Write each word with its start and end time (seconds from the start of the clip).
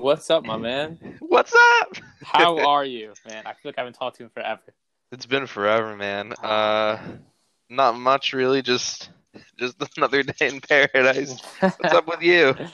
What's 0.00 0.30
up, 0.30 0.44
my 0.46 0.56
man? 0.56 0.98
What's 1.20 1.52
up? 1.54 1.96
How 2.22 2.58
are 2.66 2.84
you, 2.86 3.12
man? 3.28 3.42
I 3.46 3.52
feel 3.52 3.60
like 3.66 3.76
I 3.78 3.82
haven't 3.82 3.94
talked 3.94 4.16
to 4.16 4.22
you 4.22 4.26
in 4.26 4.30
forever. 4.30 4.62
It's 5.12 5.26
been 5.26 5.46
forever, 5.46 5.94
man. 5.94 6.32
Uh, 6.32 6.98
not 7.68 7.96
much 7.98 8.32
really. 8.32 8.62
Just, 8.62 9.10
just 9.58 9.76
another 9.98 10.22
day 10.22 10.48
in 10.48 10.60
paradise. 10.62 11.38
What's 11.60 11.94
up 11.94 12.06
with 12.06 12.22
you? 12.22 12.54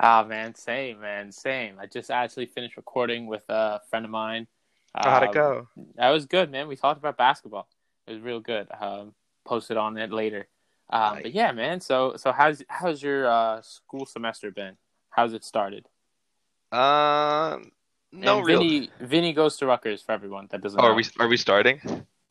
Ah, 0.00 0.22
man, 0.22 0.54
same, 0.54 1.00
man, 1.00 1.32
same. 1.32 1.76
I 1.80 1.86
just 1.86 2.08
actually 2.12 2.46
finished 2.46 2.76
recording 2.76 3.26
with 3.26 3.42
a 3.48 3.80
friend 3.90 4.04
of 4.04 4.12
mine. 4.12 4.46
How'd 4.94 5.24
it 5.24 5.28
Um, 5.30 5.34
go? 5.34 5.68
That 5.96 6.10
was 6.10 6.24
good, 6.26 6.52
man. 6.52 6.68
We 6.68 6.76
talked 6.76 6.98
about 6.98 7.16
basketball. 7.16 7.68
It 8.06 8.12
was 8.12 8.20
real 8.22 8.38
good. 8.38 8.68
Um, 8.80 9.14
posted 9.44 9.76
on 9.76 9.98
it 9.98 10.12
later. 10.12 10.46
Um, 10.88 11.14
Nice. 11.14 11.22
But 11.24 11.32
yeah, 11.34 11.50
man. 11.50 11.80
So, 11.80 12.14
so 12.16 12.30
how's 12.30 12.62
how's 12.68 13.02
your 13.02 13.26
uh, 13.28 13.60
school 13.62 14.06
semester 14.06 14.52
been? 14.52 14.76
How's 15.10 15.32
it 15.32 15.44
started? 15.44 15.86
Uh, 16.72 17.58
no 18.12 18.38
and 18.38 18.46
real. 18.46 18.58
Vinnie, 18.60 18.90
Vinnie 19.00 19.32
goes 19.32 19.56
to 19.58 19.66
Rutgers 19.66 20.02
for 20.02 20.12
everyone 20.12 20.48
that 20.50 20.60
doesn't 20.60 20.78
Oh, 20.78 20.84
know. 20.84 20.90
are 20.90 20.94
we 20.94 21.04
are 21.18 21.28
we 21.28 21.36
starting? 21.36 21.80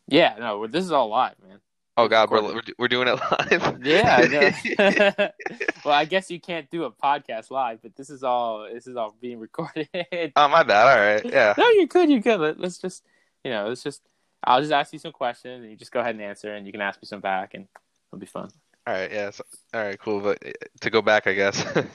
Yeah, 0.07 0.35
no, 0.39 0.67
this 0.67 0.83
is 0.85 0.91
all 0.91 1.09
live, 1.09 1.35
man. 1.47 1.59
Oh 1.99 2.07
God, 2.07 2.29
we're 2.29 2.61
we're, 2.77 2.87
doing 2.87 3.07
it 3.07 3.19
live. 3.19 3.79
Yeah. 3.83 4.55
well, 5.85 5.93
I 5.95 6.05
guess 6.05 6.29
you 6.29 6.39
can't 6.39 6.69
do 6.69 6.83
a 6.83 6.91
podcast 6.91 7.49
live, 7.49 7.81
but 7.81 7.95
this 7.95 8.11
is 8.11 8.23
all 8.23 8.69
this 8.71 8.85
is 8.85 8.95
all 8.95 9.15
being 9.19 9.39
recorded. 9.39 9.89
oh 10.35 10.47
my 10.47 10.61
bad. 10.61 10.87
All 10.87 10.99
right. 11.13 11.25
Yeah. 11.33 11.55
no, 11.57 11.67
you're 11.71 11.87
good. 11.87 12.09
You're 12.11 12.19
good. 12.19 12.59
Let's 12.59 12.77
just, 12.77 13.03
you 13.43 13.49
know, 13.51 13.67
let's 13.67 13.81
just. 13.83 14.01
I'll 14.43 14.61
just 14.61 14.71
ask 14.71 14.93
you 14.93 14.99
some 14.99 15.11
questions, 15.11 15.63
and 15.63 15.71
you 15.71 15.75
just 15.75 15.91
go 15.91 15.99
ahead 15.99 16.13
and 16.13 16.23
answer, 16.23 16.53
and 16.53 16.67
you 16.67 16.71
can 16.71 16.81
ask 16.81 17.01
me 17.01 17.07
some 17.07 17.19
back, 17.19 17.55
and 17.55 17.67
it'll 18.09 18.19
be 18.19 18.27
fun. 18.27 18.51
All 18.87 18.93
right. 18.93 19.11
Yeah. 19.11 19.31
So, 19.31 19.43
all 19.73 19.83
right. 19.83 19.99
Cool. 19.99 20.21
But 20.21 20.39
uh, 20.45 20.51
to 20.81 20.89
go 20.89 21.03
back, 21.03 21.27
I 21.27 21.33
guess. 21.33 21.65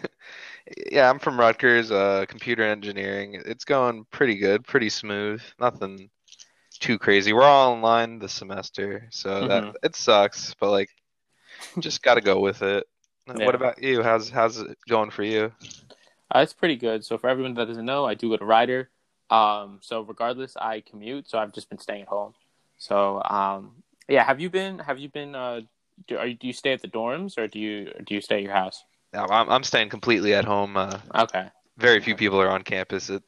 Yeah, 0.91 1.11
I'm 1.11 1.19
from 1.19 1.41
Rutgers, 1.41 1.91
uh, 1.91 2.25
computer 2.29 2.63
engineering. 2.63 3.43
It's 3.47 3.65
going 3.65 4.07
pretty 4.13 4.37
good, 4.37 4.65
pretty 4.65 4.91
smooth. 4.91 5.43
Nothing 5.61 6.11
too 6.81 6.99
crazy. 6.99 7.33
We're 7.33 7.43
all 7.43 7.73
online 7.73 8.21
this 8.21 8.33
semester, 8.33 9.09
so 9.11 9.49
that 9.49 9.65
Mhm. 9.65 9.75
it 9.83 9.97
sucks, 9.97 10.55
but 10.61 10.71
like, 10.71 10.91
just 11.81 12.03
got 12.03 12.15
to 12.15 12.21
go 12.21 12.41
with 12.41 12.63
it. 12.63 12.87
Yeah. 13.27 13.47
What 13.47 13.55
about 13.57 13.83
you? 13.83 14.03
How's 14.03 14.31
how's 14.31 14.59
it 14.59 14.79
going 14.89 15.11
for 15.11 15.25
you? 15.25 15.53
Uh, 16.35 16.41
it's 16.41 16.53
pretty 16.53 16.77
good. 16.77 17.05
So 17.05 17.19
for 17.19 17.29
everyone 17.29 17.55
that 17.55 17.67
doesn't 17.67 17.85
know, 17.85 18.05
I 18.05 18.15
do 18.15 18.31
go 18.31 18.37
to 18.37 18.45
Rider. 18.45 18.91
Um, 19.31 19.81
so 19.83 20.03
regardless, 20.03 20.57
I 20.57 20.81
commute. 20.81 21.29
So 21.29 21.39
I've 21.39 21.53
just 21.53 21.69
been 21.69 21.79
staying 21.79 22.03
at 22.03 22.09
home. 22.09 22.35
So 22.79 23.23
um, 23.25 23.83
yeah, 24.09 24.25
have 24.25 24.41
you 24.41 24.51
been? 24.51 24.79
Have 24.79 24.99
you 24.99 25.09
been? 25.09 25.35
Uh, 25.35 25.63
do, 26.07 26.17
are 26.17 26.27
you, 26.27 26.35
do 26.35 26.47
you 26.47 26.53
stay 26.53 26.73
at 26.73 26.83
the 26.83 26.89
dorms 26.89 27.39
or 27.39 27.47
do 27.49 27.59
you 27.59 27.93
do 28.07 28.15
you 28.15 28.21
stay 28.21 28.37
at 28.37 28.43
your 28.43 28.53
house? 28.53 28.85
Yeah, 29.13 29.27
I'm 29.29 29.49
I'm 29.51 29.63
staying 29.65 29.91
completely 29.91 30.35
at 30.35 30.45
home. 30.45 30.77
Uh, 30.77 30.99
Okay. 31.15 31.49
very 31.79 32.01
few 32.01 32.17
people 32.17 32.41
are 32.41 32.49
on 32.51 32.63
campus. 32.63 33.11
It 33.11 33.23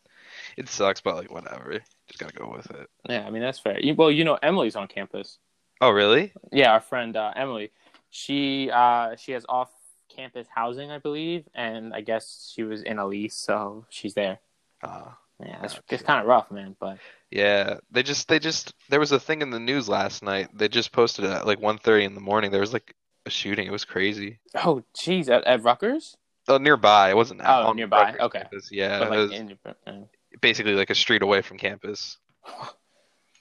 it 0.57 0.69
sucks, 0.69 1.01
but 1.01 1.17
like 1.17 1.31
whatever. 1.31 1.73
Just 2.09 2.19
gotta 2.19 2.35
go 2.35 2.53
with 2.55 2.71
it. 2.71 2.89
Yeah, 3.09 3.27
I 3.27 3.31
mean 3.31 3.43
that's 3.43 3.59
fair. 3.59 3.81
You, 3.81 3.95
well, 3.95 4.11
you 4.11 4.25
know, 4.25 4.39
Emily's 4.43 4.77
on 4.77 4.89
campus. 4.89 5.39
Oh 5.81 5.91
really? 5.91 6.33
Yeah, 6.53 6.73
our 6.73 6.81
friend 6.81 7.17
uh, 7.17 7.33
Emily. 7.37 7.71
She 8.11 8.71
uh, 8.71 9.17
she 9.17 9.33
has 9.33 9.45
off 9.49 9.71
campus 10.15 10.47
housing, 10.55 10.91
I 10.91 10.99
believe, 10.99 11.49
and 11.55 11.93
I 11.93 12.01
guess 12.01 12.53
she 12.55 12.63
was 12.63 12.83
in 12.83 12.99
a 12.99 13.07
lease, 13.07 13.35
so 13.35 13.87
she's 13.89 14.15
there. 14.15 14.39
Uh, 14.83 15.11
Yeah, 15.41 15.65
it's, 15.65 15.81
it's 15.91 16.03
kind 16.03 16.21
of 16.21 16.27
rough, 16.27 16.51
man. 16.51 16.77
But 16.79 16.99
Yeah, 17.31 17.79
they 17.91 18.03
just 18.03 18.29
they 18.29 18.39
just 18.39 18.73
there 18.89 19.01
was 19.01 19.13
a 19.13 19.21
thing 19.21 19.43
in 19.43 19.51
the 19.51 19.59
news 19.59 19.89
last 19.89 20.23
night. 20.23 20.49
They 20.57 20.69
just 20.69 20.93
posted 20.93 21.25
it 21.25 21.31
at 21.33 21.47
like 21.47 21.59
1:30 21.61 22.05
in 22.05 22.15
the 22.15 22.21
morning. 22.21 22.51
There 22.51 22.61
was 22.61 22.73
like 22.73 22.95
a 23.27 23.31
shooting. 23.31 23.67
It 23.67 23.73
was 23.73 23.85
crazy. 23.85 24.39
oh, 24.55 24.85
jeez, 24.97 25.29
at, 25.29 25.45
at 25.45 25.63
Rutgers, 25.63 26.17
Oh, 26.47 26.59
nearby. 26.59 27.11
It 27.11 27.17
wasn't 27.17 27.41
Oh, 27.43 27.69
on 27.69 27.77
nearby. 27.77 28.05
Rutgers 28.05 28.21
Okay. 28.21 28.39
campus. 28.41 28.71
Yeah, 28.71 28.99
but 28.99 29.07
it 29.07 29.11
like, 29.11 29.19
was 29.19 29.33
in, 29.33 29.59
uh, 29.87 29.93
basically 30.41 30.75
like 30.75 30.91
a 30.91 30.95
street 30.95 31.23
away 31.23 31.43
from 31.43 31.59
campus. 31.59 32.19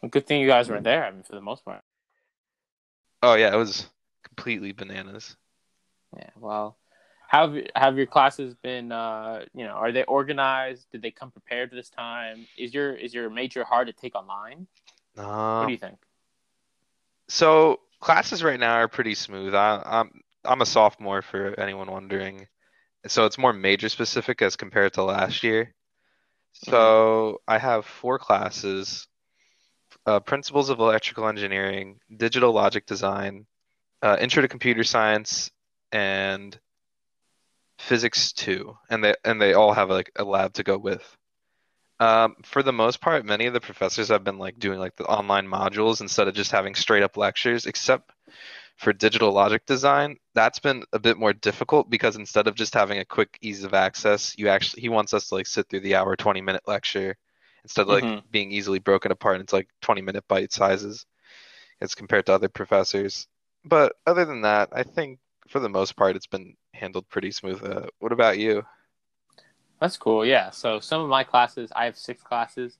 well, 0.01 0.09
good 0.09 0.25
thing 0.25 0.41
you 0.41 0.47
guys 0.47 0.69
weren't 0.69 0.83
there. 0.85 1.05
I 1.05 1.11
mean, 1.11 1.23
for 1.23 1.35
the 1.35 1.41
most 1.41 1.63
part. 1.65 1.81
Oh 3.21 3.35
yeah, 3.35 3.53
it 3.53 3.57
was 3.57 3.87
completely 4.23 4.71
bananas. 4.71 5.35
Yeah. 6.17 6.29
Well, 6.39 6.51
how 6.51 6.75
have, 7.33 7.55
have 7.75 7.97
your 7.97 8.07
classes 8.07 8.55
been? 8.55 8.91
Uh, 8.91 9.45
you 9.53 9.65
know, 9.65 9.73
are 9.73 9.91
they 9.91 10.03
organized? 10.05 10.87
Did 10.91 11.01
they 11.03 11.11
come 11.11 11.31
prepared 11.31 11.71
this 11.71 11.89
time? 11.89 12.47
Is 12.57 12.73
your 12.73 12.93
is 12.93 13.13
your 13.13 13.29
major 13.29 13.63
hard 13.63 13.87
to 13.87 13.93
take 13.93 14.15
online? 14.15 14.67
What 15.57 15.65
Um, 15.65 15.67
do 15.67 15.73
you 15.73 15.79
think? 15.79 15.99
so 17.27 17.79
classes 17.99 18.43
right 18.43 18.59
now 18.59 18.75
are 18.75 18.87
pretty 18.87 19.15
smooth. 19.15 19.55
I, 19.55 19.81
I'm 19.85 20.21
I'm 20.45 20.61
a 20.61 20.65
sophomore 20.65 21.21
for 21.21 21.59
anyone 21.59 21.91
wondering. 21.91 22.47
So 23.07 23.25
it's 23.25 23.37
more 23.37 23.53
major 23.53 23.89
specific 23.89 24.41
as 24.41 24.55
compared 24.55 24.93
to 24.93 25.03
last 25.03 25.43
year. 25.43 25.73
So 26.53 27.41
I 27.47 27.57
have 27.57 27.85
four 27.85 28.19
classes, 28.19 29.07
uh, 30.05 30.19
Principles 30.19 30.69
of 30.69 30.79
Electrical 30.79 31.27
Engineering, 31.27 31.99
Digital 32.15 32.51
Logic 32.53 32.85
Design, 32.85 33.45
uh, 34.01 34.17
Intro 34.19 34.41
to 34.41 34.47
Computer 34.47 34.83
Science, 34.83 35.51
and 35.91 36.57
Physics 37.87 38.33
2. 38.33 38.77
And 38.89 39.03
they 39.03 39.15
and 39.23 39.41
they 39.41 39.53
all 39.53 39.73
have 39.73 39.89
like 39.89 40.11
a 40.15 40.23
lab 40.23 40.53
to 40.53 40.63
go 40.63 40.77
with. 40.77 41.03
Um, 41.99 42.35
for 42.43 42.63
the 42.63 42.73
most 42.73 43.01
part, 43.01 43.25
many 43.25 43.45
of 43.45 43.53
the 43.53 43.61
professors 43.61 44.09
have 44.09 44.23
been 44.23 44.37
like 44.39 44.59
doing 44.59 44.79
like 44.79 44.95
the 44.95 45.05
online 45.05 45.47
modules 45.47 46.01
instead 46.01 46.27
of 46.27 46.33
just 46.35 46.51
having 46.51 46.75
straight 46.75 47.03
up 47.03 47.17
lectures, 47.17 47.65
except 47.65 48.11
for 48.77 48.93
digital 48.93 49.31
logic 49.31 49.65
design. 49.65 50.17
That's 50.35 50.59
been 50.59 50.83
a 50.93 50.99
bit 50.99 51.17
more 51.17 51.33
difficult 51.33 51.89
because 51.89 52.15
instead 52.17 52.47
of 52.47 52.55
just 52.55 52.73
having 52.73 52.99
a 52.99 53.05
quick 53.05 53.37
ease 53.41 53.63
of 53.63 53.73
access, 53.73 54.37
you 54.37 54.49
actually 54.49 54.81
he 54.81 54.89
wants 54.89 55.13
us 55.13 55.29
to 55.29 55.35
like 55.35 55.47
sit 55.47 55.69
through 55.69 55.81
the 55.81 55.95
hour 55.95 56.15
20 56.15 56.41
minute 56.41 56.63
lecture 56.67 57.17
instead 57.63 57.83
of 57.83 57.89
like 57.89 58.07
Mhm. 58.07 58.23
being 58.31 58.51
easily 58.51 58.79
broken 58.79 59.11
apart 59.11 59.39
into 59.41 59.55
like 59.55 59.69
20 59.81 60.01
minute 60.01 60.25
bite 60.27 60.53
sizes 60.53 61.05
as 61.81 61.95
compared 61.95 62.25
to 62.27 62.33
other 62.33 62.49
professors. 62.49 63.27
But 63.65 63.93
other 64.05 64.25
than 64.25 64.41
that, 64.41 64.69
I 64.73 64.83
think 64.83 65.19
for 65.49 65.59
the 65.59 65.69
most 65.69 65.95
part 65.95 66.15
it's 66.15 66.27
been 66.27 66.55
handled 66.73 67.07
pretty 67.09 67.31
smooth. 67.31 67.63
Uh, 67.63 67.87
what 67.99 68.11
about 68.11 68.37
you? 68.37 68.63
That's 69.79 69.97
cool. 69.97 70.25
Yeah. 70.25 70.49
So 70.49 70.79
some 70.79 71.01
of 71.01 71.09
my 71.09 71.23
classes, 71.23 71.71
I 71.75 71.85
have 71.85 71.97
six 71.97 72.21
classes. 72.23 72.77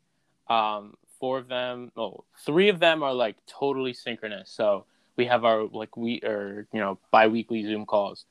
Um, 0.50 0.96
four 1.20 1.38
of 1.38 1.48
them, 1.48 1.92
oh, 1.96 2.26
three 2.46 2.70
of 2.70 2.80
them 2.80 3.04
are 3.04 3.14
like 3.14 3.38
totally 3.48 3.94
synchronous. 3.94 4.50
So 4.50 4.86
we 5.16 5.26
have 5.26 5.46
our 5.46 5.66
like 5.66 5.96
we 5.96 6.20
or 6.22 6.68
you 6.74 6.80
know 6.80 7.00
bi-weekly 7.12 7.64
Zoom 7.64 7.86
calls. 7.86 8.26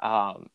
Um, 0.00 0.48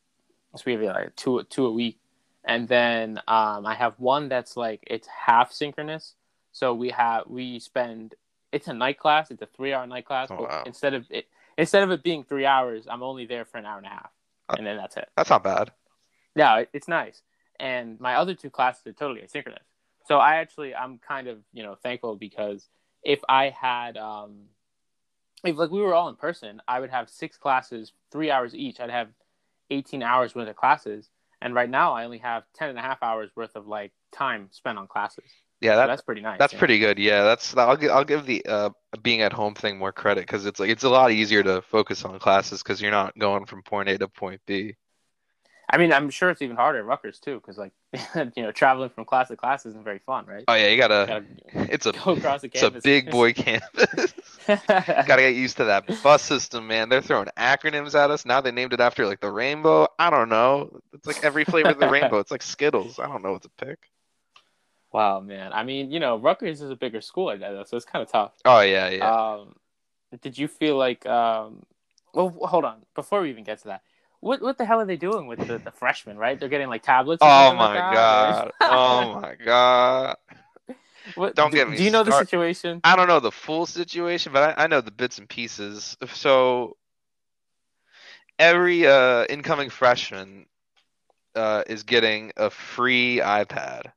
so 0.56 0.64
we 0.66 0.74
have 0.74 0.82
like 0.82 1.16
two 1.16 1.44
two 1.50 1.66
a 1.66 1.72
week, 1.72 2.00
and 2.44 2.68
then 2.68 3.20
um, 3.28 3.66
I 3.66 3.76
have 3.76 3.94
one 3.98 4.30
that's 4.30 4.58
like 4.58 4.84
it's 4.88 5.08
half 5.08 5.52
synchronous. 5.52 6.16
So 6.52 6.74
we 6.74 6.90
have 6.90 7.24
we 7.28 7.60
spend 7.60 8.16
it's 8.52 8.68
a 8.68 8.74
night 8.74 9.00
class. 9.00 9.32
It's 9.32 9.42
a 9.42 9.48
three 9.56 9.74
hour 9.74 9.86
night 9.88 10.06
class. 10.06 10.30
Oh, 10.32 10.38
but 10.38 10.50
wow. 10.50 10.64
instead 10.66 10.94
of 10.94 11.06
it 11.10 11.28
instead 11.58 11.84
of 11.84 11.92
it 11.92 12.04
being 12.04 12.24
three 12.24 12.46
hours, 12.46 12.88
I'm 12.90 13.04
only 13.04 13.26
there 13.26 13.46
for 13.46 13.58
an 13.58 13.66
hour 13.66 13.78
and 13.78 13.86
a 13.86 13.90
half, 13.90 14.12
and 14.56 14.66
then 14.66 14.78
that's 14.78 14.98
it. 14.98 15.10
That's 15.16 15.30
not 15.30 15.44
bad. 15.44 15.72
Yeah, 16.36 16.64
it's 16.74 16.88
nice. 16.88 17.22
And 17.60 18.00
my 18.00 18.16
other 18.16 18.36
two 18.36 18.50
classes 18.50 18.86
are 18.86 18.94
totally 18.94 19.22
asynchronous. 19.22 19.58
So 20.06 20.18
I 20.18 20.36
actually 20.36 20.74
I'm 20.74 21.00
kind 21.00 21.28
of, 21.28 21.40
you 21.54 21.64
know, 21.64 21.76
thankful 21.76 22.16
because 22.16 22.68
if 23.04 23.20
I 23.28 23.50
had 23.50 23.98
um 23.98 24.46
if 25.44 25.58
like 25.58 25.72
we 25.72 25.82
were 25.82 25.94
all 25.94 26.10
in 26.10 26.16
person, 26.16 26.62
I 26.68 26.80
would 26.80 26.90
have 26.90 27.10
six 27.10 27.38
classes, 27.38 27.92
three 28.12 28.32
hours 28.32 28.56
each. 28.56 28.80
I'd 28.80 28.90
have 28.90 29.10
18 29.70 30.02
hours 30.02 30.36
worth 30.36 30.48
of 30.48 30.56
classes. 30.56 31.10
And 31.42 31.54
right 31.54 31.70
now 31.70 31.94
I 31.94 32.06
only 32.06 32.18
have 32.20 32.44
10 32.56 32.70
and 32.70 32.80
a 32.80 32.82
half 32.82 33.04
hours 33.04 33.30
worth 33.36 33.56
of 33.56 33.68
like 33.68 33.92
time 34.12 34.50
spent 34.52 34.78
on 34.78 34.88
classes. 34.88 35.30
Yeah, 35.60 35.74
So 35.74 35.88
that's 35.88 36.02
pretty 36.04 36.22
nice. 36.22 36.38
That's 36.38 36.54
yeah. 36.54 36.60
pretty 36.60 36.80
good. 36.80 37.00
Yeah, 37.00 37.24
that's 37.24 37.56
I'll 37.58 37.78
give 37.78 37.92
I'll 37.92 38.04
give 38.04 38.26
the 38.26 38.46
uh 38.46 38.70
being 39.02 39.22
at 39.22 39.34
home 39.34 39.56
thing 39.56 39.78
more 39.78 39.92
credit 39.92 40.22
because 40.22 40.46
it's 40.46 40.60
like 40.60 40.70
it's 40.70 40.84
a 40.84 40.90
lot 40.90 41.12
easier 41.12 41.42
to 41.44 41.62
focus 41.62 42.06
on 42.06 42.20
classes 42.20 42.62
because 42.62 42.82
you're 42.82 42.92
not 42.92 43.18
going 43.18 43.46
from 43.46 43.64
point 43.64 43.90
A 43.90 43.98
to 43.98 44.08
point 44.08 44.42
B. 44.46 44.76
I 45.70 45.78
mean, 45.78 45.92
I'm 45.92 46.10
sure 46.10 46.30
it's 46.30 46.42
even 46.42 46.56
harder 46.56 46.80
at 46.80 46.86
Rutgers 46.86 47.20
too, 47.20 47.36
because 47.36 47.58
like, 47.58 47.74
you 48.38 48.44
know, 48.44 48.52
traveling 48.54 48.90
from 48.90 49.04
class 49.04 49.28
to 49.28 49.36
class 49.36 49.66
isn't 49.66 49.84
very 49.84 50.00
fun, 50.00 50.26
right? 50.26 50.46
Oh 50.48 50.54
yeah, 50.54 50.68
you 50.68 50.78
gotta. 50.78 51.06
Gotta 51.54 51.70
It's 51.74 51.86
a 51.86 51.92
go 51.92 52.14
across 52.14 52.42
the 52.42 52.50
it's 52.54 52.64
a 52.64 52.72
big 52.72 53.12
boy 53.12 53.34
campus. 53.34 54.14
Gotta 54.48 55.22
get 55.22 55.36
used 55.36 55.58
to 55.58 55.66
that 55.66 56.02
bus 56.02 56.22
system, 56.22 56.68
man. 56.68 56.88
They're 56.88 57.02
throwing 57.02 57.28
acronyms 57.38 57.96
at 57.96 58.12
us 58.12 58.26
now. 58.26 58.40
They 58.40 58.52
named 58.52 58.72
it 58.72 58.80
after 58.80 59.06
like 59.06 59.20
the 59.20 59.30
rainbow. 59.30 59.90
I 60.00 60.10
don't 60.10 60.30
know. 60.30 60.80
It's 60.94 61.06
like 61.06 61.22
every 61.22 61.44
flavor 61.44 61.72
of 61.72 61.80
the 61.80 61.90
rainbow. 61.90 62.20
It's 62.20 62.32
like 62.32 62.44
Skittles. 62.44 62.98
I 62.98 63.08
don't 63.08 63.24
know 63.24 63.34
what 63.34 63.42
to 63.42 63.50
pick. 63.58 63.90
Wow, 64.98 65.20
man. 65.20 65.54
I 65.54 65.64
mean, 65.64 65.92
you 65.92 66.00
know, 66.00 66.18
Rutgers 66.18 66.60
is 66.60 66.72
a 66.72 66.76
bigger 66.76 67.02
school 67.02 67.26
like 67.26 67.40
that, 67.42 67.70
so 67.70 67.78
it's 67.78 67.86
kind 67.86 68.02
of 68.02 68.12
tough. 68.12 68.32
Oh 68.46 68.62
yeah, 68.62 68.90
yeah. 68.90 69.08
Um, 69.08 69.54
did 70.24 70.36
you 70.40 70.48
feel 70.48 70.76
like? 70.76 71.06
Um, 71.06 71.62
well, 72.16 72.30
hold 72.42 72.66
on. 72.66 72.78
Before 72.96 73.22
we 73.22 73.30
even 73.30 73.44
get 73.44 73.60
to 73.60 73.66
that, 73.66 73.84
what 74.22 74.42
what 74.42 74.58
the 74.58 74.66
hell 74.66 74.80
are 74.80 74.88
they 74.88 74.96
doing 74.96 75.28
with 75.28 75.38
the, 75.38 75.60
the 75.60 75.70
freshmen? 75.70 76.18
Right? 76.18 76.40
They're 76.40 76.50
getting 76.50 76.68
like 76.68 76.82
tablets. 76.82 77.22
oh 77.22 77.54
my 77.54 77.76
like 77.76 77.94
god. 77.94 78.52
Oh 78.60 79.20
my 79.22 79.36
god. 79.36 80.16
What, 81.14 81.36
Don't 81.36 81.52
do, 81.52 81.58
get 81.58 81.70
me 81.70 81.78
Do 81.78 81.84
you 81.84 81.92
know 81.92 82.04
the 82.04 82.18
situation? 82.18 82.82
I 82.84 82.96
don't 82.96 83.08
know 83.08 83.20
the 83.20 83.32
full 83.32 83.68
situation, 83.68 84.34
but 84.34 84.58
I, 84.58 84.64
I 84.64 84.68
know 84.68 84.82
the 84.82 84.90
bits 84.90 85.20
and 85.20 85.30
pieces. 85.30 85.96
So 86.08 86.76
every 88.40 88.88
uh, 88.88 89.26
incoming 89.30 89.70
freshman 89.70 90.48
uh, 91.36 91.62
is 91.68 91.84
getting 91.84 92.32
a 92.36 92.50
free 92.50 93.18
iPad. 93.18 93.92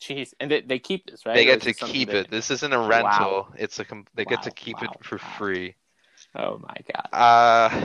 Jeez, 0.00 0.32
and 0.40 0.50
they, 0.50 0.62
they 0.62 0.78
keep 0.78 1.10
this, 1.10 1.26
right? 1.26 1.34
They 1.34 1.44
get 1.44 1.60
to 1.62 1.74
keep 1.74 2.08
they- 2.10 2.20
it. 2.20 2.30
This 2.30 2.50
isn't 2.50 2.72
a 2.72 2.78
rental. 2.78 3.48
It's 3.56 3.78
a 3.78 3.84
com- 3.84 4.06
they 4.14 4.24
get 4.24 4.42
to 4.44 4.50
keep 4.50 4.80
wow, 4.80 4.88
it 4.94 5.04
for 5.04 5.16
wow. 5.16 5.34
free. 5.38 5.74
Oh 6.34 6.58
my 6.58 6.74
god. 6.94 7.08
Uh, 7.12 7.84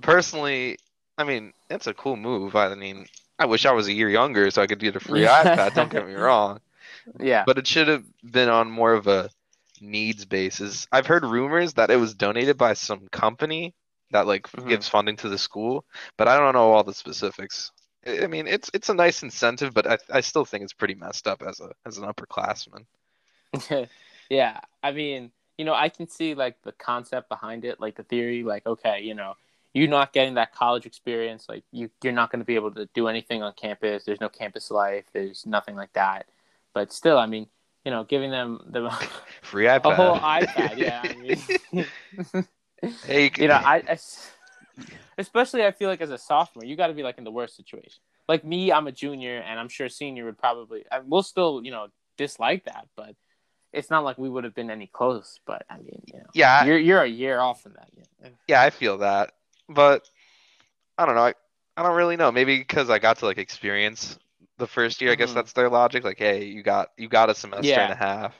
personally, 0.00 0.78
I 1.16 1.24
mean, 1.24 1.52
it's 1.70 1.86
a 1.86 1.94
cool 1.94 2.16
move. 2.16 2.54
I 2.54 2.74
mean, 2.74 3.06
I 3.38 3.46
wish 3.46 3.66
I 3.66 3.72
was 3.72 3.88
a 3.88 3.92
year 3.92 4.08
younger 4.08 4.50
so 4.50 4.62
I 4.62 4.66
could 4.66 4.78
get 4.78 4.96
a 4.96 5.00
free 5.00 5.22
iPad. 5.22 5.74
Don't 5.74 5.90
get 5.90 6.06
me 6.06 6.14
wrong, 6.26 6.60
Yeah. 7.18 7.44
but 7.46 7.58
it 7.58 7.66
should 7.66 7.88
have 7.88 8.04
been 8.22 8.48
on 8.48 8.70
more 8.70 8.92
of 8.92 9.06
a 9.06 9.30
needs 9.80 10.24
basis. 10.24 10.86
I've 10.92 11.06
heard 11.06 11.24
rumors 11.24 11.74
that 11.74 11.90
it 11.90 11.96
was 11.96 12.14
donated 12.14 12.56
by 12.56 12.74
some 12.74 13.08
company 13.08 13.74
that 14.10 14.26
like 14.26 14.44
Mhm. 14.50 14.68
gives 14.68 14.88
funding 14.88 15.16
to 15.18 15.28
the 15.28 15.38
school, 15.38 15.84
but 16.16 16.28
I 16.28 16.38
don't 16.38 16.54
know 16.54 16.72
all 16.72 16.84
the 16.84 16.94
specifics. 16.94 17.72
I 18.06 18.26
mean, 18.26 18.46
it's 18.46 18.70
it's 18.72 18.88
a 18.88 18.94
nice 18.94 19.22
incentive, 19.22 19.74
but 19.74 19.86
I 19.86 19.98
I 20.10 20.20
still 20.20 20.44
think 20.44 20.64
it's 20.64 20.72
pretty 20.72 20.94
messed 20.94 21.26
up 21.26 21.42
as 21.42 21.60
a 21.60 21.72
as 21.86 21.98
an 21.98 22.04
upperclassman. 22.04 22.84
yeah. 24.30 24.60
I 24.82 24.92
mean, 24.92 25.32
you 25.56 25.64
know, 25.64 25.74
I 25.74 25.88
can 25.88 26.08
see 26.08 26.34
like 26.34 26.62
the 26.62 26.72
concept 26.72 27.28
behind 27.28 27.64
it, 27.64 27.80
like 27.80 27.96
the 27.96 28.04
theory, 28.04 28.44
like, 28.44 28.66
okay, 28.66 29.00
you 29.02 29.14
know, 29.14 29.34
you're 29.74 29.88
not 29.88 30.12
getting 30.12 30.34
that 30.34 30.54
college 30.54 30.86
experience, 30.86 31.46
like 31.48 31.64
you 31.72 31.90
you're 32.02 32.12
not 32.12 32.30
gonna 32.30 32.44
be 32.44 32.54
able 32.54 32.72
to 32.72 32.88
do 32.94 33.08
anything 33.08 33.42
on 33.42 33.52
campus. 33.54 34.04
There's 34.04 34.20
no 34.20 34.28
campus 34.28 34.70
life, 34.70 35.04
there's 35.12 35.44
nothing 35.44 35.76
like 35.76 35.92
that. 35.94 36.26
But 36.74 36.92
still, 36.92 37.18
I 37.18 37.26
mean, 37.26 37.48
you 37.84 37.90
know, 37.90 38.04
giving 38.04 38.30
them 38.30 38.60
the 38.66 38.90
Free 39.42 39.64
iPad. 39.64 39.92
a 39.92 39.94
whole 39.94 40.16
iPad, 40.18 40.76
yeah. 40.78 41.02
I 41.04 41.14
mean 41.14 42.46
hey, 43.06 43.24
you, 43.24 43.30
can, 43.30 43.42
you 43.42 43.48
know, 43.48 43.54
I, 43.54 43.82
I 43.88 43.98
especially 45.18 45.64
I 45.64 45.72
feel 45.72 45.88
like 45.88 46.00
as 46.00 46.10
a 46.10 46.18
sophomore, 46.18 46.64
you 46.64 46.76
got 46.76 46.88
to 46.88 46.94
be 46.94 47.02
like 47.02 47.18
in 47.18 47.24
the 47.24 47.30
worst 47.30 47.56
situation. 47.56 48.00
Like 48.28 48.44
me, 48.44 48.70
I'm 48.72 48.86
a 48.86 48.92
junior, 48.92 49.38
and 49.38 49.58
I'm 49.58 49.68
sure 49.68 49.88
senior 49.88 50.24
would 50.26 50.38
probably. 50.38 50.84
I, 50.92 51.00
we'll 51.00 51.22
still, 51.22 51.62
you 51.64 51.70
know, 51.70 51.88
dislike 52.16 52.64
that, 52.66 52.86
but 52.96 53.14
it's 53.72 53.90
not 53.90 54.04
like 54.04 54.18
we 54.18 54.28
would 54.28 54.44
have 54.44 54.54
been 54.54 54.70
any 54.70 54.86
close. 54.86 55.40
But 55.46 55.64
I 55.70 55.76
mean, 55.78 56.02
you 56.06 56.18
know, 56.18 56.26
yeah, 56.34 56.64
you're 56.64 56.78
you're 56.78 57.02
a 57.02 57.08
year 57.08 57.40
off 57.40 57.62
from 57.62 57.74
that. 57.74 57.88
Yeah. 57.96 58.28
Yeah, 58.48 58.62
I 58.62 58.70
feel 58.70 58.98
that, 58.98 59.32
but 59.68 60.08
I 60.98 61.06
don't 61.06 61.14
know. 61.14 61.22
I, 61.24 61.34
I 61.76 61.82
don't 61.82 61.96
really 61.96 62.16
know. 62.16 62.32
Maybe 62.32 62.58
because 62.58 62.90
I 62.90 62.98
got 62.98 63.18
to 63.18 63.26
like 63.26 63.38
experience 63.38 64.18
the 64.58 64.66
first 64.66 65.00
year. 65.00 65.12
I 65.12 65.14
guess 65.14 65.30
Mhm. 65.30 65.34
that's 65.34 65.52
their 65.52 65.68
logic. 65.70 66.02
Like, 66.04 66.18
hey, 66.18 66.44
you 66.44 66.62
got 66.62 66.88
you 66.98 67.08
got 67.08 67.30
a 67.30 67.34
semester 67.34 67.68
Yeah. 67.68 67.84
and 67.84 67.92
a 67.92 67.96
half. 67.96 68.34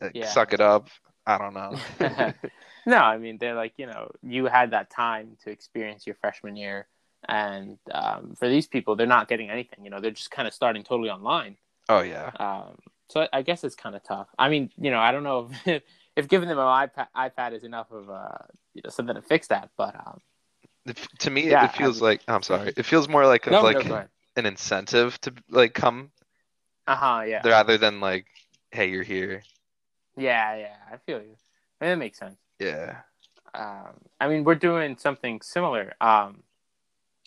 Like, 0.00 0.12
Yeah. 0.14 0.26
Suck 0.26 0.52
it 0.52 0.60
up. 0.60 0.88
I 1.26 1.38
don't 1.38 1.54
know. 1.54 1.78
no, 2.86 2.98
I 2.98 3.18
mean 3.18 3.38
they're 3.38 3.54
like 3.54 3.74
you 3.76 3.86
know 3.86 4.10
you 4.22 4.46
had 4.46 4.70
that 4.72 4.90
time 4.90 5.36
to 5.44 5.50
experience 5.50 6.06
your 6.06 6.16
freshman 6.16 6.56
year, 6.56 6.86
and 7.28 7.78
um, 7.92 8.34
for 8.36 8.48
these 8.48 8.66
people, 8.66 8.96
they're 8.96 9.06
not 9.06 9.28
getting 9.28 9.50
anything. 9.50 9.84
You 9.84 9.90
know, 9.90 10.00
they're 10.00 10.10
just 10.10 10.30
kind 10.30 10.48
of 10.48 10.54
starting 10.54 10.84
totally 10.84 11.10
online. 11.10 11.56
oh 11.88 12.02
yeah. 12.02 12.32
Um, 12.38 12.78
so 13.08 13.28
I 13.32 13.42
guess 13.42 13.64
it's 13.64 13.76
kind 13.76 13.96
of 13.96 14.02
tough. 14.04 14.28
I 14.38 14.48
mean, 14.48 14.70
you 14.78 14.90
know, 14.90 15.00
I 15.00 15.12
don't 15.12 15.24
know 15.24 15.50
if, 15.66 15.82
if 16.16 16.28
giving 16.28 16.48
them 16.48 16.58
an 16.58 16.64
iPad, 16.66 17.08
iPad 17.16 17.52
is 17.54 17.64
enough 17.64 17.90
of 17.92 18.10
uh, 18.10 18.38
you 18.74 18.82
know, 18.84 18.90
something 18.90 19.14
to 19.14 19.22
fix 19.22 19.48
that, 19.48 19.70
but 19.76 19.94
um, 19.96 20.20
to 21.18 21.30
me, 21.30 21.48
Yeah, 21.48 21.64
it 21.64 21.72
feels 21.72 22.00
I- 22.00 22.04
like 22.04 22.20
I'm 22.28 22.42
sorry. 22.42 22.72
It 22.76 22.84
feels 22.84 23.08
more 23.08 23.26
like 23.26 23.46
no, 23.46 23.62
like 23.62 23.84
no, 23.86 24.04
an 24.36 24.46
incentive 24.46 25.20
to 25.22 25.32
like 25.50 25.74
come 25.74 26.10
Uh 26.86 26.96
huh. 26.96 27.22
Yeah. 27.26 27.42
rather 27.44 27.78
than 27.78 28.00
like, 28.00 28.26
hey, 28.70 28.90
you're 28.90 29.02
here. 29.02 29.42
Yeah. 30.16 30.56
Yeah. 30.56 30.76
I 30.92 30.96
feel 30.98 31.18
you. 31.22 31.36
I 31.80 31.84
mean, 31.84 31.92
that 31.92 31.96
makes 31.98 32.18
sense. 32.18 32.36
Yeah. 32.58 32.98
Um, 33.54 33.94
I 34.20 34.28
mean, 34.28 34.44
we're 34.44 34.54
doing 34.54 34.96
something 34.98 35.40
similar. 35.40 35.94
Um, 36.00 36.42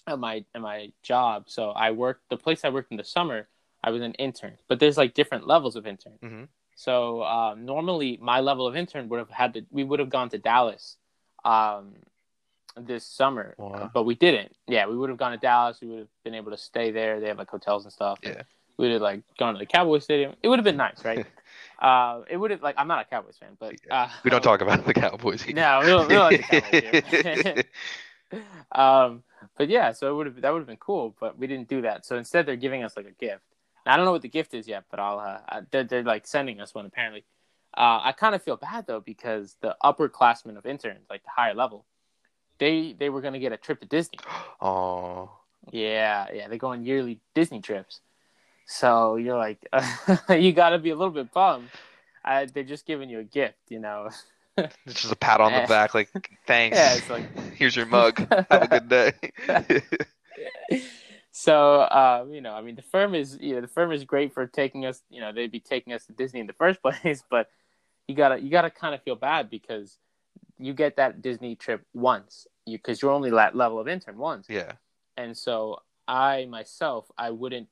at 0.07 0.17
my 0.19 0.43
at 0.55 0.61
my 0.61 0.91
job. 1.03 1.45
So 1.47 1.69
I 1.71 1.91
worked 1.91 2.29
the 2.29 2.37
place 2.37 2.65
I 2.65 2.69
worked 2.69 2.91
in 2.91 2.97
the 2.97 3.03
summer. 3.03 3.47
I 3.83 3.91
was 3.91 4.01
an 4.01 4.13
intern, 4.15 4.57
but 4.67 4.79
there's 4.79 4.97
like 4.97 5.13
different 5.13 5.47
levels 5.47 5.75
of 5.75 5.85
intern. 5.87 6.17
Mhm. 6.23 6.47
So 6.75 7.23
um, 7.23 7.65
normally 7.65 8.17
my 8.21 8.39
level 8.39 8.65
of 8.67 8.75
intern 8.75 9.07
would 9.09 9.19
have 9.19 9.29
had 9.29 9.53
to 9.53 9.65
we 9.69 9.83
would 9.83 9.99
have 9.99 10.09
gone 10.09 10.29
to 10.29 10.37
Dallas 10.37 10.97
um, 11.45 11.93
this 12.75 13.05
summer, 13.05 13.55
Wow. 13.57 13.91
but 13.93 14.03
we 14.03 14.15
didn't. 14.15 14.55
Yeah, 14.67 14.87
we 14.87 14.97
would 14.97 15.09
have 15.09 15.17
gone 15.19 15.31
to 15.31 15.37
Dallas. 15.37 15.79
We 15.81 15.87
would 15.87 15.99
have 15.99 16.07
been 16.23 16.35
able 16.35 16.51
to 16.51 16.57
stay 16.57 16.91
there. 16.91 17.19
They 17.19 17.27
have 17.27 17.37
like 17.37 17.49
hotels 17.49 17.83
and 17.85 17.93
stuff. 17.93 18.19
Yeah. 18.23 18.41
We 18.77 18.85
would 18.87 18.93
have 18.93 19.01
like 19.01 19.21
gone 19.37 19.53
to 19.53 19.59
the 19.59 19.65
Cowboy 19.65 19.99
Stadium. 19.99 20.35
It 20.41 20.47
would 20.47 20.57
have 20.59 20.63
been 20.65 20.77
nice, 20.77 21.03
right? 21.05 21.25
uh, 21.79 22.21
it 22.29 22.37
would 22.37 22.51
have 22.51 22.61
like 22.61 22.75
I'm 22.77 22.87
not 22.87 23.01
a 23.01 23.05
Cowboys 23.05 23.37
fan, 23.37 23.57
but 23.59 23.75
uh, 23.89 24.09
We 24.23 24.29
don't 24.29 24.43
talk 24.43 24.61
about 24.61 24.85
the 24.85 24.93
Cowboys 25.05 25.41
here. 25.41 25.55
No, 25.55 25.79
we 25.81 25.87
don't, 25.87 26.07
we 26.07 26.13
don't 26.13 26.31
like 26.31 26.49
the 26.49 27.21
Cowboys 27.21 27.45
here. 27.51 27.63
um, 28.71 29.23
but 29.57 29.69
yeah, 29.69 29.91
so 29.91 30.11
it 30.11 30.15
would 30.15 30.27
have 30.27 30.41
that 30.41 30.51
would 30.51 30.59
have 30.59 30.67
been 30.67 30.77
cool, 30.77 31.15
but 31.19 31.37
we 31.37 31.47
didn't 31.47 31.69
do 31.69 31.81
that. 31.81 32.05
So 32.05 32.17
instead, 32.17 32.45
they're 32.45 32.55
giving 32.55 32.83
us 32.83 32.95
like 32.97 33.07
a 33.07 33.11
gift. 33.11 33.43
And 33.85 33.93
I 33.93 33.95
don't 33.95 34.05
know 34.05 34.11
what 34.11 34.21
the 34.21 34.29
gift 34.29 34.53
is 34.53 34.67
yet, 34.67 34.85
but 34.91 34.99
I'll 34.99 35.19
uh, 35.19 35.61
they're, 35.71 35.85
they're 35.85 36.03
like 36.03 36.27
sending 36.27 36.59
us 36.59 36.75
one 36.75 36.85
apparently. 36.85 37.23
Uh, 37.75 38.01
I 38.03 38.11
kind 38.11 38.35
of 38.35 38.43
feel 38.43 38.57
bad 38.57 38.87
though 38.87 38.99
because 38.99 39.55
the 39.61 39.75
upperclassmen 39.83 40.57
of 40.57 40.65
interns, 40.65 41.05
like 41.09 41.23
the 41.23 41.29
higher 41.35 41.53
level, 41.53 41.85
they 42.57 42.93
they 42.97 43.09
were 43.09 43.21
gonna 43.21 43.39
get 43.39 43.53
a 43.53 43.57
trip 43.57 43.79
to 43.81 43.87
Disney. 43.87 44.19
oh. 44.61 45.31
Yeah, 45.71 46.27
yeah, 46.33 46.47
they 46.47 46.57
go 46.57 46.69
on 46.69 46.83
yearly 46.85 47.19
Disney 47.35 47.61
trips. 47.61 48.01
So 48.71 49.15
you're 49.15 49.37
like, 49.37 49.67
you 50.29 50.53
got 50.53 50.69
to 50.69 50.77
be 50.77 50.91
a 50.91 50.95
little 50.95 51.11
bit 51.11 51.33
bummed. 51.33 51.69
Uh, 52.23 52.45
they're 52.53 52.63
just 52.63 52.85
giving 52.85 53.09
you 53.09 53.19
a 53.19 53.23
gift, 53.23 53.57
you 53.69 53.79
know. 53.79 54.09
It's 54.85 55.03
just 55.03 55.13
a 55.13 55.15
pat 55.15 55.39
on 55.39 55.53
the 55.53 55.65
back, 55.69 55.93
like 55.93 56.09
thanks. 56.45 56.75
Yeah, 56.75 56.95
it's 56.95 57.09
like 57.09 57.53
Here's 57.53 57.77
your 57.77 57.85
mug. 57.85 58.17
Have 58.29 58.63
a 58.63 58.67
good 58.67 58.89
day. 58.89 59.13
so 61.31 61.87
um, 61.89 62.33
you 62.33 62.41
know, 62.41 62.51
I 62.51 62.61
mean, 62.61 62.75
the 62.75 62.81
firm 62.81 63.15
is 63.15 63.37
you 63.39 63.55
know 63.55 63.61
the 63.61 63.69
firm 63.69 63.93
is 63.93 64.03
great 64.03 64.33
for 64.33 64.45
taking 64.47 64.85
us. 64.85 65.01
You 65.09 65.21
know, 65.21 65.31
they'd 65.31 65.49
be 65.49 65.61
taking 65.61 65.93
us 65.93 66.05
to 66.07 66.11
Disney 66.11 66.41
in 66.41 66.47
the 66.47 66.51
first 66.51 66.81
place, 66.81 67.23
but 67.29 67.49
you 68.09 68.15
gotta 68.15 68.41
you 68.41 68.49
gotta 68.49 68.69
kind 68.69 68.93
of 68.93 69.01
feel 69.01 69.15
bad 69.15 69.49
because 69.49 69.97
you 70.57 70.73
get 70.73 70.97
that 70.97 71.21
Disney 71.21 71.55
trip 71.55 71.85
once, 71.93 72.45
you 72.65 72.77
because 72.77 73.01
you're 73.01 73.11
only 73.11 73.29
that 73.29 73.55
level 73.55 73.79
of 73.79 73.87
intern 73.87 74.17
once, 74.17 74.47
yeah. 74.49 74.73
and 75.15 75.37
so 75.37 75.79
I 76.05 76.47
myself 76.47 77.09
I 77.17 77.29
wouldn't 77.29 77.69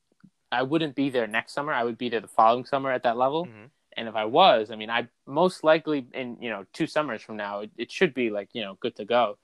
I 0.50 0.62
wouldn't 0.62 0.94
be 0.94 1.10
there 1.10 1.26
next 1.26 1.52
summer. 1.52 1.72
I 1.72 1.84
would 1.84 1.98
be 1.98 2.08
there 2.08 2.20
the 2.20 2.28
following 2.28 2.64
summer 2.64 2.90
at 2.90 3.02
that 3.02 3.16
level. 3.16 3.46
Mhm. 3.46 3.70
And 3.96 4.08
if 4.08 4.14
I 4.14 4.24
was, 4.24 4.70
I 4.70 4.76
mean, 4.76 4.90
I 4.90 5.08
most 5.26 5.64
likely 5.64 6.06
in 6.14 6.36
you 6.40 6.50
know 6.50 6.64
two 6.72 6.86
summers 6.86 7.22
from 7.22 7.36
now, 7.36 7.60
it, 7.60 7.70
it 7.76 7.90
should 7.92 8.14
be 8.14 8.30
like 8.30 8.48
you 8.52 8.62
know 8.62 8.74
good 8.80 8.96
to 8.96 9.04
go. 9.04 9.38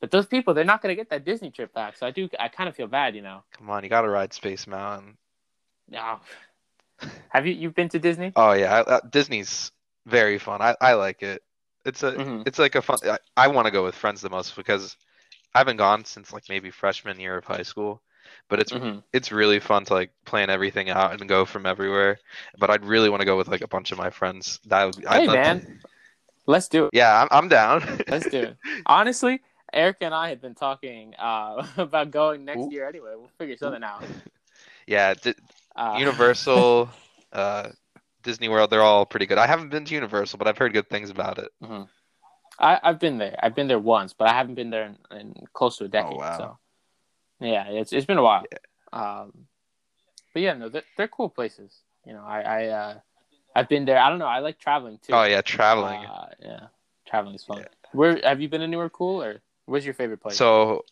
But 0.00 0.10
those 0.10 0.26
people, 0.26 0.52
they're 0.52 0.64
not 0.64 0.82
going 0.82 0.94
to 0.94 1.00
get 1.00 1.08
that 1.10 1.24
Disney 1.24 1.50
trip 1.50 1.72
back. 1.72 1.96
So 1.96 2.06
I 2.06 2.10
do, 2.10 2.28
I 2.38 2.48
kind 2.48 2.68
of 2.68 2.76
feel 2.76 2.88
bad, 2.88 3.16
you 3.16 3.22
know. 3.22 3.42
Come 3.52 3.70
on, 3.70 3.82
you 3.82 3.88
gotta 3.88 4.08
ride 4.08 4.34
Space 4.34 4.66
Mountain. 4.66 5.16
No. 5.88 6.20
Have 7.30 7.46
you 7.46 7.54
you've 7.54 7.74
been 7.74 7.88
to 7.90 7.98
Disney? 7.98 8.32
Oh 8.36 8.52
yeah, 8.52 8.74
I, 8.74 8.80
uh, 8.80 9.00
Disney's 9.10 9.72
very 10.06 10.38
fun. 10.38 10.60
I, 10.62 10.76
I 10.80 10.94
like 10.94 11.22
it. 11.22 11.42
It's 11.84 12.02
a 12.02 12.12
Mhm. 12.12 12.46
it's 12.46 12.58
like 12.58 12.74
a 12.74 12.82
fun. 12.82 12.98
I, 13.04 13.18
I 13.36 13.48
want 13.48 13.66
to 13.66 13.70
go 13.70 13.84
with 13.84 13.94
friends 13.94 14.20
the 14.20 14.30
most 14.30 14.56
because 14.56 14.96
I 15.54 15.58
haven't 15.58 15.76
gone 15.78 16.04
since 16.04 16.32
like 16.32 16.44
maybe 16.48 16.70
freshman 16.70 17.18
year 17.20 17.36
of 17.36 17.44
high 17.44 17.62
school. 17.62 18.02
But 18.48 18.60
it's 18.60 18.72
Mhm. 18.72 19.02
it's 19.12 19.32
really 19.32 19.60
fun 19.60 19.84
to 19.86 19.94
like 19.94 20.10
plan 20.24 20.50
everything 20.50 20.90
out 20.90 21.12
and 21.18 21.28
go 21.28 21.44
from 21.44 21.66
everywhere. 21.66 22.18
But 22.58 22.70
I'd 22.70 22.84
really 22.84 23.08
want 23.10 23.20
to 23.20 23.26
go 23.26 23.36
with 23.36 23.48
like 23.48 23.62
a 23.62 23.68
bunch 23.68 23.92
of 23.92 23.98
my 23.98 24.10
friends. 24.10 24.60
That 24.66 24.84
would 24.84 25.06
I'd 25.06 25.20
Hey 25.22 25.26
love 25.26 25.34
to- 25.36 25.40
man, 25.42 25.80
let's 26.46 26.68
do 26.68 26.84
it. 26.86 26.90
yeah, 26.92 27.22
I'm 27.22 27.28
I'm 27.30 27.48
down. 27.48 27.82
Let's 28.08 28.28
do 28.28 28.40
it. 28.42 28.56
Honestly, 28.86 29.40
Eric 29.72 29.98
and 30.02 30.14
I 30.14 30.28
had 30.28 30.40
been 30.40 30.54
talking 30.54 31.14
uh, 31.18 31.66
about 31.76 32.10
going 32.10 32.44
next 32.44 32.60
Ooh. 32.62 32.70
year 32.70 32.88
anyway. 32.88 33.14
We'll 33.16 33.30
figure 33.38 33.56
something 33.56 33.82
out. 33.82 34.04
yeah, 34.86 35.14
Di- 35.14 35.34
Uh, 35.74 35.96
Universal, 35.98 36.88
uh, 37.32 37.70
Disney 38.22 38.48
World, 38.48 38.70
they're 38.70 38.82
all 38.82 39.04
pretty 39.04 39.26
good. 39.26 39.38
I 39.38 39.46
haven't 39.48 39.70
been 39.70 39.84
to 39.84 39.94
Universal, 39.94 40.38
but 40.38 40.46
I've 40.46 40.56
heard 40.58 40.72
good 40.72 40.88
things 40.88 41.10
about 41.10 41.38
it. 41.38 41.50
I, 42.60 42.78
I've 42.82 43.00
been 43.00 43.18
there. 43.18 43.36
I've 43.42 43.56
been 43.56 43.66
there 43.66 43.80
once, 43.80 44.12
but 44.12 44.28
I 44.28 44.32
haven't 44.34 44.54
been 44.54 44.70
there 44.70 44.94
in, 45.10 45.16
in 45.18 45.34
close 45.52 45.78
to 45.78 45.84
a 45.84 45.88
decade. 45.88 46.12
Oh, 46.14 46.18
wow. 46.18 46.38
So, 46.38 46.58
yeah, 47.40 47.68
it's 47.68 47.92
it's 47.92 48.06
been 48.06 48.18
a 48.18 48.22
while. 48.22 48.44
Um, 48.92 49.46
but 50.32 50.42
yeah, 50.42 50.54
no, 50.54 50.68
they're, 50.68 50.82
they're 50.96 51.08
cool 51.08 51.28
places. 51.28 51.72
You 52.06 52.12
know, 52.12 52.24
I 52.24 52.40
I 52.40 52.66
uh, 52.66 52.94
I've 53.54 53.68
been 53.68 53.84
there. 53.84 53.98
I 53.98 54.10
don't 54.10 54.18
know. 54.18 54.26
I 54.26 54.40
like 54.40 54.58
traveling 54.58 54.98
too. 55.02 55.12
Oh 55.12 55.24
yeah, 55.24 55.40
traveling. 55.40 56.04
Uh, 56.04 56.28
yeah, 56.42 56.60
traveling 57.06 57.34
is 57.34 57.44
fun. 57.44 57.58
Yeah. 57.58 57.66
Where 57.92 58.20
have 58.22 58.40
you 58.40 58.48
been 58.48 58.62
anywhere 58.62 58.90
cool, 58.90 59.22
or 59.22 59.40
where's 59.66 59.84
your 59.84 59.94
favorite 59.94 60.20
place? 60.20 60.36
So 60.36 60.84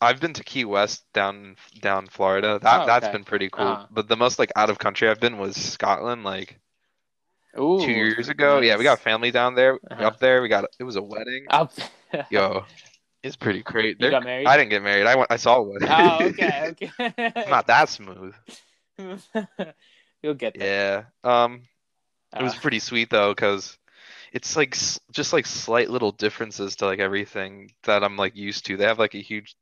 I've 0.00 0.20
been 0.20 0.34
to 0.34 0.44
Key 0.44 0.66
West 0.66 1.10
down 1.12 1.56
down 1.80 2.06
Florida. 2.06 2.58
That 2.62 2.82
Oh, 2.82 2.86
that's 2.86 3.06
okay. 3.06 3.12
been 3.12 3.24
pretty 3.24 3.48
cool. 3.48 3.66
Uh-huh. 3.66 3.86
But 3.90 4.08
the 4.08 4.16
most 4.16 4.38
like 4.38 4.52
out 4.54 4.68
of 4.70 4.78
country 4.78 5.08
I've 5.08 5.20
been 5.20 5.38
was 5.38 5.56
Scotland 5.56 6.24
like 6.24 6.58
Ooh, 7.58 7.80
two 7.80 7.92
years 7.92 8.28
ago. 8.28 8.60
Yeah, 8.60 8.76
we 8.76 8.84
got 8.84 9.00
family 9.00 9.30
down 9.30 9.54
there. 9.54 9.78
Uh-huh. 9.90 10.04
Up 10.04 10.18
there, 10.18 10.42
we 10.42 10.48
got 10.48 10.64
it 10.78 10.84
was 10.84 10.96
a 10.96 11.02
wedding. 11.02 11.46
Up. 11.48 11.72
Yo, 12.30 12.66
it's 13.24 13.36
pretty 13.36 13.62
great. 13.62 13.88
you 13.88 13.94
They're- 14.00 14.10
got 14.10 14.22
married. 14.24 14.46
I 14.46 14.56
didn't 14.56 14.70
get 14.70 14.82
married. 14.82 15.06
I 15.06 15.16
went. 15.16 15.30
I 15.32 15.36
saw 15.36 15.60
one. 15.60 15.78
Oh, 15.82 16.18
okay, 16.22 16.74
okay. 16.98 17.32
Not 17.48 17.66
that 17.66 17.88
smooth. 17.88 18.34
You'll 20.22 20.34
get 20.34 20.58
there. 20.58 21.06
Yeah. 21.24 21.44
Um, 21.44 21.62
it 22.36 22.42
was 22.42 22.54
Uh, 22.54 22.60
pretty 22.60 22.78
sweet 22.78 23.10
though, 23.10 23.32
because 23.32 23.76
it's 24.32 24.56
like 24.56 24.76
just 25.12 25.32
like 25.32 25.46
slight 25.46 25.90
little 25.90 26.12
differences 26.12 26.76
to 26.76 26.86
like 26.86 26.98
everything 26.98 27.70
that 27.84 28.02
I'm 28.02 28.16
like 28.16 28.34
used 28.36 28.66
to. 28.66 28.76
They 28.76 28.84
have 28.84 28.98
like 28.98 29.14
a 29.14 29.18
huge, 29.22 29.54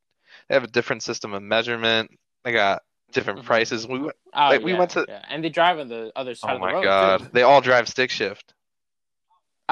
they 0.49 0.55
have 0.55 0.65
a 0.65 0.69
different 0.69 1.03
system 1.03 1.35
of 1.35 1.43
measurement. 1.43 2.11
They 2.45 2.53
got 2.53 2.83
different 3.13 3.41
Mhm. 3.41 3.45
prices. 3.45 3.87
We 3.87 3.99
went, 3.99 4.17
Oh, 4.35 4.49
Like, 4.49 4.63
we 4.63 4.73
went 4.73 4.93
to- 4.93 5.05
yeah. 5.07 5.23
and 5.29 5.45
they 5.45 5.51
drive 5.51 5.79
on 5.79 5.89
the 5.89 6.11
other 6.17 6.35
side 6.35 6.53
oh 6.53 6.55
of 6.55 6.61
the 6.61 6.67
my 6.67 6.73
road. 6.73 6.85
god, 6.85 7.19
Too. 7.21 7.29
they 7.33 7.43
all 7.43 7.61
drive 7.61 7.89
stick 7.89 8.11
shift. 8.11 8.55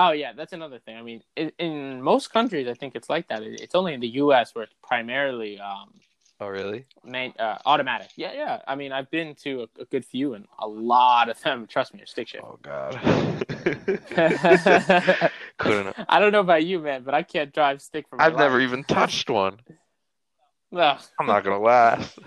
Oh 0.02 0.12
yeah, 0.12 0.32
that's 0.32 0.54
another 0.54 0.78
thing. 0.78 0.96
I 0.96 1.02
mean, 1.02 1.22
in, 1.36 1.52
in 1.58 2.00
most 2.00 2.32
countries, 2.32 2.66
I 2.68 2.72
think 2.74 2.94
it's 2.94 3.10
like 3.10 3.28
that. 3.28 3.42
It- 3.42 3.60
It's 3.60 3.74
only 3.74 3.92
in 3.92 4.00
the 4.00 4.08
U.S. 4.24 4.54
where 4.54 4.64
it's 4.64 4.72
primarily 4.82 5.60
um, 5.60 5.92
Oh 6.40 6.48
really? 6.48 6.86
main, 7.04 7.34
uh, 7.38 7.58
automatic. 7.66 8.08
Yeah, 8.16 8.32
yeah. 8.32 8.62
I 8.66 8.76
mean, 8.76 8.92
I've 8.92 9.10
been 9.10 9.34
to 9.44 9.64
a, 9.64 9.68
a 9.82 9.84
good 9.84 10.06
few, 10.06 10.32
and 10.32 10.46
a 10.58 10.66
lot 10.66 11.28
of 11.28 11.38
them, 11.42 11.66
trust 11.66 11.92
me, 11.92 12.00
are 12.00 12.06
stick 12.06 12.28
shift. 12.28 12.44
Oh 12.46 12.58
god. 12.62 12.94
I 16.08 16.18
don't 16.18 16.32
know 16.32 16.40
about 16.40 16.64
you, 16.64 16.78
man, 16.78 17.02
but 17.02 17.12
I 17.12 17.22
can't 17.22 17.52
drive 17.52 17.82
stick 17.82 18.06
my 18.10 18.24
I've 18.24 18.36
never 18.36 18.58
even 18.58 18.84
touched 18.84 19.28
one. 19.28 19.60
Ugh. 20.74 20.98
I'm 21.18 21.26
not 21.26 21.44
gonna 21.44 21.60
laugh. 21.60 22.18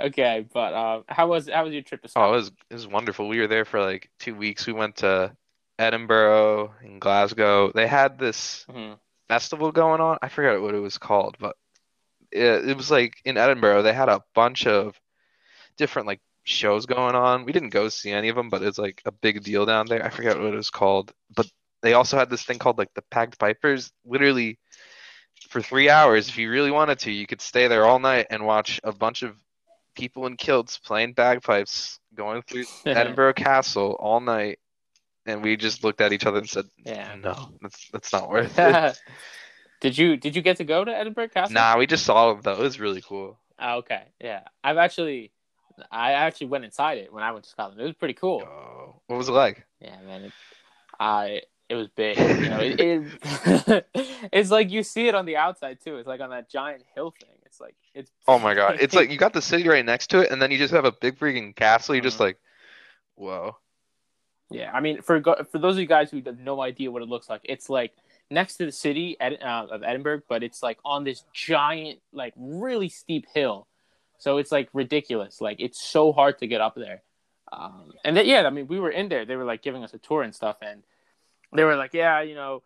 Okay, 0.00 0.46
but 0.52 0.74
um, 0.74 1.04
how 1.08 1.28
was 1.28 1.48
how 1.48 1.64
was 1.64 1.72
your 1.72 1.82
trip 1.82 2.02
to 2.02 2.08
Oh, 2.16 2.34
it 2.34 2.36
Scotland? 2.36 2.36
was 2.36 2.48
it 2.70 2.74
was 2.74 2.86
wonderful. 2.86 3.28
We 3.28 3.40
were 3.40 3.46
there 3.48 3.64
for 3.64 3.80
like 3.80 4.10
two 4.18 4.34
weeks. 4.34 4.66
We 4.66 4.72
went 4.72 4.96
to 4.96 5.36
Edinburgh 5.78 6.74
and 6.82 7.00
Glasgow. 7.00 7.72
They 7.72 7.86
had 7.86 8.18
this 8.18 8.66
Mhm. 8.68 8.98
festival 9.28 9.72
going 9.72 10.00
on. 10.00 10.18
I 10.22 10.28
forgot 10.28 10.60
what 10.62 10.74
it 10.74 10.80
was 10.80 10.98
called, 10.98 11.36
but 11.38 11.56
it, 12.32 12.70
it 12.70 12.76
was 12.76 12.90
like 12.90 13.20
in 13.24 13.36
Edinburgh. 13.36 13.82
They 13.82 13.92
had 13.92 14.08
a 14.08 14.22
bunch 14.34 14.66
of 14.66 14.98
different 15.76 16.06
like 16.08 16.20
shows 16.44 16.86
going 16.86 17.14
on. 17.14 17.44
We 17.44 17.52
didn't 17.52 17.70
go 17.70 17.88
see 17.88 18.12
any 18.12 18.28
of 18.28 18.36
them, 18.36 18.50
but 18.50 18.62
it's 18.62 18.78
like 18.78 19.02
a 19.06 19.12
big 19.12 19.42
deal 19.44 19.66
down 19.66 19.86
there. 19.86 20.04
I 20.04 20.10
forget 20.10 20.38
what 20.38 20.52
it 20.54 20.56
was 20.56 20.70
called, 20.70 21.12
but 21.34 21.46
they 21.82 21.94
also 21.94 22.16
had 22.18 22.30
this 22.30 22.44
thing 22.44 22.58
called 22.58 22.78
like 22.78 22.92
the 22.94 23.02
Packed 23.10 23.38
Pipers. 23.38 23.92
Literally, 24.04 24.58
for 25.50 25.60
three 25.62 25.88
hours, 25.90 26.28
if 26.28 26.38
you 26.38 26.50
really 26.50 26.70
wanted 26.70 27.00
to, 27.00 27.12
you 27.12 27.26
could 27.26 27.40
stay 27.40 27.68
there 27.68 27.86
all 27.86 27.98
night 27.98 28.26
and 28.30 28.44
watch 28.46 28.80
a 28.84 28.92
bunch 28.92 29.22
of 29.22 29.36
people 29.96 30.26
in 30.26 30.36
kilts 30.36 30.78
playing 30.78 31.14
bagpipes 31.14 31.98
going 32.14 32.42
through 32.42 32.64
Edinburgh 32.86 33.34
Castle 33.34 33.96
all 33.98 34.20
night. 34.20 34.58
And 35.26 35.42
we 35.42 35.56
just 35.56 35.82
looked 35.82 36.00
at 36.00 36.12
each 36.12 36.24
other 36.24 36.38
and 36.38 36.48
said, 36.48 36.66
Yeah. 36.84 37.16
"No, 37.16 37.50
that's 37.60 37.88
that's 37.90 38.12
not 38.12 38.30
worth 38.30 38.54
it." 38.58 39.00
did 39.80 39.98
you 39.98 40.16
did 40.16 40.36
you 40.36 40.42
get 40.42 40.58
to 40.58 40.64
go 40.64 40.84
to 40.84 40.96
Edinburgh 40.96 41.30
Castle? 41.30 41.54
Nah, 41.54 41.76
we 41.78 41.86
just 41.88 42.04
saw 42.04 42.30
it 42.30 42.42
though. 42.44 42.52
It 42.52 42.60
was 42.60 42.78
really 42.78 43.02
cool. 43.02 43.36
Oh, 43.58 43.78
okay. 43.78 44.04
Yeah. 44.20 44.42
I've 44.62 44.76
actually 44.76 45.32
I 45.90 46.12
actually 46.12 46.46
went 46.48 46.64
inside 46.64 46.98
it 46.98 47.12
when 47.12 47.24
I 47.24 47.32
went 47.32 47.44
to 47.44 47.50
Scotland. 47.50 47.80
It 47.80 47.84
was 47.84 47.94
pretty 47.94 48.14
cool. 48.14 48.42
Oh, 48.46 49.00
what 49.08 49.16
was 49.16 49.28
it 49.28 49.32
like? 49.32 49.66
Yeah, 49.80 49.96
man. 50.06 50.24
It, 50.24 50.32
I 51.00 51.42
it 51.68 51.74
was 51.74 51.88
big. 51.88 52.16
You 52.18 52.48
know, 52.48 52.60
it, 52.62 52.80
it 52.80 53.86
it's 54.32 54.50
like 54.50 54.70
you 54.70 54.82
see 54.84 55.08
it 55.08 55.14
on 55.16 55.26
the 55.26 55.36
outside 55.36 55.78
too. 55.82 55.96
It's 55.96 56.06
like 56.06 56.20
on 56.20 56.30
that 56.30 56.48
giant 56.48 56.84
hill 56.94 57.12
thing. 57.20 57.35
It's 57.56 57.60
like 57.62 57.74
it's 57.94 58.10
Oh 58.28 58.38
my 58.38 58.54
god, 58.54 58.76
it's 58.80 58.94
like 58.94 59.10
you 59.10 59.16
got 59.26 59.32
the 59.32 59.40
city 59.40 59.66
right 59.68 59.84
next 59.84 60.08
to 60.08 60.20
it, 60.20 60.30
and 60.30 60.40
then 60.40 60.50
you 60.50 60.58
just 60.58 60.74
have 60.74 60.84
a 60.84 60.92
big 60.92 61.18
freaking 61.18 61.56
castle. 61.56 61.94
You're 61.94 62.04
just 62.04 62.18
Mhm. 62.18 62.20
like, 62.20 62.38
whoa. 63.14 63.56
Yeah, 64.50 64.70
I 64.72 64.80
mean, 64.80 65.00
for 65.00 65.22
for 65.22 65.58
those 65.58 65.76
of 65.76 65.80
you 65.80 65.86
guys 65.86 66.10
who 66.10 66.20
have 66.26 66.38
no 66.38 66.60
idea 66.60 66.90
what 66.90 67.02
it 67.02 67.08
looks 67.08 67.28
like, 67.30 67.40
it's 67.44 67.70
like 67.70 67.92
next 68.30 68.56
to 68.58 68.66
the 68.66 68.72
city 68.72 69.18
uh, 69.20 69.66
of 69.70 69.82
Edinburgh, 69.82 70.22
but 70.28 70.42
it's 70.42 70.62
like 70.62 70.78
on 70.84 71.04
this 71.04 71.24
giant, 71.32 72.00
like 72.12 72.34
really 72.36 72.88
steep 72.88 73.26
hill. 73.34 73.66
So 74.18 74.36
it's 74.38 74.52
like 74.52 74.68
ridiculous. 74.72 75.40
Like 75.40 75.56
it's 75.60 75.80
so 75.80 76.12
hard 76.12 76.38
to 76.40 76.46
get 76.46 76.60
up 76.60 76.74
there. 76.74 77.02
Um, 77.52 77.92
and 78.04 78.16
then, 78.16 78.26
yeah, 78.26 78.42
I 78.46 78.50
mean, 78.50 78.66
we 78.66 78.80
were 78.80 78.90
in 78.90 79.08
there. 79.08 79.24
They 79.24 79.36
were 79.36 79.44
like 79.44 79.62
giving 79.62 79.82
us 79.84 79.94
a 79.94 79.98
tour 79.98 80.22
and 80.22 80.34
stuff, 80.34 80.56
and 80.60 80.82
they 81.54 81.64
were 81.64 81.76
like, 81.76 81.94
yeah, 81.94 82.20
you 82.20 82.34
know, 82.34 82.62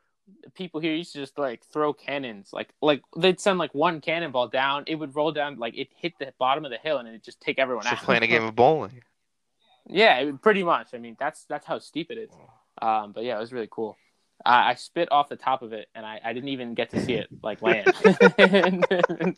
people 0.54 0.80
here 0.80 0.94
used 0.94 1.12
to 1.12 1.18
just 1.18 1.38
like 1.38 1.64
throw 1.72 1.92
cannons. 1.92 2.50
Like 2.52 2.70
like 2.80 3.02
they'd 3.16 3.40
send 3.40 3.58
like 3.58 3.74
one 3.74 4.00
cannonball 4.00 4.48
down, 4.48 4.84
it 4.86 4.96
would 4.96 5.14
roll 5.16 5.32
down, 5.32 5.58
like 5.58 5.76
it 5.76 5.88
hit 5.96 6.18
the 6.18 6.32
bottom 6.38 6.64
of 6.64 6.70
the 6.70 6.78
hill, 6.78 6.98
and 6.98 7.08
it 7.08 7.22
just 7.24 7.40
take 7.40 7.58
everyone 7.58 7.84
So 7.84 7.90
out. 7.90 8.02
playing 8.02 8.22
a 8.22 8.26
game 8.26 8.42
of 8.44 8.54
bowling. 8.54 9.02
Yeah, 9.86 10.18
it, 10.18 10.42
pretty 10.42 10.62
much. 10.62 10.88
I 10.94 10.98
mean, 10.98 11.16
that's 11.18 11.44
that's 11.44 11.66
how 11.66 11.78
steep 11.78 12.10
it 12.10 12.18
is. 12.18 12.30
Um, 12.80 13.12
but 13.12 13.24
yeah, 13.24 13.36
it 13.36 13.40
was 13.40 13.52
really 13.52 13.68
cool. 13.70 13.96
I, 14.44 14.70
I 14.70 14.74
spit 14.74 15.10
off 15.12 15.28
the 15.28 15.36
top 15.36 15.62
of 15.62 15.72
it, 15.72 15.88
and 15.94 16.06
I, 16.06 16.20
I 16.24 16.32
didn't 16.32 16.48
even 16.50 16.74
get 16.74 16.90
to 16.90 16.98
see 16.98 17.14
it 17.14 17.28
like 17.42 17.60
land. 17.62 17.92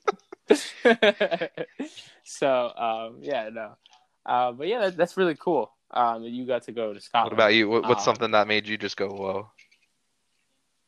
so 2.25 2.73
um, 2.77 3.19
yeah, 3.23 3.49
no. 3.53 3.77
Uh, 4.25 4.53
but 4.53 4.69
yeah, 4.69 4.81
that, 4.81 4.97
that's 4.97 5.17
really 5.17 5.37
cool. 5.37 5.73
Um, 5.91 6.23
you 6.25 6.47
got 6.47 6.63
to 6.65 6.73
go 6.73 6.93
to 6.93 7.01
Scotland. 7.01 7.31
What 7.31 7.33
about 7.33 7.55
you? 7.55 7.69
What, 7.69 7.87
what's 7.87 8.03
Uh, 8.03 8.05
something 8.05 8.31
that 8.33 8.47
made 8.49 8.67
you 8.69 8.77
just 8.79 8.97
go 8.97 9.09
whoa? 9.09 9.51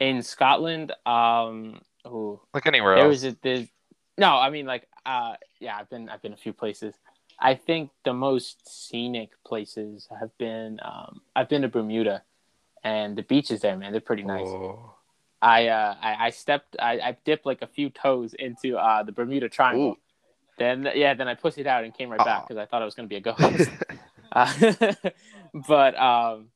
In 0.08 0.23
Scotland? 0.23 0.92
Um, 1.06 1.80
ooh, 2.06 2.40
Like 2.52 2.66
anywhere 2.66 2.96
there 2.96 3.04
else? 3.04 3.23
was 3.23 3.37
a 3.44 3.68
no 4.18 4.37
i 4.37 4.50
mean 4.50 4.66
like 4.66 4.88
uh 5.06 5.34
yeah 5.61 5.76
i've 5.76 5.90
been 5.90 6.08
i've 6.08 6.23
been 6.23 6.32
a 6.32 6.37
few 6.37 6.52
places 6.52 6.94
i 7.40 7.54
think 7.54 7.90
the 8.04 8.12
most 8.12 8.88
scenic 8.88 9.30
places 9.44 10.08
have 10.20 10.37
been 10.38 10.78
um 10.82 11.20
i've 11.34 11.49
been 11.49 11.62
to 11.62 11.68
bermuda 11.68 12.23
and 12.82 13.16
the 13.16 13.23
beaches 13.23 13.61
there 13.61 13.76
man 13.76 13.92
they're 13.92 14.00
pretty 14.00 14.23
nice 14.23 14.46
Whoa. 14.46 14.94
i 15.42 15.68
uh 15.68 15.96
i, 16.00 16.26
I 16.26 16.30
stepped 16.30 16.76
I, 16.80 16.92
I 17.00 17.16
dipped 17.25 17.46
like 17.46 17.62
a 17.62 17.66
few 17.66 17.90
toes 17.90 18.34
into 18.34 18.76
uh 18.76 19.02
the 19.02 19.12
bermuda 19.12 19.49
triangle 19.49 19.90
Ooh. 19.90 19.96
then 20.58 20.88
yeah 20.94 21.14
then 21.14 21.28
i 21.28 21.34
pussied 21.34 21.66
out 21.66 21.84
and 21.84 21.92
came 21.94 22.11
right 22.11 22.25
back 22.25 22.46
because 22.49 22.61
i 22.61 22.66
thought 22.66 22.82
i 22.82 22.84
was 22.84 22.94
going 22.94 23.08
to 23.08 23.12
be 23.12 23.16
a 23.16 23.20
ghost 23.32 23.70
uh, 24.32 24.92
but 25.68 25.99
um 25.99 26.49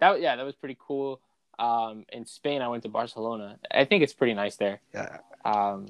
that 0.00 0.20
yeah 0.20 0.36
that 0.36 0.44
was 0.44 0.54
pretty 0.54 0.76
cool 0.78 1.20
um 1.62 2.04
in 2.12 2.26
spain 2.26 2.62
i 2.62 2.68
went 2.68 2.82
to 2.82 2.88
barcelona 2.88 3.58
i 3.70 3.84
think 3.84 4.02
it's 4.02 4.12
pretty 4.12 4.34
nice 4.34 4.56
there 4.56 4.80
yeah. 4.94 5.18
um, 5.44 5.86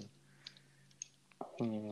hmm. 1.58 1.90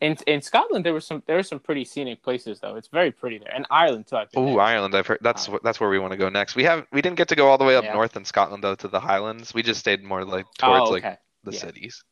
in 0.00 0.16
in 0.26 0.42
Scotland, 0.42 0.84
there 0.84 0.92
were 0.92 1.00
some 1.00 1.22
there 1.26 1.36
were 1.36 1.42
some 1.42 1.58
pretty 1.58 1.84
scenic 1.84 2.22
places 2.22 2.60
though. 2.60 2.76
It's 2.76 2.88
very 2.88 3.10
pretty 3.10 3.38
there, 3.38 3.52
and 3.54 3.66
Ireland 3.70 4.06
too. 4.06 4.18
Been 4.32 4.58
Ireland. 4.58 4.94
I've 4.94 5.06
heard 5.06 5.20
that's 5.22 5.48
Uh, 5.48 5.58
that's 5.64 5.80
where 5.80 5.88
we 5.88 5.98
want 5.98 6.12
to 6.12 6.18
go 6.18 6.28
next. 6.28 6.54
We 6.54 6.64
have 6.64 6.86
we 6.92 7.00
didn't 7.00 7.16
get 7.16 7.28
to 7.28 7.34
go 7.34 7.48
all 7.48 7.58
the 7.58 7.64
way 7.64 7.76
up 7.76 7.84
Yeah. 7.84 7.94
north 7.94 8.16
in 8.16 8.24
Scotland 8.24 8.62
though 8.62 8.74
to 8.74 8.88
the 8.88 9.00
Highlands. 9.00 9.54
We 9.54 9.62
just 9.62 9.80
stayed 9.80 10.02
more 10.04 10.24
like 10.24 10.46
towards 10.58 10.90
oh, 10.90 10.92
like 10.92 11.18
the 11.44 11.52
yeah. 11.52 11.58
cities. 11.58 12.04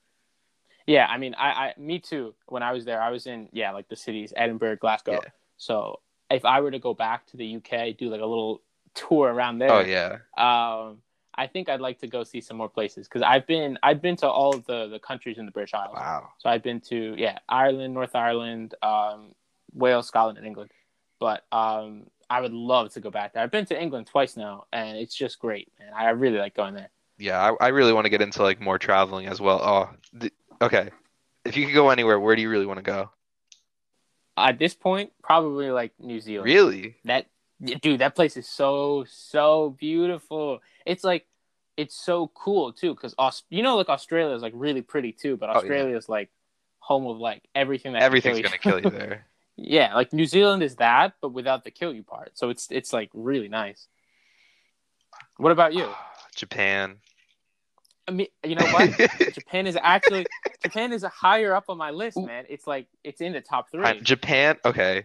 Yeah, 0.87 1.07
I 1.07 1.17
mean, 1.17 1.35
I, 1.35 1.49
I, 1.49 1.75
me 1.79 1.99
too. 1.99 2.35
When 2.47 2.63
I 2.63 2.73
was 2.73 2.85
there, 2.85 3.01
I 3.01 3.11
was 3.11 3.27
in 3.27 3.49
yeah, 3.53 3.73
like 3.73 3.89
the 3.89 3.97
cities, 3.97 4.33
Edinburgh, 4.37 4.77
Glasgow. 4.77 5.21
Yeah. 5.23 5.31
So 5.57 6.01
if 6.31 6.45
I 6.45 6.61
were 6.61 6.71
to 6.71 6.79
go 6.79 6.95
back 6.95 7.27
to 7.29 7.37
the 7.37 7.57
UK, 7.57 7.97
do 7.97 8.11
like 8.11 8.21
a 8.21 8.27
little 8.27 8.61
tour 8.95 9.33
around 9.33 9.59
there. 9.59 9.73
Oh 9.73 9.81
yeah. 9.81 10.19
Um, 10.37 10.99
I 11.37 11.47
think 11.47 11.69
I'd 11.69 11.81
like 11.81 11.99
to 12.01 12.07
go 12.07 12.25
see 12.25 12.41
some 12.41 12.57
more 12.57 12.69
places 12.69 13.09
because 13.09 13.23
I've 13.23 13.47
been 13.47 13.79
I've 13.83 14.01
been 14.01 14.17
to 14.17 14.29
all 14.29 14.55
of 14.55 14.65
the 14.67 14.89
the 14.89 14.99
countries 14.99 15.39
in 15.39 15.47
the 15.47 15.53
British 15.53 15.75
Isles. 15.75 15.95
Wow. 15.95 16.29
So 16.39 16.49
I've 16.49 16.63
been 16.63 16.81
to 16.83 17.15
yeah 17.17 17.39
Ireland, 17.49 17.95
North 17.95 18.15
Ireland, 18.15 18.75
um, 18.83 19.35
Wales, 19.73 20.07
Scotland, 20.07 20.39
and 20.39 20.47
England. 20.47 20.71
But 21.19 21.45
um, 21.53 22.05
I 22.31 22.41
would 22.41 22.53
love 22.53 22.93
to 22.95 23.01
go 23.01 23.11
back 23.11 23.33
there. 23.33 23.43
I've 23.43 23.51
been 23.51 23.67
to 23.67 23.81
England 23.81 24.07
twice 24.07 24.37
now, 24.37 24.67
and 24.73 24.97
it's 24.97 25.15
just 25.15 25.39
great, 25.39 25.73
man. 25.79 25.93
I 25.95 26.11
really 26.11 26.39
like 26.39 26.55
going 26.55 26.75
there. 26.75 26.91
Yeah, 27.19 27.41
I, 27.41 27.67
I 27.67 27.69
really 27.69 27.93
want 27.93 28.07
to 28.07 28.11
get 28.11 28.23
into 28.23 28.43
like 28.43 28.61
more 28.61 28.79
traveling 28.79 29.27
as 29.27 29.41
well. 29.41 29.61
Oh, 29.63 29.91
th- 30.19 30.33
okay. 30.61 30.91
If 31.45 31.57
you 31.57 31.67
could 31.67 31.75
go 31.75 31.91
anywhere, 31.91 32.19
where 32.19 32.35
do 32.35 32.43
you 32.43 32.51
really 32.51 32.67
want 32.67 32.79
to 32.79 32.83
go? 32.83 33.11
At 34.37 34.59
this 34.59 34.75
point, 34.75 35.13
probably 35.23 35.71
like 35.71 35.93
New 36.01 36.21
Zealand. 36.21 36.47
Really? 36.47 36.97
That 37.05 37.27
dude, 37.63 38.01
that 38.01 38.15
place 38.15 38.37
is 38.37 38.49
so 38.49 39.05
so 39.09 39.77
beautiful. 39.79 40.61
It's 40.87 41.05
like 41.05 41.27
it's 41.77 41.95
so 41.95 42.31
cool 42.35 42.73
too 42.73 42.95
because 42.95 43.15
Aus- 43.19 43.43
you 43.51 43.63
know 43.63 43.77
like 43.77 43.89
Australia 43.89 44.35
is 44.35 44.43
like 44.43 44.53
really 44.57 44.83
pretty 44.83 45.13
too, 45.13 45.37
but 45.37 45.49
Oh, 45.49 45.53
yeah. 45.53 45.59
Australia 45.59 45.97
is 45.97 46.09
like 46.09 46.31
home 46.79 47.07
of 47.07 47.19
like 47.19 47.43
everything 47.55 47.95
that 47.95 48.03
Everything's 48.03 48.41
kill 48.41 48.51
gonna 48.51 48.59
kill 48.59 48.81
you 48.81 48.91
there. 48.99 49.27
yeah, 49.57 49.95
like 49.95 50.13
New 50.13 50.27
Zealand 50.27 50.63
is 50.63 50.77
that, 50.77 51.15
but 51.21 51.31
without 51.31 51.65
the 51.65 51.71
kill 51.71 51.93
you 51.93 52.03
part. 52.03 52.37
So 52.37 52.51
it's 52.51 52.69
it's 52.71 52.93
like 52.93 53.11
really 53.15 53.49
nice. 53.49 53.89
What 55.37 55.53
about 55.53 55.75
you? 55.75 55.89
Japan. 56.37 56.97
I 58.07 58.11
mean, 58.11 58.27
you 58.45 58.55
know 58.55 58.67
what? 58.67 58.91
Japan 59.33 59.67
is 59.67 59.79
actually 59.81 60.27
Japan 60.63 60.93
is 60.93 61.03
higher 61.05 61.55
up 61.55 61.65
on 61.69 61.79
my 61.79 61.91
list, 61.91 62.19
man. 62.19 62.45
It's 62.49 62.67
like 62.67 62.87
it's 63.03 63.21
in 63.21 63.33
the 63.33 63.41
top 63.41 63.71
three. 63.71 64.01
Japan. 64.01 64.57
Okay. 64.65 65.05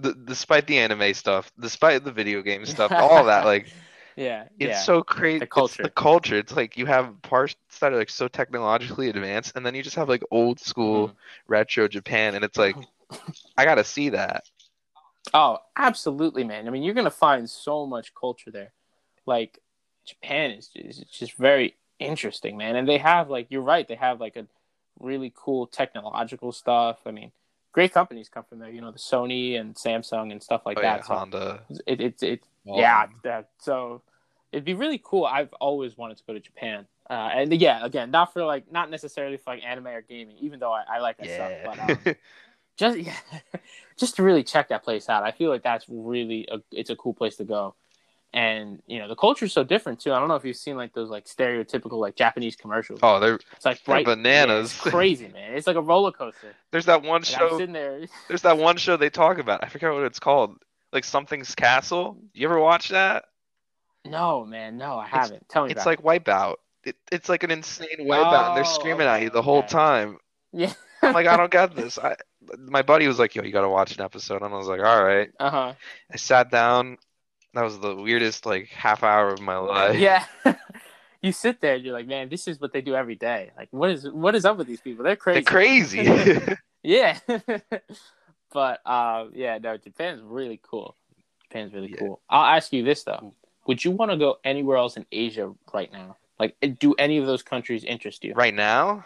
D- 0.00 0.12
despite 0.24 0.66
the 0.66 0.78
anime 0.78 1.14
stuff, 1.14 1.52
despite 1.58 2.04
the 2.04 2.12
video 2.12 2.42
game 2.42 2.66
stuff, 2.66 2.92
all 2.98 3.24
that, 3.26 3.44
like 3.44 3.68
yeah, 4.16 4.48
it's 4.60 4.78
yeah. 4.78 4.80
so 4.80 5.02
crazy. 5.02 5.40
The 5.40 5.46
It's 5.56 5.76
culture. 5.76 5.82
the 5.82 5.90
culture. 5.90 6.36
It's 6.38 6.54
like 6.56 6.76
you 6.78 6.86
have 6.86 7.20
parts 7.22 7.56
that 7.80 7.92
are 7.92 7.96
like 7.98 8.10
so 8.10 8.28
technologically 8.28 9.08
advanced, 9.10 9.52
and 9.56 9.66
then 9.66 9.74
you 9.74 9.82
just 9.82 9.96
have 9.96 10.08
like 10.08 10.22
old 10.30 10.60
school 10.60 11.12
Mhm. 11.12 11.16
retro 11.48 11.88
Japan, 11.88 12.34
and 12.36 12.44
it's 12.44 12.58
like 12.58 12.78
I 13.58 13.64
gotta 13.66 13.84
see 13.84 14.10
that. 14.10 14.44
Oh, 15.32 15.58
absolutely, 15.76 16.44
man. 16.44 16.66
I 16.66 16.70
mean, 16.70 16.82
you're 16.82 16.94
gonna 16.94 17.10
find 17.10 17.48
so 17.48 17.86
much 17.86 18.14
culture 18.14 18.50
there. 18.50 18.72
Like 19.26 19.58
Japan 20.06 20.52
is 20.52 20.70
is 20.74 20.98
just 21.10 21.32
very 21.34 21.76
interesting, 21.98 22.56
man. 22.56 22.76
And 22.76 22.88
they 22.88 22.98
have 22.98 23.30
like 23.30 23.46
you're 23.50 23.62
right, 23.62 23.86
they 23.88 23.96
have 23.96 24.20
like 24.20 24.36
a 24.36 24.46
really 25.00 25.32
cool 25.34 25.66
technological 25.66 26.52
stuff. 26.52 26.98
I 27.06 27.10
mean, 27.10 27.32
great 27.74 27.94
companies 27.94 28.30
come 28.30 28.44
from 28.48 28.60
there. 28.60 28.70
You 28.70 28.82
know, 28.82 28.92
the 28.92 28.98
Sony 29.00 29.60
and 29.60 29.76
Samsung 29.76 30.32
and 30.32 30.42
stuff 30.42 30.62
like 30.66 30.76
oh 30.76 30.80
that. 30.80 30.82
yeah, 30.82 31.02
So 31.04 31.24
Honda. 31.24 31.66
it, 31.86 32.00
it, 32.00 32.22
it 32.22 32.44
Walmart. 32.66 32.74
yeah, 32.74 33.06
that, 33.24 33.50
so 33.60 34.02
it'd 34.52 34.64
be 34.64 34.74
really 34.74 35.00
cool. 35.02 35.26
I've 35.26 35.52
always 35.54 35.96
wanted 35.98 36.18
to 36.18 36.24
go 36.26 36.34
to 36.34 36.40
Japan. 36.40 36.86
Uh, 37.10 37.30
and 37.34 37.52
yeah, 37.60 37.84
again, 37.84 38.10
not 38.12 38.32
for 38.32 38.44
like, 38.44 38.72
not 38.72 38.90
necessarily 38.90 39.38
for 39.38 39.54
like 39.54 39.64
anime 39.64 39.88
or 39.88 40.02
gaming, 40.02 40.38
even 40.40 40.60
though 40.60 40.72
I, 40.72 40.84
I 40.96 41.00
like 41.00 41.18
that 41.18 41.30
Yeah. 41.30 41.30
stuff. 41.30 41.54
But 41.64 41.80
um, 41.80 42.08
just 42.78 42.98
yeah, 43.00 43.16
just 43.98 44.16
to 44.16 44.22
really 44.24 44.44
check 44.44 44.68
that 44.68 44.84
place 44.84 45.08
out, 45.10 45.24
I 45.24 45.32
feel 45.32 45.50
like 45.50 45.62
that's 45.64 45.86
really 45.88 46.48
a, 46.50 46.58
it's 46.72 46.90
a 46.90 46.96
cool 46.96 47.14
place 47.14 47.36
to 47.36 47.44
go. 47.44 47.76
And 48.34 48.82
you 48.88 48.98
know, 48.98 49.06
the 49.06 49.14
culture's 49.14 49.52
so 49.52 49.62
different 49.62 50.00
too. 50.00 50.12
I 50.12 50.18
don't 50.18 50.26
know 50.26 50.34
if 50.34 50.44
you've 50.44 50.56
seen 50.56 50.76
like 50.76 50.92
those 50.92 51.08
like 51.08 51.26
stereotypical 51.26 51.92
like 52.00 52.16
Japanese 52.16 52.56
commercials. 52.56 52.98
oh, 53.02 53.20
they're 53.20 53.38
it's 53.52 53.64
like 53.64 53.82
they're 53.84 54.02
bananas. 54.02 54.72
yeah, 54.74 54.82
it's 54.82 54.90
crazy, 54.90 55.28
man. 55.28 55.54
It's 55.54 55.68
like 55.68 55.76
a 55.76 55.80
roller 55.80 56.10
coaster. 56.10 56.52
there's 56.72 56.86
that 56.86 57.02
one 57.02 57.20
Like, 57.22 57.26
show. 57.26 57.64
there. 57.64 58.00
There's 58.26 58.42
that 58.42 58.58
one 58.58 58.76
show 58.76 58.96
they 58.96 59.08
talk 59.08 59.38
about. 59.38 59.62
I 59.62 59.68
forget 59.68 59.92
what 59.92 60.02
it's 60.02 60.18
called. 60.18 60.56
Like 60.92 61.04
something's 61.04 61.54
Castle. 61.54 62.18
You 62.34 62.48
ever 62.48 62.58
watch 62.58 62.88
that? 62.88 63.26
No, 64.04 64.44
man, 64.44 64.76
no, 64.76 64.98
I 64.98 65.06
haven't. 65.06 65.48
Tell 65.48 65.64
me 65.66 65.70
It's 65.70 65.86
like 65.86 66.02
Wipeout. 66.02 66.56
It, 66.84 66.96
it's 67.12 67.28
like 67.28 67.44
an 67.44 67.52
insane 67.52 67.86
Wipeout, 68.00 68.48
and 68.48 68.56
they're 68.56 68.64
Oh, 68.64 68.78
screaming 68.78 69.06
at 69.06 69.22
you 69.22 69.30
the 69.30 69.42
whole 69.42 69.58
okay. 69.60 69.68
time. 69.68 70.18
Yeah. 70.52 70.72
I'm 71.02 71.14
like, 71.14 71.26
I 71.26 71.36
don't 71.36 71.50
get 71.50 71.74
this. 71.76 71.98
I, 71.98 72.16
my 72.58 72.82
buddy 72.82 73.06
was 73.06 73.18
like, 73.18 73.34
Yo, 73.34 73.42
you 73.44 73.52
gotta 73.52 73.68
watch 73.68 73.96
an 73.96 74.02
episode, 74.02 74.42
and 74.42 74.52
I 74.52 74.56
was 74.58 74.66
like, 74.66 74.80
All 74.80 75.04
right. 75.04 75.30
Uh 75.38 75.50
huh. 75.50 75.74
I 76.12 76.16
sat 76.16 76.50
down. 76.50 76.98
That 77.54 77.62
was 77.62 77.78
the 77.78 77.94
weirdest 77.94 78.46
like 78.46 78.68
half 78.68 79.02
hour 79.02 79.28
of 79.28 79.40
my 79.40 79.56
life. 79.56 79.98
Yeah. 79.98 80.24
you 81.22 81.32
sit 81.32 81.60
there 81.60 81.76
and 81.76 81.84
you're 81.84 81.94
like, 81.94 82.06
man, 82.06 82.28
this 82.28 82.46
is 82.48 82.60
what 82.60 82.72
they 82.72 82.80
do 82.80 82.94
every 82.94 83.14
day. 83.14 83.50
Like, 83.56 83.68
what 83.70 83.90
is 83.90 84.08
what 84.10 84.34
is 84.34 84.44
up 84.44 84.58
with 84.58 84.66
these 84.66 84.80
people? 84.80 85.04
They're 85.04 85.16
They're 85.16 85.42
crazy. 85.42 86.04
crazy. 86.04 86.40
Yeah. 86.86 87.18
but 88.52 88.86
um, 88.86 89.30
yeah, 89.34 89.56
no, 89.56 89.78
Japan's 89.78 90.20
really 90.22 90.60
cool. 90.62 90.96
Japan's 91.44 91.72
really 91.72 91.88
Yeah. 91.88 91.98
cool. 91.98 92.20
I'll 92.28 92.56
ask 92.56 92.72
you 92.74 92.82
this 92.82 93.04
though: 93.04 93.32
Would 93.66 93.82
you 93.84 93.90
want 93.92 94.10
to 94.10 94.18
go 94.18 94.38
anywhere 94.44 94.76
else 94.76 94.98
in 94.98 95.06
Asia 95.10 95.50
right 95.72 95.90
now? 95.90 96.16
Like, 96.38 96.56
do 96.78 96.94
any 96.98 97.16
of 97.16 97.24
those 97.26 97.42
countries 97.42 97.84
interest 97.84 98.22
you? 98.22 98.34
right 98.34 98.52
now, 98.52 99.04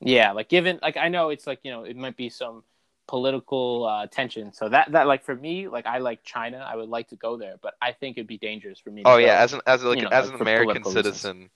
Yeah, 0.00 0.30
like 0.32 0.48
given 0.48 0.78
like 0.82 0.96
I 0.96 1.08
know 1.08 1.30
it's 1.30 1.46
like 1.48 1.60
you 1.64 1.72
know 1.72 1.82
it 1.82 1.96
might 1.96 2.16
be 2.16 2.28
some 2.28 2.62
political 3.08 3.86
uh, 3.86 4.06
tension. 4.08 4.52
So 4.52 4.68
that 4.68 4.92
that 4.92 5.06
like 5.06 5.24
for 5.24 5.36
me, 5.36 5.68
like 5.68 5.86
I 5.86 5.98
like 5.98 6.22
China. 6.24 6.58
I 6.58 6.76
would 6.76 6.88
like 6.88 7.08
to 7.08 7.16
go 7.16 7.36
there, 7.36 7.56
but 7.62 7.74
I 7.82 7.92
think 7.92 8.16
it'd 8.18 8.26
be 8.26 8.38
dangerous 8.38 8.78
for 8.80 8.90
me. 8.90 9.04
To 9.06 9.12
oh 9.12 9.16
go. 9.16 9.28
yeah, 9.28 9.38
as 9.40 9.52
an 9.52 9.60
as 9.66 9.82
like 9.84 9.98
you 9.98 10.02
know, 10.02 10.10
as 10.10 10.28
like 10.28 10.30
an 10.30 10.34
American 10.34 10.54
political 10.54 10.92
reasons. 10.92 11.24
citizen, 11.24 11.50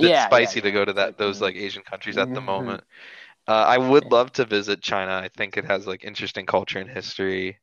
it's 0.00 0.20
Yeah, 0.20 0.22
spicy 0.22 0.60
yeah, 0.60 0.62
to 0.62 0.72
yeah. 0.72 0.72
go 0.72 0.84
to 0.84 0.94
that 0.94 1.18
those 1.18 1.40
like 1.40 1.56
Asian 1.56 1.82
countries 1.84 2.18
at 2.18 2.32
the 2.34 2.40
Mhm. 2.40 2.42
moment. 2.42 2.84
Uh, 3.48 3.52
I 3.54 3.78
would 3.78 4.12
love 4.12 4.32
to 4.34 4.44
visit 4.46 4.82
China. 4.82 5.12
I 5.14 5.30
think 5.36 5.56
it 5.58 5.66
has 5.66 5.86
like 5.86 6.04
interesting 6.04 6.46
culture 6.46 6.80
and 6.80 6.90
history. 6.90 7.60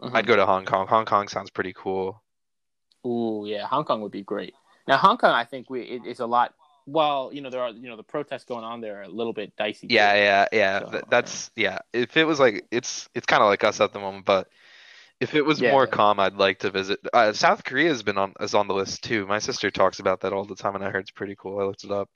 Mhm. 0.00 0.12
I'd 0.14 0.26
go 0.26 0.36
to 0.36 0.46
Hong 0.46 0.64
Kong. 0.66 0.86
Hong 0.88 1.04
Kong 1.06 1.28
sounds 1.28 1.50
pretty 1.50 1.74
cool. 1.74 2.22
Ooh, 3.06 3.44
yeah, 3.46 3.66
Hong 3.66 3.84
Kong 3.84 4.00
would 4.02 4.12
be 4.12 4.22
great. 4.22 4.54
Now, 4.86 4.96
Hong 4.96 5.18
Kong, 5.18 5.32
I 5.32 5.44
think 5.44 5.70
we 5.70 5.82
it 5.82 6.04
is 6.06 6.20
a 6.20 6.26
lot. 6.26 6.54
Well, 6.86 7.30
you 7.32 7.40
know, 7.40 7.50
there 7.50 7.60
are 7.62 7.70
you 7.70 7.88
know 7.88 7.96
the 7.96 8.02
protests 8.02 8.44
going 8.44 8.64
on 8.64 8.80
there 8.80 8.98
are 9.00 9.02
a 9.02 9.08
little 9.08 9.32
bit 9.32 9.54
dicey. 9.56 9.88
too. 9.88 9.94
Yeah, 9.94 10.14
yeah, 10.14 10.46
yeah. 10.52 10.80
So, 10.80 10.90
Th- 10.90 11.04
that's 11.10 11.50
yeah. 11.56 11.78
If 11.92 12.16
it 12.16 12.24
was 12.24 12.40
like 12.40 12.66
it's 12.70 13.08
it's 13.14 13.26
kind 13.26 13.42
of 13.42 13.48
like 13.48 13.64
us 13.64 13.80
at 13.80 13.92
the 13.92 14.00
moment, 14.00 14.24
but 14.24 14.48
if 15.20 15.34
it 15.34 15.42
was 15.42 15.60
Yeah, 15.60 15.70
more 15.70 15.86
yeah. 15.86 15.90
calm, 15.92 16.20
I'd 16.20 16.34
like 16.36 16.60
to 16.60 16.70
visit. 16.70 17.00
Uh, 17.12 17.32
South 17.32 17.64
Korea 17.64 17.88
has 17.90 18.02
been 18.02 18.18
on 18.18 18.34
is 18.40 18.54
on 18.54 18.68
the 18.68 18.74
list 18.74 19.04
too. 19.04 19.26
My 19.26 19.38
sister 19.40 19.70
talks 19.70 20.00
about 20.00 20.20
that 20.22 20.32
all 20.32 20.44
the 20.44 20.56
time, 20.56 20.74
and 20.76 20.84
I 20.84 20.90
heard 20.90 21.02
it's 21.02 21.10
pretty 21.12 21.36
cool. 21.36 21.60
I 21.60 21.64
looked 21.64 21.84
it 21.84 21.92
up. 21.92 22.10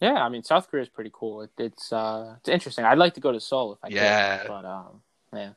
yeah. 0.00 0.14
I 0.24 0.28
mean, 0.28 0.42
South 0.42 0.68
Korea 0.68 0.82
is 0.82 0.88
pretty 0.88 1.10
cool. 1.12 1.42
It, 1.42 1.50
it's 1.58 1.92
uh, 1.92 2.36
it's 2.40 2.48
interesting. 2.48 2.84
I'd 2.84 2.98
like 2.98 3.14
to 3.14 3.20
go 3.20 3.32
to 3.32 3.40
Seoul 3.40 3.72
if 3.74 3.78
I 3.84 3.90
Yeah. 3.90 4.38
could, 4.38 4.48
but 4.48 4.64
um, 4.64 5.02
yeah, 5.32 5.52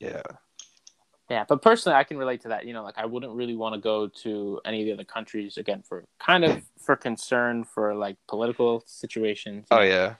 Yeah, 0.00 0.22
yeah. 1.30 1.44
But 1.48 1.62
personally, 1.62 1.96
I 1.96 2.04
can 2.04 2.18
relate 2.18 2.42
to 2.42 2.48
that. 2.48 2.66
You 2.66 2.72
know, 2.72 2.82
like 2.82 2.98
I 2.98 3.06
wouldn't 3.06 3.32
really 3.32 3.56
want 3.56 3.74
to 3.74 3.80
go 3.80 4.08
to 4.08 4.60
any 4.64 4.80
of 4.82 4.86
the 4.86 4.92
other 4.92 5.04
countries 5.04 5.56
again 5.56 5.82
for 5.82 6.04
kind 6.18 6.44
of 6.44 6.62
for 6.78 6.96
concern 6.96 7.64
for 7.64 7.94
like 7.94 8.16
political 8.28 8.82
situations. 8.86 9.66
Oh 9.70 9.76
know. 9.76 9.82
yeah. 9.82 10.14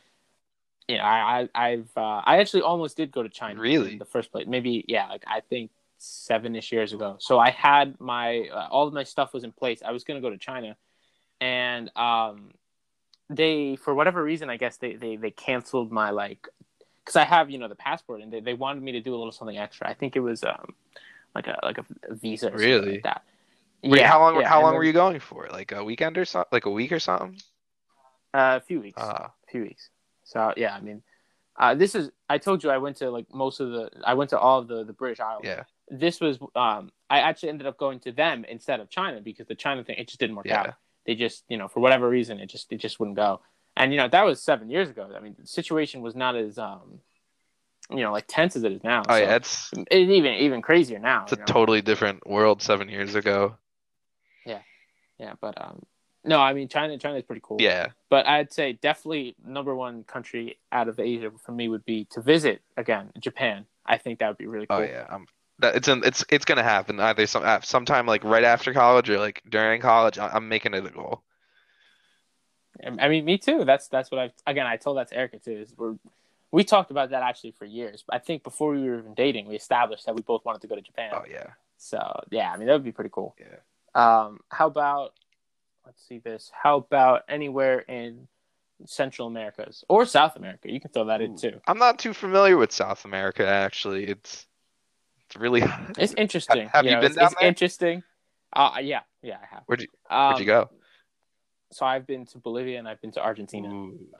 you 0.88 0.96
know, 0.96 1.04
I, 1.04 1.48
I 1.54 1.68
I've 1.68 1.90
uh, 1.96 2.22
I 2.24 2.38
actually 2.38 2.62
almost 2.62 2.96
did 2.96 3.12
go 3.12 3.22
to 3.22 3.28
China. 3.28 3.60
Really? 3.60 3.92
in 3.92 3.98
the 3.98 4.04
first 4.04 4.32
place? 4.32 4.46
Maybe 4.46 4.84
yeah, 4.88 5.08
like 5.08 5.24
I 5.26 5.40
think 5.40 5.70
seven 5.98 6.56
ish 6.56 6.72
years 6.72 6.92
ago. 6.92 7.16
So 7.18 7.38
I 7.38 7.50
had 7.50 8.00
my 8.00 8.48
uh, 8.52 8.68
all 8.70 8.86
of 8.86 8.94
my 8.94 9.04
stuff 9.04 9.34
was 9.34 9.44
in 9.44 9.52
place. 9.52 9.82
I 9.84 9.92
was 9.92 10.04
gonna 10.04 10.20
go 10.20 10.30
to 10.30 10.38
China, 10.38 10.76
and 11.40 11.94
um, 11.96 12.52
they 13.28 13.76
for 13.76 13.94
whatever 13.94 14.22
reason, 14.22 14.50
I 14.50 14.56
guess 14.56 14.76
they 14.78 14.94
they 14.94 15.16
they 15.16 15.30
canceled 15.30 15.92
my 15.92 16.10
like 16.10 16.48
because 17.04 17.16
I 17.16 17.24
have 17.24 17.50
you 17.50 17.58
know 17.58 17.68
the 17.68 17.74
passport, 17.74 18.22
and 18.22 18.32
they, 18.32 18.40
they 18.40 18.54
wanted 18.54 18.82
me 18.82 18.92
to 18.92 19.00
do 19.00 19.14
a 19.14 19.16
little 19.16 19.32
something 19.32 19.58
extra. 19.58 19.88
I 19.88 19.94
think 19.94 20.16
it 20.16 20.20
was 20.20 20.42
um 20.44 20.74
like 21.34 21.46
a 21.46 21.58
like 21.62 21.78
a 21.78 21.84
visa. 22.14 22.46
Or 22.46 22.50
something 22.52 22.66
Really? 22.68 22.92
Like 22.94 23.02
that. 23.04 23.22
Wait, 23.82 24.00
yeah. 24.00 24.08
how 24.10 24.20
long? 24.20 24.40
yeah, 24.40 24.48
how 24.48 24.62
long 24.62 24.72
then- 24.72 24.78
were 24.78 24.84
you 24.84 24.92
going 24.92 25.20
for? 25.20 25.48
Like 25.52 25.72
a 25.72 25.84
weekend 25.84 26.16
or 26.16 26.24
something? 26.24 26.48
Like 26.52 26.64
a 26.66 26.70
week 26.70 26.92
or 26.92 26.98
something? 27.00 27.36
Uh, 28.32 28.58
a 28.60 28.60
few 28.60 28.80
weeks. 28.80 28.98
Ah, 29.00 29.32
a 29.46 29.50
few 29.50 29.62
weeks. 29.62 29.90
So 30.24 30.54
yeah, 30.56 30.74
I 30.74 30.80
mean, 30.80 31.02
uh, 31.58 31.74
this 31.74 31.94
is 31.94 32.10
I 32.28 32.38
told 32.38 32.64
you 32.64 32.70
I 32.70 32.78
went 32.78 32.96
to 32.96 33.10
like 33.10 33.26
most 33.32 33.60
of 33.60 33.70
the 33.70 33.90
I 34.04 34.14
went 34.14 34.30
to 34.30 34.38
all 34.38 34.60
of 34.60 34.68
the 34.68 34.84
the 34.84 34.92
British 34.94 35.20
Isles. 35.20 35.42
yeah, 35.44 35.64
This 35.88 36.20
was 36.20 36.38
um 36.56 36.90
I 37.10 37.18
actually 37.20 37.50
ended 37.50 37.66
up 37.66 37.76
going 37.78 38.00
to 38.00 38.12
them 38.12 38.44
instead 38.48 38.80
of 38.80 38.88
China 38.88 39.20
because 39.20 39.46
the 39.46 39.54
China 39.54 39.84
thing 39.84 39.96
it 39.98 40.08
just 40.08 40.18
didn't 40.18 40.36
work 40.36 40.46
Yeah. 40.46 40.60
out. 40.60 40.74
They 41.06 41.14
just 41.14 41.44
you 41.48 41.58
know 41.58 41.68
for 41.68 41.80
whatever 41.80 42.08
reason 42.08 42.40
it 42.40 42.46
just 42.48 42.72
it 42.72 42.78
just 42.78 42.98
wouldn't 42.98 43.16
go. 43.16 43.40
And 43.76 43.92
you 43.92 43.98
know 43.98 44.08
that 44.08 44.24
was 44.24 44.42
seven 44.42 44.70
years 44.70 44.88
ago. 44.88 45.10
I 45.16 45.20
mean 45.20 45.36
the 45.38 45.46
situation 45.46 46.00
was 46.00 46.14
not 46.14 46.36
as 46.36 46.58
um 46.58 47.00
you 47.90 48.02
know 48.02 48.12
like 48.12 48.24
tense 48.28 48.56
as 48.56 48.64
it 48.64 48.72
is 48.72 48.84
now. 48.84 49.02
oh 49.08 49.14
So 49.14 49.20
yeah. 49.20 49.36
It's 49.36 49.70
it's 49.90 50.10
even 50.10 50.34
even 50.34 50.62
crazier 50.62 50.98
now. 50.98 51.24
it's 51.24 51.32
a 51.32 51.36
know? 51.36 51.44
totally 51.44 51.82
different 51.82 52.26
world 52.26 52.62
seven 52.62 52.88
years 52.88 53.14
ago. 53.14 53.56
yeah, 54.46 54.60
yeah, 55.18 55.34
but 55.40 55.60
um 55.60 55.84
no, 56.24 56.40
I 56.40 56.54
mean 56.54 56.68
China 56.68 56.96
China 56.98 57.16
is 57.16 57.24
pretty 57.24 57.42
cool. 57.44 57.58
Yeah, 57.60 57.88
But 58.08 58.26
I'd 58.26 58.52
say 58.52 58.72
definitely 58.72 59.36
number 59.44 59.74
one 59.74 60.04
country 60.04 60.58
out 60.72 60.88
of 60.88 60.98
Asia 60.98 61.30
for 61.44 61.52
me 61.52 61.68
would 61.68 61.84
be 61.84 62.06
to 62.12 62.22
visit 62.22 62.62
again 62.76 63.12
Japan. 63.18 63.66
I 63.84 63.98
think 63.98 64.20
that 64.20 64.28
would 64.28 64.38
be 64.38 64.46
really 64.46 64.66
cool. 64.66 64.78
Oh 64.78 64.82
yeah, 64.82 65.06
um, 65.10 65.26
that 65.58 65.76
it's 65.76 65.88
in, 65.88 66.02
it's 66.04 66.24
it's 66.30 66.44
gonna 66.46 66.62
happen 66.62 66.98
either 66.98 67.26
some 67.26 67.42
uh, 67.44 67.60
sometime 67.60 68.06
like 68.06 68.24
right 68.24 68.44
after 68.44 68.72
college 68.72 69.10
or 69.10 69.18
like 69.18 69.42
during 69.48 69.80
college. 69.80 70.18
I, 70.18 70.28
I'm 70.28 70.48
making 70.48 70.74
it 70.74 70.86
a 70.86 70.90
goal. 70.90 71.22
I 72.98 73.08
mean, 73.08 73.24
me 73.24 73.38
too. 73.38 73.64
That's 73.64 73.88
that's 73.88 74.10
what 74.10 74.20
I 74.20 74.50
again. 74.50 74.66
I 74.66 74.76
told 74.76 74.96
that 74.98 75.08
to 75.08 75.16
Erica 75.16 75.38
too. 75.38 75.52
Is 75.58 75.72
we're, 75.76 75.94
we 76.50 76.64
talked 76.64 76.90
about 76.90 77.10
that 77.10 77.22
actually 77.22 77.52
for 77.52 77.64
years. 77.64 78.04
I 78.10 78.18
think 78.18 78.42
before 78.42 78.72
we 78.72 78.82
were 78.88 78.98
even 78.98 79.14
dating, 79.14 79.46
we 79.46 79.56
established 79.56 80.06
that 80.06 80.14
we 80.14 80.22
both 80.22 80.44
wanted 80.44 80.60
to 80.62 80.66
go 80.68 80.74
to 80.74 80.80
Japan. 80.82 81.10
Oh 81.14 81.22
yeah, 81.30 81.50
So 81.76 81.98
yeah, 82.30 82.50
I 82.52 82.56
mean 82.56 82.66
that 82.66 82.72
would 82.74 82.84
be 82.84 82.92
pretty 82.92 83.10
cool. 83.12 83.36
yeah. 83.38 83.56
Um, 83.94 84.40
how 84.48 84.66
about 84.66 85.12
let's 85.86 86.04
see 86.06 86.18
this? 86.18 86.50
How 86.52 86.78
about 86.78 87.22
anywhere 87.28 87.80
in 87.80 88.26
Central 88.86 89.28
Americas 89.28 89.84
or 89.88 90.04
South 90.04 90.36
America? 90.36 90.70
You 90.70 90.80
can 90.80 90.90
throw 90.90 91.04
that 91.06 91.20
in 91.20 91.36
too. 91.36 91.60
I'm 91.66 91.78
not 91.78 91.98
too 91.98 92.12
familiar 92.12 92.56
with 92.56 92.72
South 92.72 93.04
America 93.04 93.46
actually. 93.46 94.04
It's 94.08 94.46
it's 95.28 95.36
really. 95.36 95.62
It's 95.96 96.14
interesting. 96.18 96.68
have 96.72 96.84
you 96.84 96.90
know, 96.92 97.00
been 97.00 97.06
it's, 97.06 97.16
down 97.16 97.26
it's 97.26 97.34
there? 97.38 97.48
interesting. 97.48 98.02
Uh, 98.52 98.76
yeah, 98.82 99.00
yeah, 99.22 99.38
I 99.42 99.46
have. 99.54 99.62
Where'd 99.66 99.80
you 99.82 99.88
Um, 100.10 100.28
Where'd 100.28 100.40
you 100.40 100.46
go? 100.46 100.70
So 101.74 101.84
I've 101.84 102.06
been 102.06 102.24
to 102.26 102.38
Bolivia 102.38 102.78
and 102.78 102.86
I've 102.86 103.00
been 103.00 103.10
to 103.12 103.20
Argentina. 103.20 103.68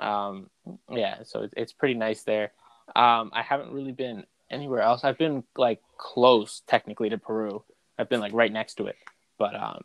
Um, 0.00 0.50
yeah, 0.90 1.22
so 1.22 1.42
it's, 1.42 1.54
it's 1.56 1.72
pretty 1.72 1.94
nice 1.94 2.24
there. 2.24 2.50
Um, 2.96 3.30
I 3.32 3.42
haven't 3.42 3.70
really 3.70 3.92
been 3.92 4.24
anywhere 4.50 4.80
else. 4.80 5.04
I've 5.04 5.18
been 5.18 5.44
like 5.56 5.80
close 5.96 6.62
technically 6.66 7.10
to 7.10 7.18
Peru. 7.18 7.62
I've 7.96 8.08
been 8.08 8.18
like 8.20 8.32
right 8.32 8.52
next 8.52 8.74
to 8.74 8.86
it, 8.86 8.96
but 9.38 9.54
um, 9.54 9.82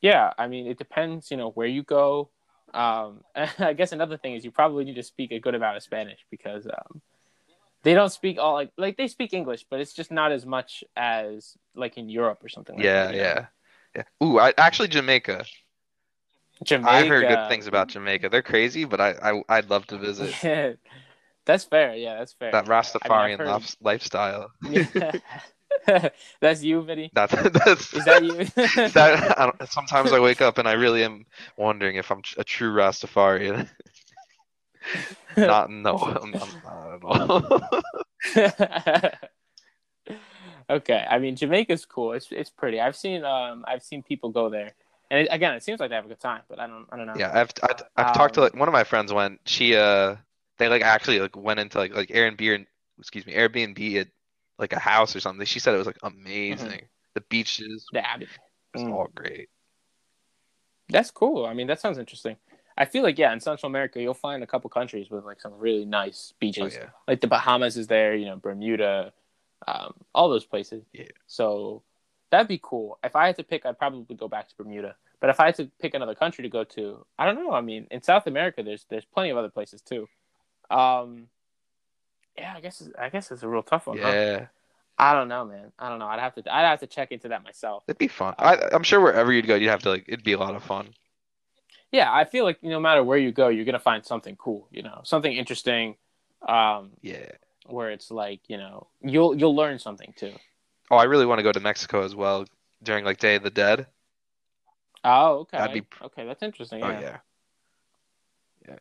yeah, 0.00 0.32
I 0.38 0.46
mean 0.46 0.68
it 0.68 0.78
depends, 0.78 1.32
you 1.32 1.36
know, 1.36 1.50
where 1.50 1.66
you 1.66 1.82
go. 1.82 2.30
Um, 2.72 3.24
I 3.58 3.72
guess 3.72 3.90
another 3.90 4.16
thing 4.16 4.34
is 4.34 4.44
you 4.44 4.52
probably 4.52 4.84
need 4.84 4.94
to 4.94 5.02
speak 5.02 5.32
a 5.32 5.40
good 5.40 5.56
amount 5.56 5.76
of 5.76 5.82
Spanish 5.82 6.24
because 6.30 6.66
um, 6.66 7.00
they 7.82 7.94
don't 7.94 8.12
speak 8.12 8.38
all 8.38 8.54
like 8.54 8.70
like 8.78 8.96
they 8.96 9.08
speak 9.08 9.34
English, 9.34 9.66
but 9.68 9.80
it's 9.80 9.92
just 9.92 10.12
not 10.12 10.30
as 10.30 10.46
much 10.46 10.84
as 10.96 11.56
like 11.74 11.98
in 11.98 12.08
Europe 12.08 12.44
or 12.44 12.48
something. 12.48 12.76
Like 12.76 12.84
Yeah, 12.84 13.06
that, 13.06 13.14
you 13.16 13.22
know? 13.22 13.24
yeah, 13.24 13.46
yeah. 13.96 14.02
Ooh, 14.22 14.38
I 14.38 14.54
actually 14.56 14.88
Jamaica. 14.88 15.44
Jamaica. 16.64 16.90
I 16.90 17.06
heard 17.08 17.28
good 17.28 17.48
things 17.48 17.66
about 17.66 17.88
Jamaica. 17.88 18.28
They're 18.28 18.42
crazy, 18.42 18.84
but 18.84 19.00
I, 19.00 19.14
I 19.22 19.42
I'd 19.48 19.70
love 19.70 19.86
to 19.88 19.98
visit 19.98 20.34
Yeah, 20.42 20.72
that's 21.46 21.64
fair. 21.64 21.94
Yeah, 21.94 22.18
that's 22.18 22.32
fair. 22.32 22.52
that 22.52 22.66
Rastafarian 22.66 23.38
heard- 23.38 23.48
lif- 23.54 23.76
lifestyle. 23.80 24.50
that's 26.40 26.62
you, 26.62 26.82
Vinnie. 26.82 27.10
That's 27.12 27.32
that's 27.64 27.92
Is 27.94 28.04
that 28.04 28.24
you? 28.24 28.44
that 28.92 29.34
I 29.38 29.46
don't, 29.46 29.68
sometimes 29.70 30.12
I 30.12 30.20
wake 30.20 30.40
up 30.40 30.58
and 30.58 30.66
I 30.68 30.72
really 30.72 31.04
am 31.04 31.26
wondering 31.56 31.96
if 31.96 32.10
I'm 32.10 32.22
a 32.38 32.44
true 32.44 32.72
Rastafarian. 32.74 33.68
not 35.36 35.70
no, 35.70 35.96
I'm, 35.98 36.34
I'm 36.34 36.62
not 36.64 36.94
at 36.94 37.02
all. 37.04 38.80
okay, 40.70 41.04
I 41.08 41.18
mean 41.18 41.36
Jamaica's 41.36 41.84
cool. 41.84 42.12
It's 42.12 42.28
it's 42.30 42.50
pretty. 42.50 42.80
I've 42.80 42.96
seen 42.96 43.24
um 43.24 43.64
I've 43.68 43.82
seen 43.82 44.02
people 44.02 44.30
go 44.30 44.48
there, 44.48 44.72
and 45.10 45.20
it, 45.20 45.28
again, 45.30 45.54
it 45.54 45.62
seems 45.62 45.80
like 45.80 45.90
they 45.90 45.96
have 45.96 46.04
a 46.04 46.08
good 46.08 46.20
time. 46.20 46.42
But 46.48 46.58
I 46.58 46.66
don't 46.66 46.86
I 46.90 46.96
don't 46.96 47.06
know. 47.06 47.20
yeah, 47.20 47.30
I've 47.32 47.50
I've, 47.62 47.82
I've 47.96 48.12
talked 48.12 48.34
to 48.34 48.40
Um, 48.40 48.42
like 48.42 48.54
one 48.54 48.68
of 48.68 48.72
my 48.72 48.84
friends 48.84 49.12
went. 49.12 49.40
She 49.46 49.74
uh, 49.76 50.16
they 50.58 50.68
like 50.68 50.82
actually 50.82 51.20
like 51.20 51.36
went 51.36 51.60
into 51.60 51.78
like 51.78 51.94
like 51.94 52.08
Airbnb, 52.08 52.66
excuse 52.98 53.26
me, 53.26 53.34
Airbnb 53.34 54.00
at 54.00 54.08
like 54.58 54.72
a 54.72 54.78
house 54.78 55.14
or 55.16 55.20
something. 55.20 55.46
She 55.46 55.58
said 55.60 55.74
it 55.74 55.78
was 55.78 55.86
like 55.86 55.98
amazing. 56.02 56.88
The 57.14 57.20
beaches 57.22 57.86
Yeah, 57.92 58.06
I 58.14 58.18
mean, 58.18 58.28
was 58.74 58.84
Mm. 58.84 58.92
all 58.92 59.08
great. 59.14 59.48
That's 60.88 61.10
cool. 61.10 61.46
I 61.46 61.54
mean, 61.54 61.66
that 61.66 61.80
sounds 61.80 61.98
interesting. 61.98 62.36
I 62.78 62.84
feel 62.84 63.02
like 63.02 63.18
yeah, 63.18 63.32
in 63.32 63.40
Central 63.40 63.68
America, 63.70 64.00
you'll 64.00 64.14
find 64.14 64.42
a 64.42 64.46
couple 64.46 64.68
countries 64.70 65.10
with 65.10 65.24
like 65.24 65.40
some 65.40 65.54
really 65.58 65.84
nice 65.84 66.34
beaches. 66.38 66.74
Oh, 66.76 66.78
yeah. 66.80 66.90
Like 67.08 67.20
the 67.20 67.26
Bahamas 67.26 67.76
is 67.76 67.86
there, 67.86 68.14
you 68.14 68.26
know, 68.26 68.36
Bermuda, 68.36 69.12
um, 69.66 69.94
all 70.14 70.28
those 70.28 70.44
places. 70.44 70.84
Yeah. 70.92 71.04
So 71.26 71.82
that'd 72.30 72.48
be 72.48 72.60
cool. 72.62 72.98
If 73.04 73.16
I 73.16 73.26
had 73.26 73.36
to 73.36 73.44
pick, 73.44 73.64
I'd 73.66 73.78
probably 73.78 74.14
go 74.16 74.28
back 74.28 74.48
to 74.48 74.54
Bermuda. 74.56 74.96
But 75.20 75.30
if 75.30 75.40
I 75.40 75.46
had 75.46 75.54
to 75.56 75.70
pick 75.80 75.94
another 75.94 76.14
country 76.14 76.42
to 76.42 76.48
go 76.48 76.64
to, 76.64 77.04
I 77.18 77.24
don't 77.26 77.36
know. 77.36 77.52
I 77.52 77.60
mean, 77.62 77.86
in 77.90 78.02
South 78.02 78.26
America, 78.26 78.62
there's 78.62 78.84
there's 78.90 79.04
plenty 79.04 79.30
of 79.30 79.36
other 79.36 79.48
places 79.48 79.80
too. 79.80 80.06
Um, 80.70 81.28
yeah, 82.36 82.52
I 82.56 82.60
guess 82.60 82.88
I 82.98 83.08
guess 83.08 83.30
it's 83.30 83.42
a 83.42 83.48
real 83.48 83.62
tough 83.62 83.86
one. 83.86 83.98
huh? 83.98 84.10
Yeah, 84.12 84.46
I 84.98 85.14
don't 85.14 85.28
know, 85.28 85.44
man. 85.46 85.72
I 85.78 85.88
don't 85.88 85.98
know. 85.98 86.06
I'd 86.06 86.20
have 86.20 86.34
to 86.34 86.54
I'd 86.54 86.68
have 86.68 86.80
to 86.80 86.86
check 86.86 87.12
into 87.12 87.28
that 87.28 87.42
myself. 87.44 87.84
it'd 87.88 87.98
be 87.98 88.08
fun. 88.08 88.34
I, 88.38 88.58
I'm 88.72 88.82
sure 88.82 89.00
wherever 89.00 89.32
you'd 89.32 89.46
go, 89.46 89.54
you'd 89.54 89.70
have 89.70 89.82
to 89.82 89.90
like. 89.90 90.04
It'd 90.06 90.24
be 90.24 90.32
a 90.32 90.38
lot 90.38 90.54
of 90.54 90.62
fun. 90.62 90.88
Yeah, 91.92 92.12
I 92.12 92.24
feel 92.24 92.44
like 92.44 92.62
no 92.62 92.80
matter 92.80 93.02
where 93.02 93.16
you 93.18 93.32
go, 93.32 93.48
you're 93.48 93.64
gonna 93.64 93.78
find 93.78 94.04
something 94.04 94.36
cool. 94.36 94.68
You 94.70 94.82
know, 94.82 95.00
something 95.04 95.32
interesting. 95.32 95.96
Um, 96.46 96.90
Yeah. 97.00 97.30
where 97.66 97.90
it's 97.90 98.10
like 98.10 98.40
you 98.48 98.58
know 98.58 98.88
you'll 99.00 99.34
you'll 99.36 99.56
learn 99.56 99.78
something 99.78 100.12
too. 100.16 100.32
Oh, 100.90 100.96
I 100.96 101.04
really 101.04 101.26
want 101.26 101.38
to 101.38 101.42
go 101.42 101.52
to 101.52 101.60
Mexico 101.60 102.02
as 102.02 102.14
well 102.14 102.46
during 102.82 103.04
like 103.04 103.18
Day 103.18 103.34
of 103.36 103.42
the 103.42 103.50
Dead. 103.50 103.86
Oh, 105.04 105.38
okay. 105.40 105.58
That'd 105.58 105.84
be- 105.84 106.04
okay. 106.06 106.26
That's 106.26 106.42
interesting. 106.42 106.82
Oh 106.82 106.90
yeah. 106.90 107.18
yeah. 108.68 108.76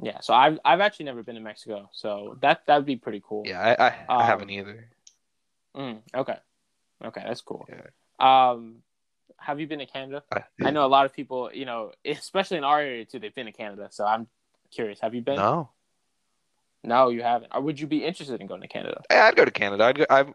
Yeah, 0.00 0.20
So 0.20 0.32
I've 0.32 0.60
I've 0.64 0.80
actually 0.80 1.06
never 1.06 1.24
been 1.24 1.34
to 1.34 1.40
Mexico, 1.40 1.90
so 1.92 2.38
that 2.40 2.62
that'd 2.66 2.86
be 2.86 2.94
pretty 2.96 3.20
cool. 3.26 3.42
Yeah, 3.46 3.58
I 3.60 3.86
I, 3.88 3.94
I 4.08 4.20
Um, 4.22 4.26
haven't 4.26 4.50
either. 4.50 4.88
Mm, 5.76 6.02
okay. 6.14 6.36
Okay, 7.04 7.22
that's 7.26 7.40
cool. 7.40 7.68
Yeah. 7.68 7.82
Um, 8.20 8.76
have 9.38 9.58
you 9.60 9.66
been 9.66 9.80
to 9.80 9.86
Canada? 9.86 10.22
I, 10.32 10.44
I 10.64 10.70
know 10.70 10.84
a 10.86 10.88
lot 10.88 11.04
of 11.04 11.12
people, 11.12 11.50
you 11.52 11.64
know, 11.64 11.92
especially 12.04 12.58
in 12.58 12.64
our 12.64 12.80
area 12.80 13.04
too. 13.04 13.18
They've 13.18 13.34
been 13.34 13.46
to 13.46 13.52
Canada, 13.52 13.88
so 13.90 14.04
I'm 14.06 14.28
curious. 14.70 15.00
Have 15.00 15.14
you 15.14 15.22
been? 15.22 15.36
no. 15.36 15.70
No, 16.84 17.08
you 17.08 17.22
haven't. 17.22 17.50
Or 17.52 17.60
would 17.60 17.80
you 17.80 17.88
be 17.88 18.04
interested 18.04 18.40
in 18.40 18.46
going 18.46 18.60
to 18.60 18.68
Canada? 18.68 19.02
Yeah, 19.10 19.24
I'd 19.26 19.36
go 19.36 19.44
to 19.44 19.50
Canada. 19.50 19.82
I'd 19.84 19.98
go. 19.98 20.06
I 20.08 20.26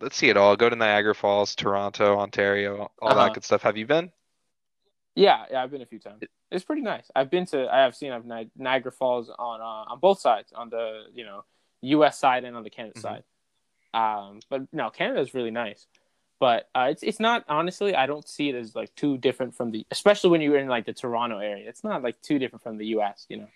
let's 0.00 0.16
see 0.16 0.28
it 0.28 0.36
all. 0.36 0.56
Go 0.56 0.68
to 0.68 0.76
Niagara 0.76 1.14
Falls, 1.14 1.54
Toronto, 1.54 2.18
Ontario, 2.18 2.90
all 3.00 3.10
Uh-huh. 3.10 3.24
that 3.24 3.34
good 3.34 3.44
stuff. 3.44 3.62
Have 3.62 3.76
you 3.76 3.86
been? 3.86 4.10
Yeah, 5.14 5.46
yeah, 5.50 5.62
I've 5.62 5.70
been 5.70 5.82
a 5.82 5.86
few 5.86 5.98
times. 5.98 6.22
It's 6.50 6.64
pretty 6.64 6.82
nice. 6.82 7.10
I've 7.16 7.30
been 7.30 7.46
to. 7.46 7.68
I 7.72 7.80
have 7.80 7.96
seen 7.96 8.12
of 8.12 8.26
Ni- 8.26 8.50
Niagara 8.56 8.92
Falls 8.92 9.30
on 9.30 9.60
uh, 9.60 9.90
on 9.92 9.98
both 9.98 10.20
sides, 10.20 10.52
on 10.54 10.68
the 10.68 11.04
you 11.14 11.24
know 11.24 11.44
U.S. 11.82 12.18
side 12.18 12.44
and 12.44 12.56
on 12.56 12.62
the 12.62 12.70
Canada 12.70 12.98
Mhm. 12.98 13.02
side. 13.02 13.24
Um, 13.94 14.40
but 14.50 14.62
no, 14.72 14.90
Canada 14.90 15.20
is 15.20 15.32
really 15.32 15.50
nice. 15.50 15.86
But 16.38 16.68
uh, 16.74 16.88
it's 16.90 17.02
it's 17.02 17.18
not 17.18 17.44
honestly. 17.48 17.94
I 17.94 18.04
don't 18.06 18.28
see 18.28 18.50
it 18.50 18.54
as 18.54 18.74
like 18.76 18.94
too 18.94 19.16
different 19.16 19.54
from 19.54 19.70
the, 19.70 19.86
especially 19.90 20.30
when 20.30 20.42
you're 20.42 20.58
in 20.58 20.68
like 20.68 20.84
the 20.84 20.92
Toronto 20.92 21.38
area. 21.38 21.66
It's 21.66 21.82
not 21.82 22.02
like 22.02 22.20
too 22.20 22.38
different 22.38 22.62
from 22.62 22.76
the 22.76 22.86
U.S. 22.88 23.24
You 23.30 23.38
know. 23.38 23.48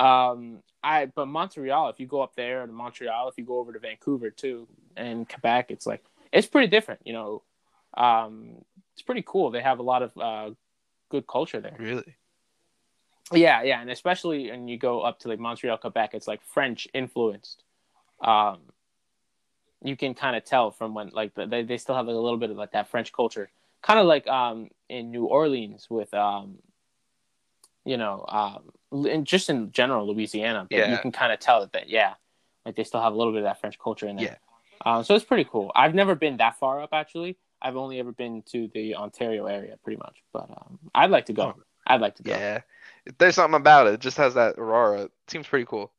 Um, 0.00 0.62
I 0.82 1.06
but 1.06 1.26
Montreal. 1.26 1.90
If 1.90 2.00
you 2.00 2.06
go 2.06 2.22
up 2.22 2.34
there 2.34 2.66
to 2.66 2.72
Montreal, 2.72 3.28
if 3.28 3.34
you 3.36 3.44
go 3.44 3.58
over 3.58 3.72
to 3.72 3.78
Vancouver 3.78 4.30
too, 4.30 4.66
and 4.96 5.28
Quebec, 5.28 5.70
it's 5.70 5.86
like 5.86 6.02
it's 6.32 6.46
pretty 6.46 6.68
different. 6.68 7.00
You 7.04 7.12
know, 7.12 7.42
um, 7.96 8.64
it's 8.94 9.02
pretty 9.02 9.22
cool. 9.26 9.50
They 9.50 9.60
have 9.60 9.78
a 9.78 9.82
lot 9.82 10.02
of 10.02 10.16
uh, 10.16 10.54
good 11.10 11.26
culture 11.26 11.60
there. 11.60 11.76
Really? 11.78 12.16
Yeah, 13.32 13.62
yeah, 13.62 13.80
and 13.80 13.90
especially 13.90 14.50
when 14.50 14.68
you 14.68 14.78
go 14.78 15.02
up 15.02 15.20
to 15.20 15.28
like 15.28 15.38
Montreal, 15.38 15.76
Quebec, 15.76 16.14
it's 16.14 16.26
like 16.26 16.42
French 16.42 16.88
influenced. 16.94 17.62
Um, 18.22 18.60
you 19.84 19.96
can 19.96 20.14
kind 20.14 20.34
of 20.34 20.44
tell 20.44 20.70
from 20.70 20.94
when 20.94 21.10
like 21.10 21.34
they 21.34 21.62
they 21.62 21.76
still 21.76 21.94
have 21.94 22.06
like 22.06 22.16
a 22.16 22.18
little 22.18 22.38
bit 22.38 22.50
of 22.50 22.56
like 22.56 22.72
that 22.72 22.88
French 22.88 23.12
culture, 23.12 23.50
kind 23.82 24.00
of 24.00 24.06
like 24.06 24.26
um 24.26 24.70
in 24.88 25.10
New 25.10 25.26
Orleans 25.26 25.88
with 25.90 26.12
um, 26.14 26.58
you 27.84 27.98
know, 27.98 28.24
um, 28.28 28.72
and 28.92 29.26
just 29.26 29.50
in 29.50 29.72
general 29.72 30.06
Louisiana, 30.06 30.66
but 30.70 30.90
you 30.90 30.98
can 30.98 31.12
kind 31.12 31.32
of 31.32 31.38
tell 31.38 31.60
that, 31.60 31.72
that 31.72 31.88
yeah, 31.88 32.14
like 32.64 32.76
they 32.76 32.84
still 32.84 33.02
have 33.02 33.12
a 33.12 33.16
little 33.16 33.32
bit 33.32 33.38
of 33.38 33.44
that 33.44 33.60
French 33.60 33.78
culture 33.78 34.06
in 34.06 34.16
there. 34.16 34.38
Yeah. 34.84 34.96
Um, 34.96 35.04
so 35.04 35.14
it's 35.14 35.24
pretty 35.24 35.48
cool. 35.50 35.70
I've 35.74 35.94
never 35.94 36.14
been 36.14 36.38
that 36.38 36.58
far 36.58 36.82
up 36.82 36.90
actually. 36.92 37.36
I've 37.62 37.76
only 37.76 37.98
ever 37.98 38.12
been 38.12 38.42
to 38.52 38.68
the 38.72 38.96
Ontario 38.96 39.46
area, 39.46 39.76
pretty 39.84 39.98
much. 39.98 40.22
But 40.32 40.50
um, 40.50 40.78
I'd 40.94 41.10
like 41.10 41.26
to 41.26 41.32
go. 41.32 41.54
Oh. 41.56 41.62
I'd 41.86 42.00
like 42.00 42.16
to 42.16 42.22
go. 42.22 42.32
Yeah. 42.32 42.60
There's 43.18 43.34
something 43.34 43.60
about 43.60 43.86
it. 43.86 43.94
It 43.94 44.00
just 44.00 44.16
has 44.16 44.34
that 44.34 44.58
aurora. 44.58 45.02
It 45.02 45.12
seems 45.28 45.46
pretty 45.46 45.66
cool. 45.66 45.92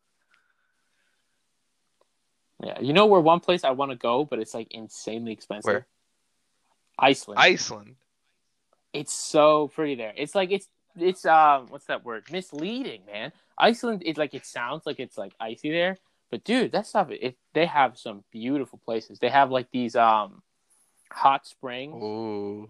Yeah, 2.63 2.80
you 2.80 2.93
know 2.93 3.08
where 3.08 3.19
one 3.19 3.39
place 3.39 3.63
I 3.63 3.71
want 3.71 3.91
to 3.91 3.97
go, 3.97 4.23
but 4.23 4.39
it's 4.39 4.54
like 4.54 4.67
insanely 4.71 5.32
expensive. 5.32 5.65
Where? 5.65 5.88
Iceland. 6.97 7.39
Iceland. 7.39 7.95
It's 8.93 9.13
so 9.13 9.69
pretty 9.69 9.95
there. 9.95 10.13
It's 10.15 10.36
like 10.36 10.51
it's 10.51 10.67
it's 10.97 11.25
um 11.25 11.67
what's 11.69 11.86
that 11.86 12.04
word? 12.06 12.25
Misleading, 12.32 13.01
man. 13.12 13.32
Iceland. 13.58 14.04
It's 14.06 14.17
like 14.17 14.34
it 14.34 14.45
sounds 14.45 14.86
like 14.86 14.99
it's 14.99 15.17
like 15.17 15.34
icy 15.39 15.71
there, 15.71 15.97
but 16.30 16.43
dude, 16.43 16.71
that 16.71 16.88
stuff. 16.88 17.10
It 17.12 17.38
they 17.54 17.65
have 17.65 17.97
some 17.97 18.23
beautiful 18.32 18.80
places. 18.84 19.19
They 19.19 19.30
have 19.30 19.51
like 19.51 19.69
these 19.71 19.95
um 19.95 20.41
hot 21.12 21.45
springs. 21.45 22.01
Ooh. 22.01 22.69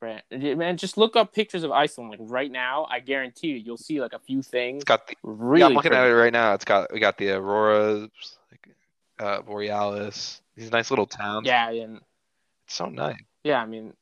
Right. 0.00 0.22
Man, 0.32 0.76
just 0.78 0.96
look 0.96 1.14
up 1.14 1.32
pictures 1.32 1.62
of 1.62 1.70
Iceland 1.70 2.10
like 2.10 2.18
right 2.22 2.50
now. 2.50 2.88
I 2.90 2.98
guarantee 2.98 3.48
you, 3.48 3.56
you'll 3.56 3.76
see 3.76 4.00
like 4.00 4.12
a 4.12 4.18
few 4.18 4.42
things. 4.42 4.78
It's 4.78 4.84
got 4.84 5.06
the 5.06 5.14
Really, 5.22 5.60
yeah, 5.60 5.66
I'm 5.66 5.74
looking 5.74 5.92
at 5.92 6.08
it 6.08 6.14
right 6.14 6.32
now. 6.32 6.54
It's 6.54 6.64
got 6.64 6.92
we 6.92 6.98
got 6.98 7.18
the 7.18 7.30
auroras, 7.30 8.10
like 8.50 8.68
uh 9.20 9.42
Borealis. 9.42 10.40
These 10.56 10.72
nice 10.72 10.90
little 10.90 11.06
towns. 11.06 11.46
Yeah, 11.46 11.70
and 11.70 12.00
It's 12.66 12.74
so 12.74 12.86
nice. 12.86 13.16
Yeah, 13.44 13.62
I 13.62 13.66
mean, 13.66 13.92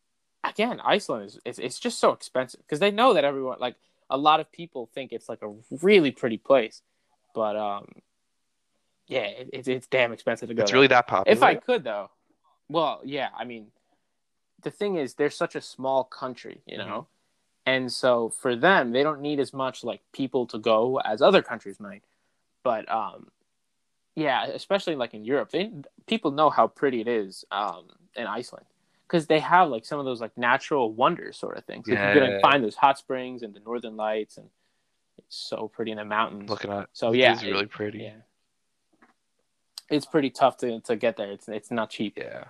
again, 0.45 0.81
Iceland 0.81 1.27
is 1.27 1.39
it's, 1.45 1.59
it's 1.59 1.79
just 1.79 1.99
so 1.99 2.13
expensive 2.13 2.61
because 2.61 2.81
they 2.81 2.91
know 2.91 3.15
that 3.15 3.25
everyone 3.25 3.59
like 3.61 3.77
a 4.09 4.17
lot 4.17 4.41
of 4.41 4.51
people 4.51 4.91
think 4.95 5.13
it's 5.13 5.29
like 5.29 5.43
a 5.43 5.55
really 5.83 6.11
pretty 6.11 6.39
place, 6.39 6.83
but 7.35 7.57
um, 7.57 7.87
yeah, 9.07 9.21
it, 9.25 9.51
it's 9.53 9.69
it's 9.69 9.87
damn 9.87 10.13
expensive 10.13 10.49
to 10.49 10.55
go. 10.55 10.63
It's 10.63 10.71
there. 10.71 10.79
really 10.79 10.89
that 10.89 11.07
popular. 11.07 11.37
if 11.37 11.43
I 11.43 11.55
could 11.55 11.85
though, 11.85 12.11
well, 12.69 13.01
yeah, 13.05 13.29
I 13.37 13.45
mean, 13.45 13.69
the 14.63 14.71
thing 14.71 14.97
is, 14.97 15.15
they're 15.15 15.31
such 15.31 15.55
a 15.55 15.61
small 15.61 16.05
country, 16.05 16.61
you 16.67 16.79
know, 16.79 17.07
and 17.67 17.93
so 17.93 18.31
for 18.31 18.57
them, 18.57 18.93
they 18.93 19.03
don't 19.03 19.21
need 19.21 19.41
as 19.41 19.53
much 19.53 19.85
like 19.85 20.01
people 20.13 20.47
to 20.47 20.59
go 20.59 20.99
as 21.01 21.23
other 21.23 21.43
countries 21.43 21.81
might, 21.81 22.03
but 22.63 22.91
um. 22.91 23.29
Yeah, 24.17 24.45
especially 24.47 24.97
like 24.97 25.15
in 25.15 25.25
Europe, 25.25 25.51
they 25.53 25.71
people 26.07 26.33
know 26.33 26.51
how 26.51 26.67
pretty 26.67 27.01
it 27.01 27.07
is 27.07 27.45
um, 27.53 27.85
in 28.17 28.27
Iceland 28.27 28.67
because 29.11 29.27
they 29.27 29.41
have 29.41 29.69
like 29.71 29.85
some 29.85 29.99
of 29.99 30.05
those 30.05 30.21
like 30.21 30.37
natural 30.39 30.93
wonders 30.93 31.37
sort 31.37 31.57
of 31.59 31.65
things. 31.65 31.89
Like, 31.89 31.99
you're 31.99 32.15
gonna 32.15 32.31
Yeah. 32.35 32.41
find 32.41 32.63
those 32.63 32.77
hot 32.77 32.97
springs 32.97 33.43
and 33.43 33.53
the 33.53 33.59
northern 33.61 33.97
lights, 33.97 34.37
and 34.37 34.49
it's 35.19 35.37
so 35.37 35.67
pretty 35.67 35.91
in 35.91 35.97
the 35.97 36.05
mountains. 36.05 36.49
looking 36.49 36.71
at 36.71 36.89
so 36.93 37.11
yeah, 37.13 37.33
it's 37.33 37.43
really 37.43 37.67
pretty. 37.67 37.99
yeah, 38.05 38.21
it's 39.89 40.07
pretty 40.07 40.31
tough 40.31 40.57
to 40.59 40.81
to 40.83 40.95
get 40.95 41.17
there. 41.17 41.33
It's 41.33 41.49
it's 41.49 41.71
not 41.73 41.91
cheap. 41.91 42.17
Yeah. 42.17 42.45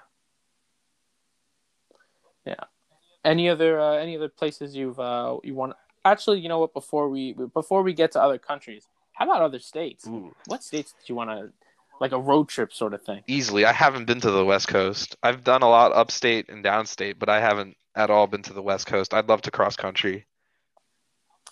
Any 3.22 3.50
other 3.50 3.78
uh, 3.78 3.96
any 3.96 4.16
other 4.16 4.28
places 4.30 4.74
you've 4.74 4.98
uh, 4.98 5.36
you 5.44 5.54
want? 5.54 5.74
Actually, 6.06 6.40
you 6.40 6.48
know 6.48 6.58
what? 6.58 6.72
Before 6.72 7.08
we 7.10 7.34
before 7.34 7.82
we 7.82 7.92
get 7.92 8.12
to 8.12 8.22
other 8.22 8.38
countries, 8.38 8.88
how 9.12 9.26
about 9.26 9.42
other 9.42 9.58
states? 9.58 10.06
Ooh. 10.06 10.34
What 10.46 10.62
states 10.64 10.92
do 10.92 11.04
you 11.06 11.14
want 11.14 11.28
to 11.30 11.52
like 12.00 12.12
a 12.12 12.18
road 12.18 12.48
trip 12.48 12.72
sort 12.72 12.94
of 12.94 13.02
thing? 13.02 13.22
Easily. 13.26 13.64
I 13.64 13.72
haven't 13.72 14.06
been 14.06 14.20
to 14.22 14.30
the 14.30 14.44
West 14.44 14.68
Coast. 14.68 15.16
I've 15.22 15.44
done 15.44 15.62
a 15.62 15.68
lot 15.68 15.92
upstate 15.92 16.48
and 16.48 16.64
downstate, 16.64 17.18
but 17.18 17.28
I 17.28 17.40
haven't 17.40 17.76
at 17.94 18.10
all 18.10 18.26
been 18.26 18.42
to 18.44 18.52
the 18.52 18.62
West 18.62 18.86
Coast. 18.86 19.12
I'd 19.14 19.28
love 19.28 19.42
to 19.42 19.50
cross 19.50 19.76
country. 19.76 20.26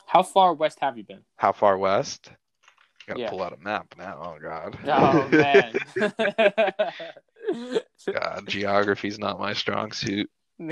How 0.06 0.22
far 0.22 0.54
west 0.54 0.78
have 0.80 0.96
you 0.96 1.04
been? 1.04 1.20
How 1.36 1.52
far 1.52 1.76
west? 1.76 2.30
Gotta 3.06 3.20
Yeah. 3.20 3.30
pull 3.30 3.42
out 3.42 3.52
a 3.52 3.62
map 3.62 3.94
now. 3.98 4.18
Oh 4.22 4.38
god. 4.40 4.78
Oh 4.86 5.28
man. 5.28 5.74
God, 8.12 8.44
geography's 8.46 9.18
not 9.18 9.38
my 9.38 9.52
strong 9.52 9.92
suit. 9.92 10.30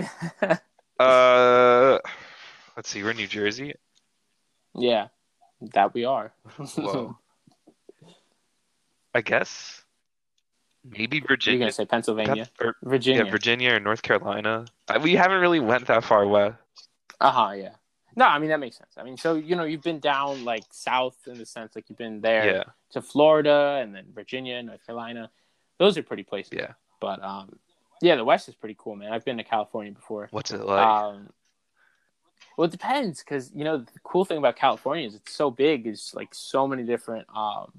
Uh, 0.98 1.98
let's 2.74 2.88
see. 2.88 3.02
We're 3.02 3.10
in 3.10 3.18
New 3.18 3.26
Jersey. 3.26 3.74
yeah, 4.74 5.08
that 5.74 5.92
we 5.92 6.06
are. 6.06 6.32
Whoa. 6.56 7.18
I 9.16 9.22
guess 9.22 9.82
maybe 10.84 11.20
Virginia. 11.20 11.58
You're 11.58 11.64
gonna 11.66 11.72
say 11.72 11.86
Pennsylvania, 11.86 12.48
Or- 12.60 12.76
Virginia. 12.82 13.24
yeah, 13.24 13.30
Virginia 13.30 13.74
or 13.74 13.80
North 13.80 14.02
Carolina. 14.02 14.66
I, 14.88 14.98
we 14.98 15.14
haven't 15.14 15.40
really 15.40 15.60
went 15.60 15.86
that 15.86 16.04
far 16.04 16.26
west. 16.26 16.56
Uh 17.20 17.30
huh. 17.30 17.52
Yeah. 17.52 17.70
No, 18.14 18.26
I 18.26 18.38
mean 18.38 18.50
that 18.50 18.60
makes 18.60 18.76
sense. 18.76 18.92
I 18.96 19.02
mean, 19.02 19.16
so 19.16 19.34
you 19.34 19.56
know, 19.56 19.64
you've 19.64 19.82
been 19.82 20.00
down 20.00 20.44
like 20.44 20.64
south 20.70 21.16
in 21.26 21.38
the 21.38 21.46
sense 21.46 21.74
like 21.74 21.88
you've 21.88 21.98
been 21.98 22.20
there 22.20 22.46
Yeah, 22.46 22.62
to 22.92 23.00
Florida 23.02 23.80
and 23.82 23.94
then 23.94 24.04
Virginia, 24.14 24.62
North 24.62 24.84
Carolina. 24.86 25.30
Those 25.78 25.96
are 25.98 26.02
pretty 26.02 26.22
places. 26.22 26.52
yeah. 26.54 26.72
But 27.00 27.22
um, 27.22 27.58
yeah, 28.02 28.16
the 28.16 28.24
West 28.24 28.48
is 28.48 28.54
pretty 28.54 28.76
cool, 28.78 28.96
man. 28.96 29.12
I've 29.12 29.24
been 29.24 29.36
to 29.38 29.44
California 29.44 29.92
before. 29.92 30.28
What's 30.30 30.50
it 30.50 30.60
like? 30.64 30.86
Um, 30.86 31.30
well, 32.56 32.66
it 32.66 32.70
depends 32.70 33.20
because 33.20 33.50
you 33.54 33.64
know 33.64 33.78
the 33.78 33.98
cool 34.02 34.24
thing 34.24 34.38
about 34.38 34.56
California 34.56 35.06
is 35.06 35.14
it's 35.14 35.32
so 35.32 35.50
big. 35.50 35.86
It's 35.86 36.14
like 36.14 36.34
so 36.34 36.66
many 36.66 36.84
different 36.84 37.26
um, 37.34 37.72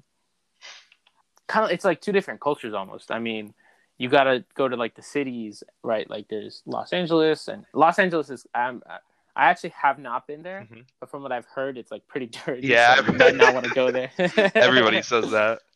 kind 1.48 1.64
of. 1.66 1.70
It's 1.72 1.84
like 1.84 2.00
two 2.00 2.12
different 2.12 2.40
cultures 2.40 2.74
almost. 2.74 3.10
I 3.10 3.18
mean, 3.18 3.52
you 3.98 4.08
got 4.08 4.24
to 4.24 4.44
go 4.54 4.68
to 4.68 4.76
like 4.76 4.94
the 4.94 5.02
cities, 5.02 5.64
right? 5.82 6.08
Like 6.08 6.28
there's 6.28 6.62
Los 6.66 6.92
Angeles, 6.92 7.48
and 7.48 7.64
Los 7.72 7.98
Angeles 7.98 8.30
is. 8.30 8.46
I'm, 8.54 8.82
I 9.36 9.44
actually 9.50 9.70
have 9.80 9.98
not 9.98 10.26
been 10.26 10.42
there, 10.42 10.66
Mhm. 10.70 10.84
but 11.00 11.10
from 11.10 11.22
what 11.22 11.30
I've 11.32 11.46
heard, 11.46 11.78
it's 11.78 11.90
like 11.90 12.06
pretty 12.08 12.26
dirty. 12.46 12.68
Yeah. 12.68 12.96
so 12.96 13.06
you 13.12 13.18
might 13.18 13.36
not 13.36 13.54
want 13.54 13.66
to 13.66 13.74
go 13.74 13.90
there. 13.90 14.10
Everybody 14.54 15.02
says 15.02 15.30
that. 15.32 15.60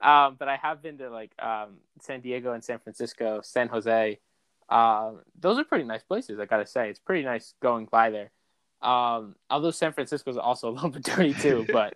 Um, 0.00 0.34
but 0.36 0.48
I 0.48 0.56
have 0.56 0.82
been 0.82 0.98
to 0.98 1.10
like 1.10 1.30
um, 1.40 1.76
San 2.00 2.22
Diego 2.22 2.52
and 2.54 2.64
San 2.64 2.80
Francisco, 2.80 3.40
San 3.44 3.68
Jose. 3.68 4.18
Um, 4.68 5.20
those 5.38 5.60
are 5.60 5.64
pretty 5.64 5.84
nice 5.84 6.02
places. 6.02 6.40
I 6.40 6.44
gotta 6.44 6.66
say, 6.66 6.90
it's 6.90 6.98
pretty 6.98 7.22
nice 7.22 7.54
going 7.62 7.86
by 7.86 8.10
there. 8.10 8.32
Um, 8.82 9.36
although 9.48 9.70
San 9.70 9.92
Francisco 9.92 10.28
is 10.32 10.36
also 10.36 10.68
a 10.70 10.72
little 10.72 10.90
bit 10.90 11.04
dirty 11.04 11.34
too, 11.34 11.66
but 11.72 11.94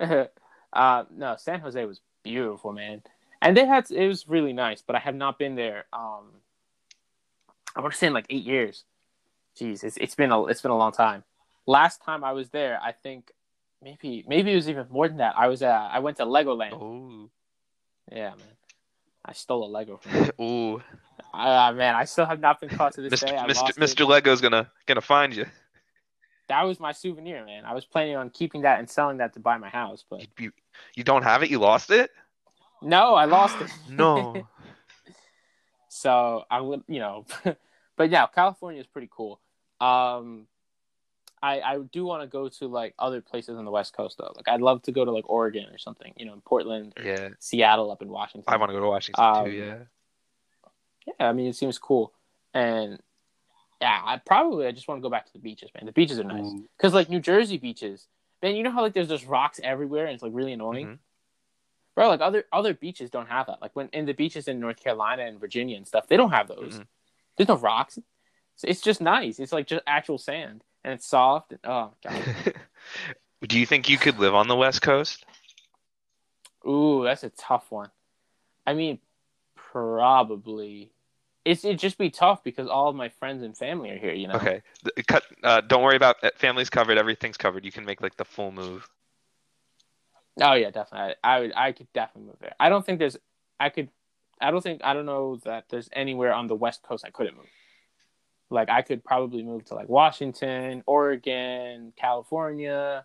uh, 0.00 1.04
no, 1.14 1.36
San 1.38 1.60
Jose 1.60 1.84
was 1.84 2.00
beautiful, 2.24 2.72
man. 2.72 3.02
And 3.40 3.56
they 3.56 3.66
had 3.66 3.90
it 3.90 4.08
was 4.08 4.28
really 4.28 4.52
nice, 4.52 4.82
but 4.82 4.96
I 4.96 4.98
have 4.98 5.14
not 5.14 5.38
been 5.38 5.54
there. 5.54 5.84
Um, 5.92 6.32
I 7.76 7.80
want 7.80 7.92
to 7.92 7.98
say 7.98 8.06
in 8.08 8.14
like 8.14 8.26
eight 8.30 8.44
years. 8.44 8.84
Jeez, 9.56 9.84
it's 9.84 9.96
it's 9.98 10.14
been 10.14 10.32
a 10.32 10.44
it's 10.46 10.62
been 10.62 10.70
a 10.70 10.76
long 10.76 10.92
time. 10.92 11.22
Last 11.66 12.02
time 12.02 12.24
I 12.24 12.32
was 12.32 12.50
there, 12.50 12.80
I 12.82 12.92
think 12.92 13.30
maybe 13.82 14.24
maybe 14.26 14.52
it 14.52 14.56
was 14.56 14.68
even 14.68 14.86
more 14.90 15.06
than 15.08 15.18
that. 15.18 15.34
I 15.36 15.48
was 15.48 15.62
uh, 15.62 15.88
I 15.92 16.00
went 16.00 16.16
to 16.16 16.24
Legoland. 16.24 16.72
Ooh. 16.72 17.30
Yeah, 18.10 18.30
man. 18.30 18.54
I 19.24 19.32
stole 19.32 19.64
a 19.64 19.70
Lego 19.70 19.98
from 19.98 20.30
Ooh. 20.44 20.82
Ah, 21.32 21.72
man, 21.72 21.94
I 21.94 22.04
still 22.04 22.26
have 22.26 22.40
not 22.40 22.60
been 22.60 22.68
caught 22.68 22.94
to 22.94 23.02
this 23.02 23.12
Mr. 23.20 23.26
day. 23.28 23.36
I 23.36 23.46
Mr. 23.46 23.70
Mr. 23.78 24.06
Lego's 24.06 24.40
gonna 24.40 24.70
gonna 24.86 25.00
find 25.00 25.34
you. 25.34 25.46
That 26.48 26.62
was 26.62 26.78
my 26.78 26.92
souvenir, 26.92 27.44
man. 27.44 27.64
I 27.64 27.72
was 27.74 27.84
planning 27.84 28.16
on 28.16 28.30
keeping 28.30 28.62
that 28.62 28.78
and 28.78 28.88
selling 28.88 29.18
that 29.18 29.32
to 29.34 29.40
buy 29.40 29.56
my 29.56 29.70
house, 29.70 30.04
but 30.08 30.26
You, 30.38 30.52
you, 30.94 31.04
don't 31.04 31.22
have 31.22 31.42
it? 31.42 31.50
You 31.50 31.58
lost 31.58 31.90
it? 31.90 32.10
no, 32.82 33.14
I 33.14 33.24
lost 33.24 33.60
it. 33.60 33.70
no. 33.88 34.46
so 35.88 36.44
I 36.50 36.60
would, 36.60 36.82
you 36.86 36.98
know, 37.00 37.24
but 37.96 38.10
yeah, 38.10 38.26
California 38.26 38.80
is 38.80 38.86
pretty 38.86 39.08
cool. 39.10 39.40
Um, 39.80 40.46
I 41.42 41.60
I 41.60 41.78
do 41.92 42.04
want 42.04 42.22
to 42.22 42.26
go 42.26 42.48
to 42.48 42.68
like 42.68 42.94
other 42.98 43.20
places 43.20 43.56
on 43.56 43.64
the 43.64 43.70
West 43.70 43.94
Coast 43.94 44.16
though. 44.18 44.32
Like 44.34 44.48
I'd 44.48 44.62
love 44.62 44.82
to 44.82 44.92
go 44.92 45.04
to 45.04 45.10
like 45.10 45.28
Oregon 45.28 45.66
or 45.70 45.78
something. 45.78 46.12
You 46.16 46.26
know, 46.26 46.40
Portland, 46.44 46.94
or 46.96 47.04
Yeah. 47.04 47.28
Seattle, 47.38 47.90
up 47.90 48.00
in 48.02 48.08
Washington. 48.08 48.52
I 48.52 48.56
want 48.56 48.70
to 48.70 48.74
go 48.74 48.80
to 48.80 48.88
Washington 48.88 49.24
Um, 49.24 49.44
too, 49.44 49.50
yeah. 49.50 49.74
Yeah, 51.06 51.28
I 51.28 51.32
mean 51.32 51.48
it 51.48 51.56
seems 51.56 51.78
cool, 51.78 52.14
and 52.54 52.98
yeah, 53.80 54.00
I 54.04 54.16
probably 54.18 54.66
I 54.66 54.72
just 54.72 54.88
want 54.88 54.98
to 55.00 55.02
go 55.02 55.10
back 55.10 55.26
to 55.26 55.32
the 55.32 55.38
beaches, 55.38 55.70
man. 55.74 55.86
The 55.86 55.92
beaches 55.92 56.18
are 56.18 56.24
nice 56.24 56.50
because 56.76 56.94
like 56.94 57.08
New 57.10 57.20
Jersey 57.20 57.58
beaches, 57.58 58.06
man. 58.42 58.56
You 58.56 58.62
know 58.62 58.70
how 58.70 58.82
like 58.82 58.92
there's 58.94 59.08
just 59.08 59.26
rocks 59.26 59.60
everywhere 59.62 60.06
and 60.06 60.14
it's 60.14 60.22
like 60.22 60.32
really 60.34 60.52
annoying, 60.52 60.86
Mhm. 60.86 60.98
bro. 61.94 62.08
Like 62.08 62.20
other 62.20 62.44
other 62.52 62.74
beaches 62.74 63.10
don't 63.10 63.28
have 63.28 63.46
that. 63.48 63.60
Like 63.60 63.74
when 63.74 63.88
in 63.92 64.06
the 64.06 64.12
beaches 64.14 64.48
in 64.48 64.60
North 64.60 64.82
Carolina 64.82 65.24
and 65.24 65.38
Virginia 65.40 65.76
and 65.76 65.86
stuff, 65.86 66.06
they 66.08 66.16
don't 66.16 66.30
have 66.30 66.48
those. 66.48 66.78
Mhm. 66.78 66.86
There's 67.36 67.48
no 67.48 67.56
rocks. 67.56 67.98
So 68.56 68.68
it's 68.68 68.80
just 68.80 69.00
nice. 69.00 69.38
It's 69.40 69.52
like 69.52 69.66
just 69.66 69.82
actual 69.86 70.16
sand 70.18 70.62
and 70.84 70.92
it's 70.94 71.06
soft. 71.06 71.50
And, 71.52 71.60
oh 71.64 71.92
god, 72.02 72.22
Do 73.48 73.58
you 73.58 73.66
think 73.66 73.88
you 73.90 73.98
could 73.98 74.18
live 74.18 74.34
on 74.34 74.48
the 74.48 74.56
West 74.56 74.80
Coast? 74.80 75.26
ooh, 76.66 77.04
that's 77.04 77.24
a 77.24 77.28
tough 77.30 77.70
one. 77.70 77.90
I 78.66 78.72
mean, 78.72 78.98
probably. 79.54 80.93
It's 81.44 81.64
it'd 81.64 81.78
just 81.78 81.98
be 81.98 82.10
tough 82.10 82.42
because 82.42 82.68
all 82.68 82.88
of 82.88 82.96
my 82.96 83.10
friends 83.10 83.42
and 83.42 83.56
family 83.56 83.90
are 83.90 83.98
here. 83.98 84.14
You 84.14 84.28
know. 84.28 84.34
Okay. 84.34 84.62
Cut. 85.06 85.24
Uh, 85.42 85.60
don't 85.60 85.82
worry 85.82 85.96
about 85.96 86.16
it. 86.22 86.38
Family's 86.38 86.70
covered. 86.70 86.96
Everything's 86.96 87.36
covered. 87.36 87.64
You 87.64 87.72
can 87.72 87.84
make 87.84 88.00
like 88.00 88.16
the 88.16 88.24
full 88.24 88.50
move. 88.50 88.88
Oh 90.40 90.54
yeah, 90.54 90.70
definitely. 90.70 91.14
I, 91.22 91.36
I 91.36 91.40
would. 91.40 91.52
I 91.54 91.72
could 91.72 91.92
definitely 91.92 92.28
move 92.28 92.38
there. 92.40 92.54
I 92.58 92.68
don't 92.68 92.84
think 92.84 92.98
there's. 92.98 93.16
I 93.60 93.68
could. 93.68 93.88
I 94.40 94.50
don't 94.50 94.62
think. 94.62 94.80
I 94.82 94.94
don't 94.94 95.06
know 95.06 95.36
that 95.44 95.66
there's 95.68 95.88
anywhere 95.92 96.32
on 96.32 96.46
the 96.46 96.56
West 96.56 96.82
Coast 96.82 97.04
I 97.06 97.10
couldn't 97.10 97.36
move. 97.36 97.46
Like 98.50 98.70
I 98.70 98.82
could 98.82 99.04
probably 99.04 99.42
move 99.42 99.64
to 99.66 99.74
like 99.74 99.88
Washington, 99.88 100.82
Oregon, 100.86 101.92
California. 101.96 103.04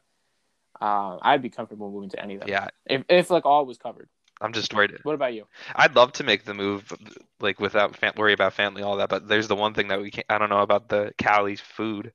Um, 0.82 1.19
I'd 1.21 1.41
be 1.41 1.49
comfortable 1.49 1.91
moving 1.91 2.10
to 2.12 2.21
any 2.21 2.36
of 2.36 2.41
them. 2.41 2.49
Yeah. 2.49 2.67
If 2.86 3.04
if 3.10 3.30
like 3.30 3.45
all 3.45 3.65
was 3.65 3.78
covered. 3.78 4.10
I'm 4.41 4.54
just 4.54 4.73
worried. 4.73 4.97
What 5.04 5.15
about 5.15 5.34
you? 5.34 5.45
I'd 5.75 5.95
love 5.95 6.13
to 6.13 6.23
make 6.23 6.45
the 6.45 6.54
move, 6.54 6.91
like 7.39 7.60
without 7.60 7.97
fam- 7.97 8.13
worry 8.15 8.34
about 8.34 8.54
family, 8.54 8.82
all 8.82 8.97
that. 8.97 9.10
But 9.10 9.28
there's 9.28 9.47
the 9.47 9.56
one 9.56 9.73
thing 9.73 9.89
that 9.89 10.02
we 10.02 10.12
can't. 10.12 10.25
I 10.30 10.38
don't 10.38 10.49
know 10.49 10.62
about 10.62 10.88
the 10.88 11.13
Cali's 11.17 11.60
food. 11.60 12.13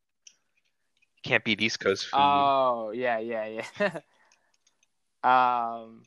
Can't 1.22 1.44
beat 1.44 1.60
East 1.60 1.80
Coast 1.80 2.06
food. 2.06 2.18
Oh 2.18 2.92
yeah, 2.94 3.18
yeah, 3.18 3.62
yeah. 3.78 3.90
um, 5.22 6.02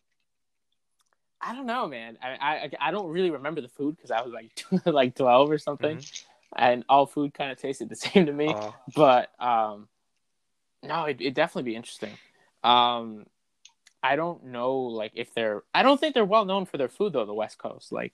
I 1.39 1.53
don't 1.53 1.67
know, 1.67 1.87
man. 1.87 2.17
I 2.21 2.29
I, 2.29 2.71
I 2.79 2.91
don't 2.91 3.09
really 3.09 3.31
remember 3.31 3.61
the 3.61 3.69
food 3.69 3.95
because 3.95 4.11
I 4.11 4.21
was 4.21 4.33
like 4.33 4.65
like 4.85 5.15
twelve 5.15 5.51
or 5.51 5.59
something, 5.59 6.03
and 6.55 6.83
all 6.89 7.05
food 7.05 7.33
kind 7.33 7.51
of 7.51 7.59
tasted 7.59 7.89
the 7.89 7.95
same 7.95 8.25
to 8.25 8.33
me. 8.33 8.47
Oh, 8.47 8.73
but 8.95 9.29
um, 9.39 9.87
no, 10.81 11.05
it 11.05 11.19
would 11.19 11.33
definitely 11.35 11.71
be 11.71 11.75
interesting. 11.75 12.17
Um, 12.63 13.25
I 14.03 14.15
don't 14.15 14.45
know, 14.45 14.75
like 14.77 15.11
if 15.15 15.33
they're. 15.33 15.63
I 15.73 15.83
don't 15.83 15.99
think 15.99 16.13
they're 16.13 16.25
well 16.25 16.45
known 16.45 16.65
for 16.65 16.77
their 16.77 16.87
food 16.89 17.13
though. 17.13 17.25
The 17.25 17.33
West 17.33 17.57
Coast, 17.57 17.91
like, 17.91 18.13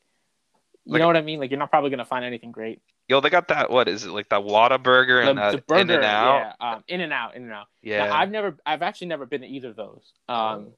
you 0.86 0.94
Like- 0.94 1.00
know 1.02 1.08
what 1.08 1.18
I 1.18 1.22
mean. 1.22 1.40
Like, 1.40 1.52
you're 1.52 1.60
not 1.60 1.70
probably 1.70 1.90
gonna 1.90 2.06
find 2.06 2.24
anything 2.26 2.52
great. 2.52 2.82
yo, 3.10 3.20
they 3.20 3.30
got 3.30 3.50
that. 3.50 3.70
What 3.70 3.88
is 3.90 4.06
it 4.06 4.12
like? 4.12 4.30
That 4.30 4.42
Whataburger 4.42 5.28
and 5.28 5.38
the, 5.38 5.44
uh, 5.44 5.58
burger, 5.68 5.82
In 5.82 5.90
and 5.92 6.04
Out. 6.06 6.56
yeah, 6.62 6.74
um, 6.76 6.84
In 6.88 7.02
and 7.02 7.12
Out, 7.14 7.36
In 7.36 7.44
and 7.44 7.52
Out. 7.52 7.68
Yeah. 7.82 8.06
Now, 8.08 8.16
I've 8.16 8.32
never, 8.32 8.58
I've 8.66 8.82
actually 8.82 9.08
never 9.08 9.26
been 9.26 9.42
to 9.42 9.48
either 9.48 9.70
of 9.70 9.76
those. 9.76 10.14
Um, 10.30 10.36
Oh. 10.38 10.74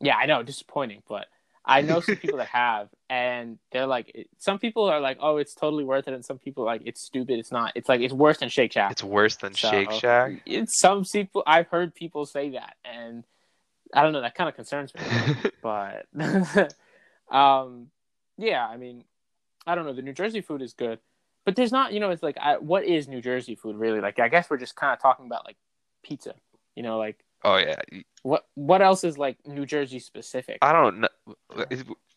yeah, 0.00 0.16
I 0.16 0.26
know, 0.26 0.42
disappointing, 0.42 1.02
but 1.08 1.26
I 1.64 1.80
know 1.80 2.00
some 2.00 2.16
people 2.16 2.38
that 2.38 2.48
have, 2.52 2.88
and 3.08 3.58
they're 3.72 3.86
like, 3.86 4.28
some 4.38 4.58
people 4.58 4.84
are 4.84 5.00
like, 5.00 5.16
oh, 5.20 5.38
it's 5.38 5.54
totally 5.54 5.82
worth 5.84 6.08
it, 6.08 6.14
and 6.14 6.24
some 6.24 6.38
people 6.38 6.64
are 6.64 6.66
like, 6.66 6.82
it's 6.84 7.00
stupid, 7.00 7.38
it's 7.38 7.50
not. 7.50 7.72
It's 7.74 7.88
like 7.88 8.00
it's 8.02 8.14
worse 8.14 8.38
than 8.38 8.48
Shake 8.50 8.72
Shack. 8.72 8.92
It's 8.92 9.02
worse 9.02 9.36
than 9.36 9.54
So, 9.54 9.70
Shake 9.70 9.90
Shack. 9.92 10.42
It's 10.46 10.78
some 10.78 11.04
people 11.04 11.42
I've 11.46 11.68
heard 11.68 11.94
people 11.94 12.26
say 12.26 12.50
that, 12.50 12.76
and 12.84 13.24
I 13.94 14.02
don't 14.02 14.12
know. 14.12 14.20
That 14.20 14.34
kind 14.34 14.48
of 14.48 14.54
concerns 14.54 14.92
me, 14.94 15.00
but 15.62 16.06
um, 17.30 17.88
yeah, 18.38 18.66
I 18.66 18.76
mean, 18.76 19.04
I 19.66 19.74
don't 19.74 19.84
know. 19.86 19.92
The 19.92 20.02
New 20.02 20.12
Jersey 20.12 20.40
food 20.40 20.62
is 20.62 20.72
good, 20.72 20.98
but 21.44 21.56
there's 21.56 21.72
not, 21.72 21.92
you 21.92 22.00
know, 22.00 22.10
it's 22.10 22.22
like, 22.22 22.36
I, 22.40 22.58
what 22.58 22.84
is 22.84 23.08
New 23.08 23.20
Jersey 23.20 23.54
food 23.54 23.76
really? 23.76 24.00
Like, 24.00 24.18
I 24.18 24.28
guess 24.28 24.48
we're 24.50 24.58
just 24.58 24.76
kind 24.76 24.92
of 24.92 25.00
talking 25.00 25.26
about 25.26 25.44
like 25.44 25.56
pizza, 26.02 26.34
you 26.74 26.82
know, 26.82 26.98
like 26.98 27.24
oh 27.44 27.56
yeah. 27.56 27.76
what 28.22 28.46
what 28.54 28.82
else 28.82 29.04
is 29.04 29.18
like 29.18 29.38
New 29.46 29.66
Jersey 29.66 29.98
specific? 29.98 30.58
I 30.62 30.72
don't 30.72 31.00
know. 31.00 31.08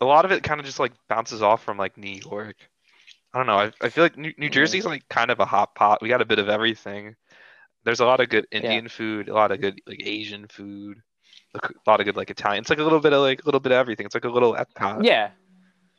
A 0.02 0.06
lot 0.06 0.26
of 0.26 0.32
it 0.32 0.44
kind 0.44 0.60
of 0.60 0.66
just 0.66 0.80
like 0.80 0.94
bounces 1.08 1.42
off 1.42 1.64
from 1.64 1.78
like 1.78 1.98
New 1.98 2.20
York. 2.26 2.56
I 3.34 3.40
don't 3.40 3.48
know. 3.48 3.58
I, 3.58 3.72
I 3.82 3.90
feel 3.90 4.04
like 4.04 4.18
New, 4.18 4.34
New 4.38 4.46
Yeah. 4.46 4.52
Jersey's 4.52 4.86
like 4.86 5.08
kind 5.10 5.32
of 5.32 5.40
a 5.40 5.46
hot 5.46 5.74
pot. 5.74 6.02
We 6.02 6.10
got 6.10 6.22
a 6.22 6.26
bit 6.26 6.40
of 6.40 6.50
everything. 6.50 7.16
There's 7.84 8.00
a 8.00 8.06
lot 8.06 8.20
of 8.20 8.30
good 8.30 8.48
Indian 8.52 8.88
food, 8.88 9.28
a 9.28 9.34
lot 9.34 9.52
of 9.52 9.60
good 9.60 9.82
like 9.88 10.02
Asian 10.06 10.48
food, 10.48 11.02
a 11.56 11.60
lot 11.86 12.00
of 12.00 12.06
good 12.06 12.16
like 12.16 12.30
Italian. 12.30 12.62
It's 12.62 12.70
like 12.70 12.80
a 12.80 12.84
little 12.84 13.00
bit 13.00 13.14
of 13.14 13.22
like 13.22 13.42
a 13.42 13.46
little 13.46 13.60
bit 13.60 13.72
of 13.72 13.78
everything. 13.78 14.06
It's 14.06 14.16
like 14.16 14.26
a 14.26 14.30
little 14.30 14.54
Epcot. 14.56 15.04
Yeah, 15.06 15.32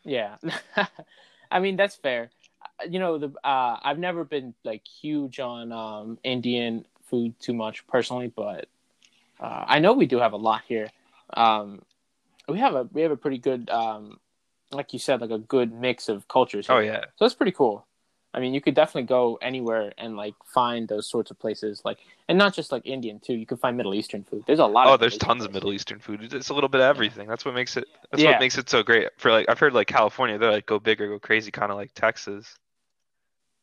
yeah. 0.04 0.36
I 1.50 1.60
mean 1.60 1.76
that's 1.76 1.96
fair. 1.96 2.30
Uh, 2.80 2.84
You 2.88 2.98
know, 2.98 3.18
the 3.18 3.28
uh, 3.44 3.78
I've 3.82 3.98
never 3.98 4.24
been 4.24 4.54
like 4.64 4.86
huge 4.86 5.40
on 5.40 5.72
um, 5.72 6.18
Indian 6.24 6.86
food 7.10 7.38
too 7.38 7.54
much 7.54 7.86
personally, 7.86 8.32
but 8.34 8.66
uh, 9.40 9.64
I 9.66 9.78
know 9.78 9.92
we 9.92 10.06
do 10.06 10.18
have 10.18 10.32
a 10.32 10.38
lot 10.38 10.62
here. 10.66 10.88
Um, 11.34 11.82
we 12.48 12.58
have 12.58 12.74
a 12.74 12.88
we 12.92 13.02
have 13.02 13.12
a 13.12 13.16
pretty 13.16 13.38
good, 13.38 13.70
um, 13.70 14.18
like 14.70 14.92
you 14.92 14.98
said, 14.98 15.20
like 15.20 15.30
a 15.30 15.38
good 15.38 15.72
mix 15.72 16.08
of 16.08 16.28
cultures. 16.28 16.66
Here. 16.66 16.76
Oh 16.76 16.80
yeah. 16.80 17.00
So 17.16 17.24
that's 17.24 17.34
pretty 17.34 17.52
cool. 17.52 17.86
I 18.34 18.40
mean, 18.40 18.52
you 18.52 18.60
could 18.60 18.74
definitely 18.74 19.04
go 19.04 19.38
anywhere 19.40 19.92
and 19.96 20.16
like 20.16 20.34
find 20.44 20.88
those 20.88 21.08
sorts 21.08 21.30
of 21.30 21.38
places, 21.38 21.82
like, 21.84 21.98
and 22.28 22.36
not 22.36 22.52
just 22.52 22.72
like 22.72 22.84
Indian 22.84 23.20
too. 23.20 23.34
You 23.34 23.46
can 23.46 23.56
find 23.56 23.76
Middle 23.76 23.94
Eastern 23.94 24.24
food. 24.24 24.42
There's 24.46 24.58
a 24.58 24.66
lot. 24.66 24.88
Oh, 24.88 24.96
there's 24.96 25.16
tons 25.16 25.44
of 25.44 25.52
Middle 25.52 25.72
Eastern 25.72 26.00
food. 26.00 26.34
It's 26.34 26.48
a 26.48 26.54
little 26.54 26.68
bit 26.68 26.80
of 26.80 26.86
everything. 26.86 27.28
That's 27.28 27.44
what 27.44 27.54
makes 27.54 27.76
it. 27.76 27.86
That's 28.10 28.22
Yeah. 28.22 28.32
what 28.32 28.40
makes 28.40 28.58
it 28.58 28.68
so 28.68 28.82
great. 28.82 29.08
For 29.18 29.30
like, 29.30 29.48
I've 29.48 29.60
heard 29.60 29.72
like 29.72 29.86
California, 29.86 30.36
they're 30.36 30.50
like 30.50 30.66
go 30.66 30.80
big 30.80 31.00
or 31.00 31.08
go 31.08 31.18
crazy, 31.20 31.52
kind 31.52 31.70
of 31.70 31.78
like 31.78 31.94
Texas. 31.94 32.58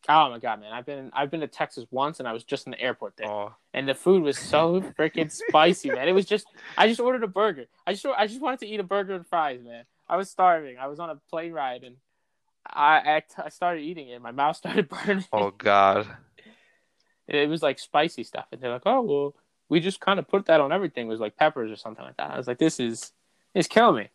Oh 0.09 0.29
my 0.31 0.39
god, 0.39 0.59
man! 0.61 0.73
I've 0.73 0.85
been 0.85 1.11
I've 1.13 1.29
been 1.29 1.41
to 1.41 1.47
Texas 1.47 1.85
once, 1.91 2.19
and 2.19 2.27
I 2.27 2.33
was 2.33 2.43
just 2.43 2.65
in 2.65 2.71
the 2.71 2.79
airport 2.79 3.17
there, 3.17 3.27
Oh, 3.27 3.53
and 3.73 3.87
the 3.87 3.93
food 3.93 4.23
was 4.23 4.37
so 4.37 4.81
freaking 4.99 5.31
spicy, 5.31 5.89
man. 5.91 6.07
It 6.07 6.13
was 6.13 6.25
just 6.25 6.47
I 6.77 6.87
just 6.87 6.99
ordered 6.99 7.23
a 7.23 7.27
burger. 7.27 7.65
I 7.85 7.93
just 7.93 8.05
I 8.05 8.25
just 8.25 8.41
wanted 8.41 8.61
to 8.61 8.67
eat 8.67 8.79
a 8.79 8.83
burger 8.83 9.13
and 9.13 9.27
fries, 9.27 9.61
man. 9.63 9.83
I 10.09 10.17
was 10.17 10.29
starving. 10.29 10.77
I 10.79 10.87
was 10.87 10.99
on 10.99 11.09
a 11.11 11.15
plane 11.29 11.51
ride, 11.53 11.83
and 11.83 11.97
I 12.65 13.21
I, 13.37 13.43
I 13.45 13.49
started 13.49 13.81
eating 13.81 14.09
it. 14.09 14.21
My 14.21 14.31
mouth 14.31 14.55
started 14.57 14.89
burning. 14.89 15.25
oh 15.33 15.51
God. 15.51 16.07
It 17.27 17.47
was 17.47 17.63
like 17.63 17.79
spicy 17.79 18.23
stuff, 18.23 18.47
and 18.51 18.59
they're 18.59 18.71
like, 18.71 18.81
"Oh 18.85 19.01
well, 19.01 19.35
we 19.69 19.79
just 19.79 20.01
kind 20.01 20.19
of 20.19 20.27
put 20.27 20.47
that 20.47 20.59
on 20.59 20.71
everything." 20.71 21.05
It 21.07 21.09
was 21.09 21.19
like 21.19 21.37
peppers 21.37 21.71
or 21.71 21.77
something 21.77 22.03
like 22.03 22.17
that. 22.17 22.31
I 22.31 22.37
was 22.37 22.47
like, 22.47 22.57
"This 22.57 22.79
is 22.79 23.13
it's 23.53 23.67
killing 23.67 23.95
me. 23.95 24.09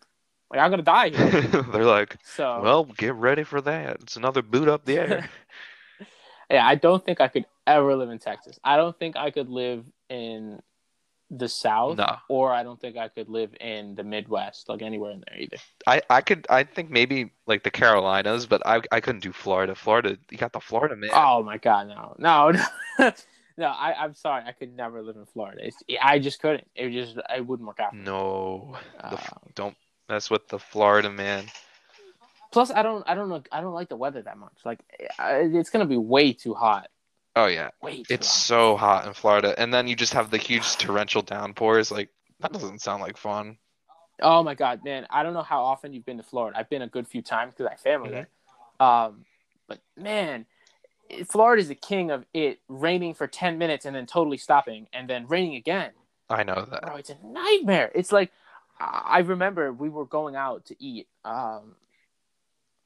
Like 0.50 0.60
I'm 0.60 0.70
gonna 0.70 0.82
die 0.82 1.08
here." 1.10 1.40
they're 1.72 1.84
like, 1.84 2.18
So 2.24 2.60
well, 2.62 2.84
get 2.84 3.14
ready 3.14 3.42
for 3.42 3.60
that. 3.62 3.98
It's 4.02 4.16
another 4.16 4.42
boot 4.42 4.68
up 4.68 4.84
the 4.84 4.98
air. 4.98 5.30
yeah, 6.50 6.66
I 6.66 6.74
don't 6.74 7.04
think 7.04 7.20
I 7.20 7.28
could 7.28 7.46
ever 7.66 7.94
live 7.96 8.10
in 8.10 8.18
Texas. 8.18 8.58
I 8.62 8.76
don't 8.76 8.98
think 8.98 9.16
I 9.16 9.30
could 9.30 9.48
live 9.48 9.86
in 10.10 10.60
the 11.30 11.48
South, 11.48 11.98
No. 11.98 12.16
or 12.28 12.52
I 12.52 12.62
don't 12.62 12.80
think 12.80 12.96
I 12.96 13.08
could 13.08 13.28
live 13.28 13.52
in 13.60 13.94
the 13.96 14.04
Midwest, 14.04 14.68
like 14.68 14.80
anywhere 14.82 15.10
in 15.10 15.24
there 15.26 15.38
either. 15.40 15.56
I 15.86 16.00
I 16.08 16.20
could 16.20 16.46
I 16.48 16.62
think 16.64 16.88
maybe 16.90 17.32
like 17.46 17.64
the 17.64 17.70
Carolinas, 17.70 18.46
but 18.46 18.62
I 18.66 18.80
I 18.92 19.00
couldn't 19.00 19.22
do 19.22 19.32
Florida. 19.32 19.74
Florida, 19.74 20.16
you 20.30 20.38
got 20.38 20.52
the 20.52 20.60
Florida 20.60 20.94
man. 20.96 21.10
Oh 21.12 21.42
my 21.42 21.58
God, 21.58 21.88
no, 21.88 22.14
no, 22.18 22.52
no. 23.00 23.12
no 23.56 23.66
I, 23.66 23.94
I'm 24.04 24.14
sorry, 24.14 24.44
I 24.46 24.52
could 24.52 24.76
never 24.76 25.02
live 25.02 25.16
in 25.16 25.26
Florida. 25.26 25.66
It's, 25.66 25.82
I 26.00 26.18
just 26.20 26.40
couldn't. 26.40 26.68
It 26.76 26.90
just, 26.90 27.16
it 27.34 27.44
wouldn't 27.44 27.66
work 27.66 27.80
out. 27.80 27.92
No, 27.94 28.76
the, 29.00 29.16
Uh, 29.16 29.20
don't 29.56 29.76
mess 30.08 30.30
with 30.30 30.46
the 30.46 30.58
Florida 30.60 31.10
man. 31.10 31.46
plus, 32.52 32.70
I 32.70 32.82
don't, 32.82 33.02
I 33.08 33.14
don't 33.16 33.28
know, 33.28 33.42
I 33.50 33.60
don't 33.60 33.74
like 33.74 33.88
the 33.88 33.96
weather 33.96 34.22
that 34.22 34.38
much. 34.38 34.58
Like, 34.64 34.78
it's 35.18 35.70
gonna 35.70 35.86
be 35.86 35.96
way 35.96 36.32
too 36.32 36.54
hot. 36.54 36.88
Oh 37.36 37.46
yeah, 37.46 37.68
Way 37.82 38.02
it's 38.08 38.32
so 38.32 38.76
hot 38.76 39.06
in 39.06 39.12
Florida, 39.12 39.54
and 39.58 39.72
then 39.72 39.86
you 39.86 39.94
just 39.94 40.14
have 40.14 40.30
the 40.30 40.38
huge 40.38 40.76
torrential 40.76 41.20
downpours. 41.20 41.90
Like 41.90 42.08
that 42.40 42.52
doesn't 42.52 42.80
sound 42.80 43.02
like 43.02 43.18
fun. 43.18 43.58
Oh 44.22 44.42
my 44.42 44.54
god, 44.54 44.82
man! 44.82 45.06
I 45.10 45.22
don't 45.22 45.34
know 45.34 45.42
how 45.42 45.62
often 45.62 45.92
you've 45.92 46.06
been 46.06 46.16
to 46.16 46.22
Florida. 46.22 46.58
I've 46.58 46.70
been 46.70 46.80
a 46.80 46.88
good 46.88 47.06
few 47.06 47.20
times 47.20 47.52
because 47.54 47.70
I 47.70 47.76
family 47.76 48.08
Mhm. 48.08 48.12
there. 48.12 48.28
Um, 48.80 49.26
but 49.68 49.80
man, 49.98 50.46
Florida 51.26 51.60
is 51.60 51.68
the 51.68 51.74
king 51.74 52.10
of 52.10 52.24
it 52.32 52.60
raining 52.68 53.12
for 53.12 53.26
ten 53.26 53.58
minutes 53.58 53.84
and 53.84 53.94
then 53.94 54.06
totally 54.06 54.38
stopping 54.38 54.88
and 54.94 55.08
then 55.08 55.26
raining 55.26 55.56
again. 55.56 55.92
I 56.30 56.42
know 56.42 56.64
that. 56.70 56.82
Bro, 56.82 56.96
it's 56.96 57.10
a 57.10 57.18
nightmare. 57.22 57.92
It's 57.94 58.12
like 58.12 58.32
I 58.80 59.02
I 59.06 59.18
remember 59.18 59.72
we 59.72 59.90
were 59.90 60.06
going 60.06 60.36
out 60.36 60.64
to 60.66 60.76
eat. 60.82 61.06
Um, 61.24 61.76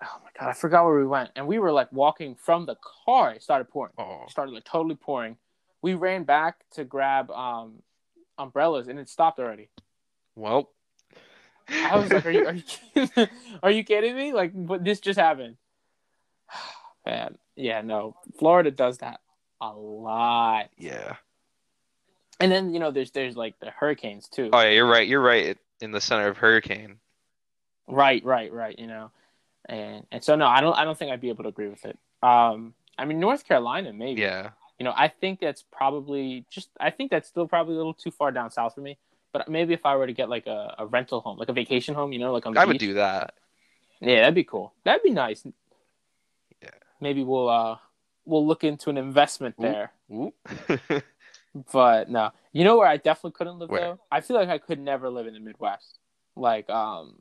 oh 0.02 0.20
my 0.22 0.30
god, 0.38 0.50
I 0.50 0.52
forgot 0.52 0.84
where 0.84 0.96
we 0.98 1.06
went, 1.06 1.30
and 1.36 1.46
we 1.46 1.58
were 1.58 1.72
like 1.72 1.92
walking 1.92 2.34
from 2.34 2.66
the 2.66 2.76
car. 3.04 3.32
It 3.32 3.42
started 3.42 3.68
pouring. 3.68 3.92
Oh, 3.98 4.22
It 4.24 4.30
started 4.30 4.52
like 4.52 4.64
totally 4.64 4.94
pouring. 4.96 5.36
We 5.82 5.94
ran 5.94 6.24
back 6.24 6.56
to 6.72 6.84
grab 6.84 7.30
um 7.30 7.82
umbrellas, 8.38 8.88
and 8.88 8.98
it 8.98 9.08
stopped 9.08 9.38
already. 9.38 9.68
well. 10.34 10.70
I 11.72 11.96
was 11.96 12.10
like, 12.10 12.26
"Are 12.26 12.30
you 12.32 12.46
are 12.46 12.52
you 12.54 12.62
kidding, 12.62 13.28
are 13.62 13.70
you 13.70 13.84
kidding 13.84 14.16
me? 14.16 14.32
Like, 14.32 14.50
but 14.54 14.82
this 14.84 14.98
just 15.00 15.18
happened." 15.20 15.56
Man, 17.06 17.38
yeah, 17.54 17.80
no, 17.82 18.16
Florida 18.38 18.70
does 18.70 18.98
that 18.98 19.20
a 19.60 19.72
lot, 19.72 20.68
yeah. 20.76 21.16
and 22.40 22.50
then 22.50 22.74
you 22.74 22.80
know, 22.80 22.90
there's 22.90 23.10
there's 23.12 23.36
like 23.36 23.58
the 23.60 23.70
hurricanes 23.70 24.28
too. 24.28 24.50
Oh 24.52 24.60
yeah, 24.60 24.70
you're 24.70 24.88
right. 24.88 25.06
You're 25.06 25.20
right. 25.22 25.56
In 25.80 25.92
the 25.92 26.00
center 26.00 26.26
of 26.28 26.36
hurricane. 26.38 26.96
Right, 27.86 28.24
right, 28.24 28.52
right. 28.52 28.78
You 28.78 28.86
know, 28.86 29.10
and 29.68 30.06
and 30.10 30.22
so 30.22 30.36
no, 30.36 30.46
I 30.46 30.60
don't 30.60 30.76
I 30.76 30.84
don't 30.84 30.98
think 30.98 31.12
I'd 31.12 31.20
be 31.20 31.28
able 31.28 31.44
to 31.44 31.48
agree 31.48 31.68
with 31.68 31.84
it. 31.84 31.98
Um, 32.22 32.74
I 32.98 33.04
mean, 33.04 33.20
North 33.20 33.46
Carolina, 33.46 33.92
maybe. 33.92 34.22
Yeah. 34.22 34.50
You 34.78 34.84
know, 34.84 34.94
I 34.96 35.08
think 35.08 35.40
that's 35.40 35.62
probably 35.62 36.46
just. 36.50 36.70
I 36.80 36.90
think 36.90 37.10
that's 37.10 37.28
still 37.28 37.46
probably 37.46 37.74
a 37.74 37.76
little 37.76 37.94
too 37.94 38.10
far 38.10 38.32
down 38.32 38.50
south 38.50 38.74
for 38.74 38.80
me. 38.80 38.96
But 39.32 39.48
maybe 39.48 39.74
if 39.74 39.84
I 39.84 39.94
were 39.96 40.06
to 40.06 40.12
get 40.12 40.28
like 40.28 40.46
a, 40.46 40.74
a 40.78 40.86
rental 40.86 41.20
home, 41.20 41.38
like 41.38 41.48
a 41.48 41.52
vacation 41.52 41.94
home, 41.94 42.12
you 42.12 42.18
know, 42.18 42.32
like 42.32 42.46
on 42.46 42.54
the 42.54 42.60
I 42.60 42.64
would 42.64 42.78
do 42.78 42.94
that. 42.94 43.34
Yeah, 44.00 44.20
that'd 44.20 44.34
be 44.34 44.44
cool. 44.44 44.72
That'd 44.84 45.02
be 45.02 45.10
nice. 45.10 45.46
Yeah. 46.62 46.70
Maybe 47.00 47.22
we'll 47.22 47.48
uh 47.48 47.76
we'll 48.24 48.46
look 48.46 48.64
into 48.64 48.88
an 48.90 48.96
investment 48.96 49.54
Ooh. 49.58 49.62
there. 49.62 49.92
Ooh. 50.10 50.32
But 51.72 52.08
no. 52.10 52.30
You 52.52 52.64
know 52.64 52.76
where 52.76 52.86
I 52.86 52.96
definitely 52.96 53.32
couldn't 53.32 53.58
live 53.58 53.70
Where? 53.70 53.80
though? 53.80 54.00
I 54.10 54.20
feel 54.20 54.36
like 54.36 54.48
I 54.48 54.58
could 54.58 54.78
never 54.78 55.10
live 55.10 55.26
in 55.26 55.34
the 55.34 55.40
Midwest. 55.40 55.98
Like 56.36 56.68
um 56.70 57.16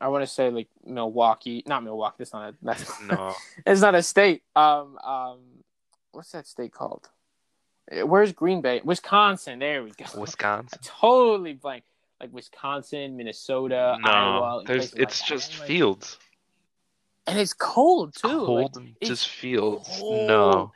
I 0.00 0.08
want 0.08 0.22
to 0.22 0.26
say 0.26 0.50
like 0.50 0.68
Milwaukee, 0.84 1.62
not 1.66 1.82
Milwaukee, 1.82 2.16
that's 2.18 2.32
not 2.32 2.50
a 2.50 2.54
that's 2.62 3.02
no. 3.08 3.34
it's 3.66 3.80
not 3.80 3.94
a 3.94 4.02
state. 4.02 4.42
Um 4.56 4.98
um 4.98 5.38
what's 6.12 6.32
that 6.32 6.46
state 6.46 6.72
called? 6.72 7.08
Eh, 7.90 8.02
Where's 8.02 8.32
Green 8.32 8.60
Bay? 8.60 8.80
Wisconsin. 8.84 9.58
There 9.58 9.82
we 9.82 9.90
go. 9.90 10.04
Wisconsin. 10.20 10.78
totally 10.82 11.54
blank. 11.54 11.84
Like 12.20 12.32
Wisconsin, 12.32 13.16
Minnesota, 13.16 13.96
Iowa. 14.02 14.40
No. 14.50 14.56
like 14.58 14.66
There's 14.66 14.92
like 14.92 15.02
it's 15.02 15.20
that. 15.20 15.28
just 15.28 15.54
fields. 15.54 16.18
and 17.26 17.38
it's 17.38 17.52
cold 17.52 18.14
too. 18.14 18.28
Cold 18.28 18.76
it's 19.00 19.08
just 19.08 19.28
fields. 19.28 19.88
cold. 20.00 20.26
No. 20.28 20.72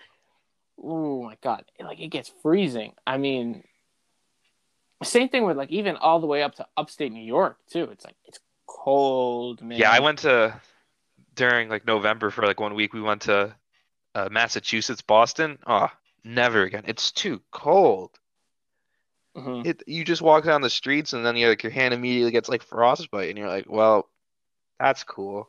oh 0.83 1.23
my 1.25 1.37
god 1.43 1.65
like 1.81 2.01
it 2.01 2.09
gets 2.09 2.33
freezing 2.43 2.93
i 3.07 3.17
mean 3.17 3.63
same 5.05 5.29
thing 5.29 5.45
with 5.45 5.57
like 5.57 5.71
even 5.71 5.97
all 5.97 6.19
the 6.21 6.27
way 6.27 6.43
up 6.43 6.55
to 6.57 6.67
upstate 6.77 7.13
new 7.13 7.23
york 7.23 7.57
too 7.71 7.85
it's 7.93 8.05
like 8.05 8.17
it's 8.25 8.41
cold 8.83 9.63
man 9.63 9.79
Yeah, 9.79 9.91
I 9.91 10.01
went 10.01 10.21
to 10.21 10.61
during 11.35 11.69
like 11.69 11.87
November 11.87 12.31
for 12.31 12.45
like 12.45 12.61
one 12.61 12.75
week. 12.75 12.93
We 12.93 13.01
went 13.01 13.23
to 13.23 13.55
uh, 14.15 14.29
Massachusetts, 14.31 15.03
Boston. 15.03 15.59
Oh, 15.67 15.89
never 16.25 16.63
again. 16.63 16.85
It's 16.87 17.13
too 17.13 17.41
cold. 17.51 18.11
Mhm. 19.37 19.67
It 19.67 19.83
you 19.87 20.05
just 20.05 20.21
walk 20.21 20.45
down 20.45 20.61
the 20.61 20.71
streets 20.71 21.13
and 21.13 21.25
then 21.25 21.37
you 21.37 21.49
like 21.49 21.63
your 21.63 21.73
hand 21.73 21.95
immediately 21.95 22.33
gets 22.33 22.49
like 22.49 22.63
frostbite 22.63 23.29
and 23.31 23.39
you're 23.39 23.49
like, 23.49 23.67
well, 23.69 24.09
that's 24.79 25.05
cool. 25.05 25.49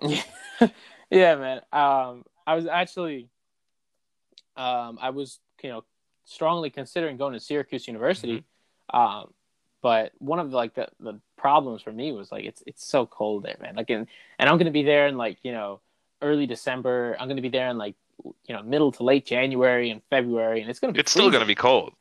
yeah 1.10 1.34
man 1.36 1.60
um 1.72 2.22
i 2.46 2.54
was 2.54 2.66
actually 2.66 3.28
um 4.56 4.98
i 5.00 5.10
was 5.10 5.40
you 5.62 5.70
know 5.70 5.82
strongly 6.24 6.70
considering 6.70 7.16
going 7.16 7.32
to 7.32 7.40
syracuse 7.40 7.88
university 7.88 8.44
um 8.94 9.32
but 9.82 10.12
one 10.18 10.38
of 10.38 10.50
the, 10.50 10.56
like 10.56 10.74
the, 10.74 10.88
the 11.00 11.18
problems 11.36 11.82
for 11.82 11.92
me 11.92 12.12
was 12.12 12.32
like 12.32 12.44
it's 12.44 12.62
it's 12.66 12.84
so 12.84 13.06
cold 13.06 13.44
there 13.44 13.56
man 13.60 13.76
like 13.76 13.90
in, 13.90 14.06
and 14.38 14.48
i'm 14.48 14.58
gonna 14.58 14.70
be 14.70 14.82
there 14.82 15.06
in 15.06 15.16
like 15.16 15.38
you 15.42 15.52
know 15.52 15.80
early 16.22 16.46
december 16.46 17.16
i'm 17.20 17.28
gonna 17.28 17.40
be 17.42 17.48
there 17.48 17.68
in 17.68 17.78
like 17.78 17.94
you 18.22 18.54
know 18.54 18.62
middle 18.62 18.90
to 18.90 19.02
late 19.04 19.24
january 19.24 19.90
and 19.90 20.02
february 20.10 20.60
and 20.60 20.68
it's 20.70 20.80
gonna 20.80 20.92
be 20.92 20.98
It's 20.98 21.12
still 21.12 21.30
gonna 21.30 21.46
be 21.46 21.54
cold. 21.54 21.92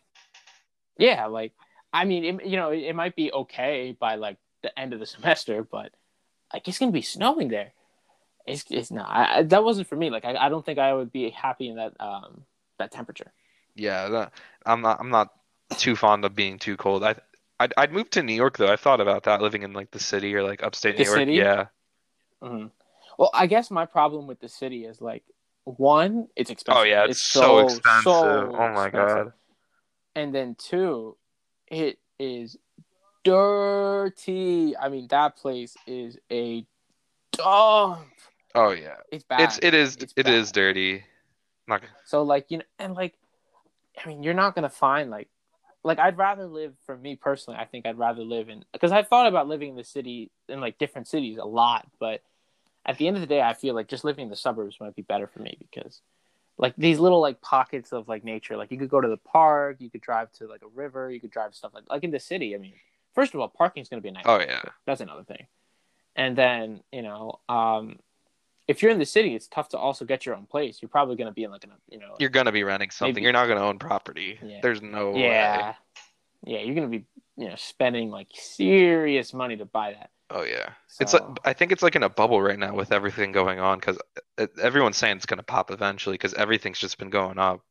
yeah 0.98 1.26
like 1.28 1.54
i 1.94 2.04
mean 2.06 2.24
it, 2.26 2.46
you 2.46 2.58
know 2.58 2.72
it, 2.72 2.80
it 2.80 2.96
might 2.96 3.16
be 3.16 3.32
okay 3.32 3.96
by 4.00 4.16
like 4.16 4.38
the 4.63 4.78
end 4.80 4.94
of 4.94 5.00
the 5.00 5.06
semester 5.16 5.63
but 5.63 5.92
like 6.54 6.68
it's 6.68 6.80
gonna 6.80 6.92
be 6.92 7.02
snowing 7.04 7.50
there 7.50 7.74
it's 8.48 8.66
it's 8.72 8.90
not 8.92 9.08
I, 9.10 9.38
I- 9.40 9.44
that 9.44 9.63
wasn't 9.63 9.88
for 9.88 9.96
me 9.96 10.10
like 10.10 10.26
I, 10.26 10.36
I 10.36 10.50
don't 10.50 10.66
think 10.66 10.80
i 10.80 10.94
would 10.94 11.12
be 11.12 11.30
happy 11.30 11.70
in 11.70 11.76
that 11.76 11.94
um 12.00 12.44
that 12.80 12.92
temperature 12.92 13.32
Yeah, 13.76 14.10
that, 14.10 14.34
I'm 14.66 14.82
not. 14.82 15.00
I'm 15.00 15.10
not 15.10 15.30
too 15.78 15.96
fond 15.96 16.26
of 16.26 16.34
being 16.36 16.58
too 16.60 16.78
cold. 16.78 17.04
I, 17.04 17.16
I'd, 17.60 17.74
I'd 17.78 17.91
move 17.91 18.10
to 18.12 18.24
New 18.24 18.34
York 18.36 18.58
though. 18.58 18.67
I've 18.72 18.80
thought 18.80 19.02
about 19.02 19.24
that, 19.24 19.41
living 19.41 19.63
in 19.63 19.74
like 19.74 19.91
the 19.91 20.00
city 20.00 20.36
or 20.36 20.43
like 20.43 20.63
upstate 20.63 20.96
The 20.98 21.04
New 21.04 21.10
York. 21.10 21.20
city? 21.20 21.34
Yeah, 21.34 21.65
hmm 22.41 22.65
well 23.17 23.32
i 23.34 23.48
guess 23.48 23.72
my 23.72 23.86
problem 23.86 24.28
with 24.28 24.39
the 24.39 24.48
city 24.48 24.86
is 24.86 25.02
like 25.02 25.24
one 25.63 26.28
it's 26.36 26.52
expensive 26.52 26.82
Oh 26.82 26.86
yeah, 26.86 27.06
it's, 27.06 27.20
so, 27.20 27.60
expensive. 27.60 28.13
so 28.13 28.22
oh 28.22 28.70
my 28.70 28.86
expensive. 28.86 29.26
god. 29.26 29.34
and 30.15 30.36
then 30.36 30.56
two 30.56 31.17
it 31.67 31.98
is 32.20 32.58
dirty 33.24 34.78
i 34.78 34.88
mean 34.88 35.08
that 35.10 35.36
place 35.36 35.76
is 35.88 36.17
a 36.32 36.63
dump 37.32 38.08
Oh 38.56 38.72
yeah. 38.72 38.96
it's 39.12 39.24
bad 39.24 39.43
It's 39.43 39.60
it 39.62 39.74
is 39.74 39.98
It's 40.02 40.13
it 40.15 40.28
is 40.28 40.52
bad. 40.52 40.56
dirty. 40.56 41.04
Not 41.67 41.82
So 42.06 42.24
like 42.24 42.50
you 42.50 42.60
know, 42.60 42.63
and 42.80 42.96
like, 42.96 43.15
I 44.04 44.08
mean, 44.08 44.24
you're 44.24 44.34
not 44.34 44.56
gonna 44.56 44.70
find 44.70 45.12
like, 45.12 45.30
like 45.84 46.00
I'd 46.00 46.18
rather 46.18 46.46
live 46.46 46.74
for 46.86 46.98
me 46.98 47.16
personally. 47.16 47.60
I 47.60 47.66
think 47.66 47.86
I'd 47.86 47.98
rather 47.98 48.24
live 48.24 48.50
in 48.50 48.66
because 48.74 48.92
I 48.92 49.04
thought 49.04 49.28
about 49.28 49.48
living 49.48 49.70
in 49.70 49.76
the 49.76 49.84
city 49.84 50.32
in 50.50 50.60
like 50.60 50.78
different 50.78 51.08
cities 51.08 51.38
a 51.38 51.46
lot, 51.46 51.88
but 52.00 52.22
at 52.86 52.98
the 52.98 53.08
end 53.08 53.18
of 53.18 53.22
the 53.22 53.28
day, 53.28 53.42
I 53.42 53.54
feel 53.54 53.76
like 53.76 53.88
just 53.88 54.04
living 54.06 54.24
in 54.24 54.30
the 54.30 54.36
suburbs 54.36 54.78
might 54.80 54.96
be 54.96 55.02
better 55.02 55.28
for 55.28 55.40
me 55.40 55.58
because 55.60 56.02
like 56.58 56.74
these 56.78 57.00
little 57.00 57.22
like 57.22 57.42
pockets 57.42 57.92
of 57.92 58.08
like 58.08 58.24
nature, 58.24 58.58
like 58.58 58.72
you 58.72 58.78
could 58.78 58.90
go 58.90 59.02
to 59.02 59.08
the 59.08 59.18
park, 59.18 59.78
you 59.80 59.90
could 59.90 60.02
drive 60.02 60.32
to 60.34 60.48
like 60.48 60.62
a 60.63 60.68
river, 60.76 61.12
you 61.12 61.20
could 61.20 61.32
drive 61.32 61.54
stuff 61.54 61.74
like 61.74 61.84
like 61.90 62.04
in 62.04 62.12
the 62.12 62.20
city. 62.20 62.56
I 62.56 62.58
mean, 62.58 62.74
first 63.13 63.34
of 63.34 63.40
all, 63.40 63.48
parking's 63.50 63.90
gonna 63.90 64.02
be 64.02 64.10
a 64.10 64.13
nightmare. 64.13 64.40
Oh 64.40 64.42
yeah. 64.42 64.63
That's 64.86 65.02
another 65.02 65.24
thing. 65.24 65.48
And 66.16 66.36
then, 66.36 66.82
you 66.92 67.04
know, 67.04 67.40
um, 67.48 68.00
if 68.68 68.82
you're 68.82 68.92
in 68.92 69.00
the 69.00 69.06
city, 69.06 69.34
it's 69.36 69.48
tough 69.48 69.70
to 69.70 69.78
also 69.78 70.04
get 70.06 70.26
your 70.26 70.36
own 70.36 70.46
place. 70.46 70.82
You're 70.82 70.90
probably 70.90 71.16
going 71.16 71.28
to 71.28 71.34
be 71.34 71.44
in 71.44 71.52
like 71.52 71.64
an, 71.64 71.72
you 71.90 72.00
know, 72.00 72.16
You're 72.20 72.30
gonna 72.30 72.52
be 72.52 72.64
renting 72.64 72.90
something. 72.90 73.16
Maybe- 73.16 73.24
You're 73.24 73.34
not 73.34 73.48
gonna 73.48 73.62
own 73.62 73.80
property. 73.80 74.40
Yeah. 74.44 74.60
There's 74.62 74.82
no 74.82 75.16
yeah, 75.16 75.70
way. 75.70 75.76
yeah, 76.46 76.60
you're 76.60 76.76
going 76.76 76.92
to 76.92 76.98
be, 77.00 77.06
you 77.38 77.50
know, 77.50 77.56
spending 77.56 78.10
like 78.10 78.28
serious 78.34 79.34
money 79.34 79.56
to 79.58 79.66
buy 79.66 79.94
that. 79.94 80.10
Oh 80.30 80.44
yeah. 80.44 80.72
So, 80.88 81.04
It's 81.04 81.14
like 81.14 81.24
I 81.46 81.54
think 81.54 81.72
it's 81.72 81.82
like 81.82 81.96
in 81.96 82.04
a 82.04 82.10
bubble 82.10 82.42
right 82.42 82.60
now 82.60 82.76
with 82.76 82.92
everything 82.92 83.32
going 83.32 83.60
on 83.60 83.80
because 83.80 83.98
everyone's 84.62 84.98
saying 84.98 85.16
it's 85.18 85.26
gonna 85.26 85.44
pop 85.44 85.72
eventually 85.72 86.16
because 86.16 86.34
everything's 86.34 86.80
just 86.80 86.98
been 86.98 87.10
going 87.10 87.40
up. 87.40 87.62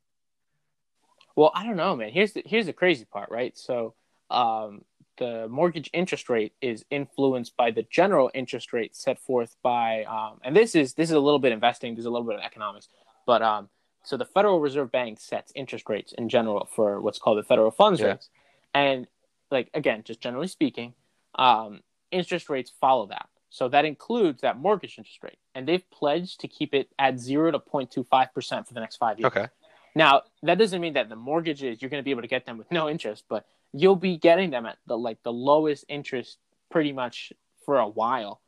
well, 1.35 1.53
I 1.55 1.65
don't 1.67 1.77
know, 1.77 1.94
man. 1.97 2.11
Here's 2.11 2.33
the 2.33 2.42
here's 2.47 2.65
the 2.65 2.73
crazy 2.73 3.05
part, 3.05 3.31
right? 3.31 3.55
So, 3.59 3.92
um, 4.31 4.85
the 5.17 5.48
mortgage 5.48 5.90
interest 5.92 6.29
rate 6.29 6.52
is 6.60 6.85
influenced 6.90 7.56
by 7.56 7.71
the 7.71 7.83
general 7.90 8.31
interest 8.35 8.73
rate 8.73 8.94
set 8.96 9.19
forth 9.19 9.56
by, 9.62 10.04
um, 10.04 10.40
and 10.44 10.54
this 10.56 10.75
is 10.75 10.94
this 10.94 11.10
is 11.10 11.17
a 11.17 11.21
little 11.21 11.38
bit 11.38 11.52
investing. 11.52 11.94
There's 11.94 12.06
a 12.06 12.10
little 12.10 12.27
bit 12.27 12.37
of 12.37 12.42
economics, 12.44 12.88
but 13.27 13.42
um, 13.42 13.69
so 14.04 14.17
the 14.17 14.25
Federal 14.25 14.60
Reserve 14.60 14.92
Bank 14.92 15.19
sets 15.21 15.52
interest 15.54 15.88
rates 15.88 16.12
in 16.17 16.29
general 16.29 16.69
for 16.75 17.00
what's 17.00 17.19
called 17.19 17.38
the 17.38 17.42
federal 17.42 17.71
funds 17.71 18.00
Yeah. 18.00 18.08
rates, 18.08 18.29
and 18.75 19.06
like 19.50 19.71
again, 19.75 20.02
just 20.04 20.21
generally 20.21 20.48
speaking, 20.48 20.94
um, 21.37 21.81
interest 22.10 22.48
rates 22.48 22.73
follow 22.81 23.06
that. 23.06 23.29
So 23.50 23.69
that 23.69 23.85
includes 23.85 24.42
that 24.42 24.58
mortgage 24.58 24.98
interest 24.98 25.23
rate, 25.23 25.38
and 25.54 25.67
they've 25.67 25.88
pledged 25.90 26.40
to 26.40 26.48
keep 26.48 26.75
it 26.75 26.88
at 26.98 27.19
zero 27.19 27.50
to 27.50 27.58
0.25 27.58 28.33
percent 28.33 28.67
for 28.69 28.75
the 28.75 28.81
next 28.81 28.96
five 28.96 29.19
years. 29.19 29.29
Okay. 29.29 29.48
Now 29.94 30.23
that 30.42 30.58
doesn't 30.58 30.81
mean 30.81 30.92
that 30.92 31.08
the 31.08 31.17
mortgages 31.17 31.81
you're 31.81 31.88
going 31.88 32.02
to 32.02 32.04
be 32.04 32.10
able 32.10 32.23
to 32.23 32.29
get 32.29 32.44
them 32.44 32.58
with 32.58 32.71
no 32.71 32.88
interest, 32.90 33.25
but 33.29 33.46
you'll 33.77 33.96
be 33.96 34.16
getting 34.16 34.50
them 34.50 34.66
at 34.66 34.79
the 34.87 34.96
like 34.96 35.22
the 35.22 35.33
lowest 35.33 35.85
interest 35.88 36.38
pretty 36.70 36.92
much 36.92 37.33
for 37.64 37.79
a 37.79 37.88
while. 37.88 38.40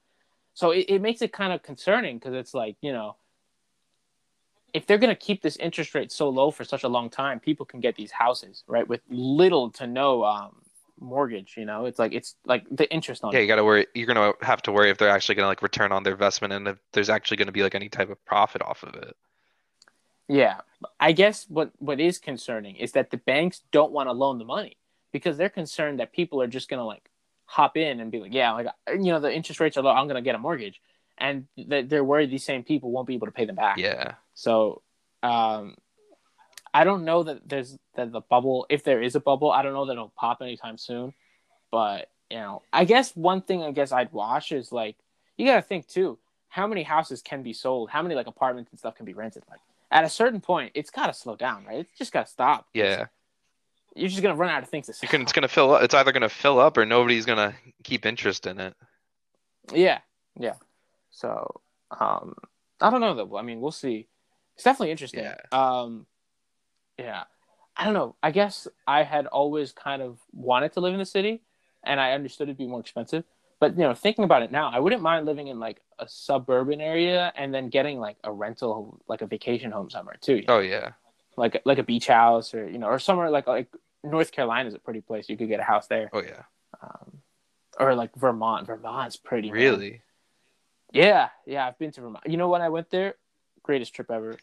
So 0.54 0.70
it, 0.72 0.86
it 0.88 1.02
makes 1.02 1.22
it 1.22 1.32
kind 1.32 1.52
of 1.52 1.62
concerning 1.62 2.18
because 2.18 2.34
it's 2.34 2.54
like 2.54 2.76
you 2.80 2.92
know 2.92 3.16
if 4.74 4.86
they're 4.86 4.98
going 4.98 5.14
to 5.14 5.16
keep 5.16 5.42
this 5.42 5.56
interest 5.56 5.94
rate 5.94 6.12
so 6.12 6.28
low 6.28 6.50
for 6.50 6.64
such 6.64 6.84
a 6.84 6.88
long 6.88 7.08
time, 7.08 7.40
people 7.40 7.64
can 7.64 7.80
get 7.80 7.96
these 7.96 8.10
houses 8.10 8.64
right 8.66 8.86
with 8.86 9.00
little 9.08 9.70
to 9.70 9.86
no 9.86 10.24
um, 10.24 10.56
mortgage. 11.00 11.54
You 11.56 11.64
know, 11.64 11.86
it's 11.86 11.98
like 11.98 12.12
it's 12.12 12.34
like 12.44 12.64
the 12.70 12.90
interest 12.92 13.24
on 13.24 13.32
Yeah, 13.32 13.38
it. 13.38 13.42
you 13.42 13.48
gotta 13.48 13.64
worry. 13.64 13.86
You're 13.94 14.06
gonna 14.06 14.32
have 14.42 14.62
to 14.62 14.72
worry 14.72 14.90
if 14.90 14.98
they're 14.98 15.08
actually 15.08 15.36
gonna 15.36 15.48
like 15.48 15.62
return 15.62 15.92
on 15.92 16.02
their 16.02 16.12
investment 16.12 16.52
and 16.52 16.68
if 16.68 16.78
there's 16.92 17.10
actually 17.10 17.38
gonna 17.38 17.52
be 17.52 17.62
like 17.62 17.74
any 17.74 17.88
type 17.88 18.10
of 18.10 18.22
profit 18.24 18.62
off 18.62 18.82
of 18.82 18.94
it. 18.94 19.16
Yeah, 20.28 20.60
I 21.00 21.12
guess 21.12 21.46
what 21.48 21.72
what 21.78 22.00
is 22.00 22.18
concerning 22.18 22.76
is 22.76 22.92
that 22.92 23.10
the 23.10 23.16
banks 23.16 23.62
don't 23.72 23.92
want 23.92 24.08
to 24.08 24.12
loan 24.12 24.38
the 24.38 24.44
money 24.44 24.76
because 25.18 25.36
they're 25.36 25.48
concerned 25.48 26.00
that 26.00 26.12
people 26.12 26.40
are 26.40 26.46
just 26.46 26.68
gonna 26.68 26.86
like 26.86 27.10
hop 27.44 27.76
in 27.76 28.00
and 28.00 28.10
be 28.10 28.20
like, 28.20 28.32
yeah, 28.32 28.52
like 28.52 28.66
you 28.88 29.12
know, 29.12 29.20
the 29.20 29.32
interest 29.32 29.60
rates 29.60 29.76
are 29.76 29.82
low, 29.82 29.90
I'm 29.90 30.06
gonna 30.06 30.22
get 30.22 30.34
a 30.34 30.38
mortgage, 30.38 30.80
and 31.16 31.46
that 31.68 31.88
they're 31.88 32.04
worried 32.04 32.30
these 32.30 32.44
same 32.44 32.62
people 32.62 32.90
won't 32.90 33.06
be 33.06 33.14
able 33.14 33.26
to 33.26 33.32
pay 33.32 33.44
them 33.44 33.56
back. 33.56 33.78
Yeah. 33.78 34.14
So, 34.34 34.82
um, 35.22 35.76
I 36.72 36.84
don't 36.84 37.04
know 37.04 37.22
that 37.22 37.48
there's 37.48 37.76
that 37.94 38.12
the 38.12 38.20
bubble. 38.20 38.66
If 38.68 38.84
there 38.84 39.02
is 39.02 39.14
a 39.14 39.20
bubble, 39.20 39.50
I 39.50 39.62
don't 39.62 39.72
know 39.72 39.86
that 39.86 39.92
it'll 39.92 40.12
pop 40.16 40.42
anytime 40.42 40.78
soon. 40.78 41.14
But 41.70 42.10
you 42.30 42.38
know, 42.38 42.62
I 42.72 42.84
guess 42.84 43.14
one 43.16 43.42
thing 43.42 43.62
I 43.62 43.72
guess 43.72 43.92
I'd 43.92 44.12
watch 44.12 44.52
is 44.52 44.72
like 44.72 44.96
you 45.36 45.46
got 45.46 45.56
to 45.56 45.62
think 45.62 45.88
too. 45.88 46.18
How 46.48 46.66
many 46.66 46.82
houses 46.82 47.22
can 47.22 47.42
be 47.42 47.52
sold? 47.52 47.90
How 47.90 48.02
many 48.02 48.14
like 48.14 48.26
apartments 48.26 48.70
and 48.70 48.78
stuff 48.78 48.94
can 48.94 49.06
be 49.06 49.14
rented? 49.14 49.42
Like 49.50 49.60
at 49.90 50.04
a 50.04 50.08
certain 50.08 50.40
point, 50.40 50.72
it's 50.74 50.90
got 50.90 51.06
to 51.06 51.14
slow 51.14 51.36
down, 51.36 51.64
right? 51.66 51.80
It's 51.80 51.98
just 51.98 52.12
got 52.12 52.26
to 52.26 52.32
stop. 52.32 52.66
Yeah. 52.74 53.06
You're 53.94 54.08
just 54.08 54.22
gonna 54.22 54.36
run 54.36 54.50
out 54.50 54.62
of 54.62 54.68
things 54.68 54.86
to 54.86 54.92
sell. 54.92 55.10
Can, 55.10 55.22
it's 55.22 55.32
gonna 55.32 55.48
fill 55.48 55.74
up. 55.74 55.82
It's 55.82 55.94
either 55.94 56.12
gonna 56.12 56.28
fill 56.28 56.58
up 56.60 56.76
or 56.76 56.84
nobody's 56.86 57.26
gonna 57.26 57.54
keep 57.82 58.06
interest 58.06 58.46
in 58.46 58.60
it. 58.60 58.74
Yeah, 59.72 59.98
yeah. 60.38 60.54
So, 61.10 61.60
um, 61.98 62.34
I 62.80 62.90
don't 62.90 63.00
know 63.00 63.14
though. 63.14 63.36
I 63.36 63.42
mean, 63.42 63.60
we'll 63.60 63.72
see. 63.72 64.06
It's 64.54 64.64
definitely 64.64 64.90
interesting. 64.90 65.24
Yeah. 65.24 65.36
Um, 65.52 66.06
yeah. 66.98 67.24
I 67.76 67.84
don't 67.84 67.94
know. 67.94 68.16
I 68.22 68.32
guess 68.32 68.66
I 68.86 69.04
had 69.04 69.26
always 69.26 69.72
kind 69.72 70.02
of 70.02 70.18
wanted 70.32 70.72
to 70.72 70.80
live 70.80 70.92
in 70.94 70.98
the 70.98 71.06
city, 71.06 71.42
and 71.84 72.00
I 72.00 72.12
understood 72.12 72.48
it'd 72.48 72.58
be 72.58 72.66
more 72.66 72.80
expensive. 72.80 73.24
But 73.60 73.76
you 73.76 73.84
know, 73.84 73.94
thinking 73.94 74.24
about 74.24 74.42
it 74.42 74.50
now, 74.50 74.70
I 74.72 74.78
wouldn't 74.78 75.02
mind 75.02 75.26
living 75.26 75.48
in 75.48 75.58
like 75.58 75.80
a 75.98 76.08
suburban 76.08 76.80
area 76.80 77.32
and 77.36 77.52
then 77.52 77.68
getting 77.68 77.98
like 77.98 78.16
a 78.24 78.32
rental, 78.32 79.00
like 79.08 79.22
a 79.22 79.26
vacation 79.26 79.70
home 79.70 79.90
somewhere 79.90 80.16
too. 80.20 80.36
you 80.36 80.42
know? 80.42 80.56
Oh 80.56 80.60
yeah. 80.60 80.90
Like 81.38 81.62
like 81.64 81.78
a 81.78 81.82
beach 81.82 82.06
house 82.08 82.52
or 82.54 82.68
you 82.68 82.78
know, 82.78 82.88
or 82.88 82.98
somewhere 82.98 83.30
like 83.30 83.46
like 83.46 83.68
North 84.04 84.32
Carolina 84.32 84.68
is 84.68 84.74
a 84.74 84.78
pretty 84.78 85.00
place. 85.00 85.28
You 85.28 85.36
could 85.36 85.48
get 85.48 85.60
a 85.60 85.64
house 85.64 85.86
there, 85.86 86.10
Oh 86.12 86.22
yeah. 86.22 86.42
um, 86.82 87.18
or 87.78 87.94
like 87.94 88.14
Vermont. 88.16 88.66
Vermont's 88.66 89.16
pretty. 89.16 89.48
man. 89.50 89.60
Really? 89.60 90.02
Yeah, 90.92 91.28
yeah, 91.46 91.66
I've 91.66 91.78
been 91.78 91.90
to 91.92 92.00
Vermont. 92.00 92.24
You 92.26 92.36
know 92.36 92.48
when 92.48 92.62
I 92.62 92.68
went 92.70 92.90
there? 92.90 93.14
Greatest 93.62 93.94
trip 93.94 94.10
ever. 94.10 94.36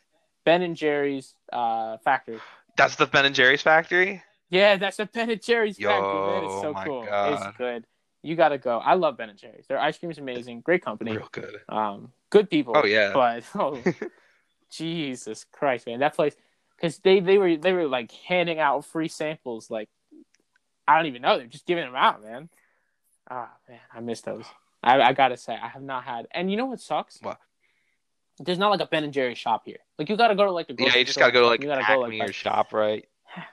Ben 0.45 0.61
and 0.61 0.75
Jerry's 0.75 1.33
uh, 1.51 1.97
factory. 1.97 2.37
That's 2.77 2.95
the 2.95 3.07
Ben 3.07 3.25
and 3.25 3.33
Jerry's 3.33 3.61
factory? 3.63 4.21
Yeah, 4.51 4.75
that's 4.77 4.97
the 4.97 5.05
Ben 5.07 5.29
and 5.31 5.41
Jerry's 5.41 5.77
factory. 5.77 6.13
Man, 6.13 6.43
Yo, 6.43 6.45
it's 6.51 6.61
so 6.61 6.73
my 6.73 6.85
cool. 6.85 7.03
God. 7.05 7.33
It's 7.33 7.57
good. 7.57 7.85
You 8.21 8.35
gotta 8.35 8.57
go. 8.59 8.77
I 8.79 8.93
love 8.93 9.17
Ben 9.17 9.29
and 9.29 9.39
Jerry's. 9.39 9.65
Their 9.67 9.79
ice 9.79 9.97
cream 9.97 10.11
is 10.11 10.17
amazing. 10.19 10.61
Great 10.61 10.83
company. 10.85 11.11
Real 11.17 11.27
good. 11.31 11.61
Um, 11.67 12.11
good 12.29 12.49
people. 12.49 12.73
Oh 12.75 12.85
yeah. 12.85 13.11
But 13.13 13.43
oh, 13.55 13.81
Jesus 14.71 15.45
Christ, 15.51 15.87
man, 15.87 15.99
that 15.99 16.15
place. 16.15 16.35
Because 16.75 16.97
they 16.99 17.19
they 17.19 17.37
were 17.37 17.57
they 17.57 17.73
were 17.73 17.87
like 17.87 18.11
handing 18.11 18.59
out 18.59 18.85
free 18.85 19.07
samples. 19.07 19.69
Like 19.71 19.89
I 20.87 20.97
don't 20.97 21.07
even 21.07 21.21
know. 21.21 21.37
They're 21.37 21.47
just 21.47 21.65
giving 21.65 21.85
them 21.85 21.95
out, 21.95 22.23
man. 22.23 22.49
Ah 23.29 23.49
man, 23.67 23.79
I 23.93 23.99
miss 24.01 24.21
those. 24.21 24.45
I, 24.83 25.01
I 25.01 25.13
gotta 25.13 25.37
say, 25.37 25.53
I 25.55 25.67
have 25.69 25.81
not 25.81 26.03
had. 26.03 26.27
And 26.31 26.51
you 26.51 26.57
know 26.57 26.65
what 26.67 26.79
sucks? 26.79 27.19
What? 27.21 27.39
There's 28.39 28.59
not 28.59 28.69
like 28.69 28.81
a 28.81 28.85
Ben 28.85 29.03
and 29.03 29.13
Jerry 29.13 29.33
shop 29.33 29.63
here. 29.65 29.77
Like 29.97 30.09
you 30.09 30.17
gotta 30.17 30.35
go 30.35 30.45
to 30.45 30.51
like 30.51 30.67
the 30.67 30.75
Yeah, 30.77 30.95
you 30.97 31.05
just 31.05 31.13
store 31.13 31.21
gotta 31.23 31.31
go 31.33 31.41
to 31.41 31.47
like 31.47 31.61
you 31.61 31.67
gotta 31.69 31.81
Acme 31.81 31.95
go 32.19 32.23
like. 32.25 32.29
or 32.29 32.33
ShopRite. 32.33 33.03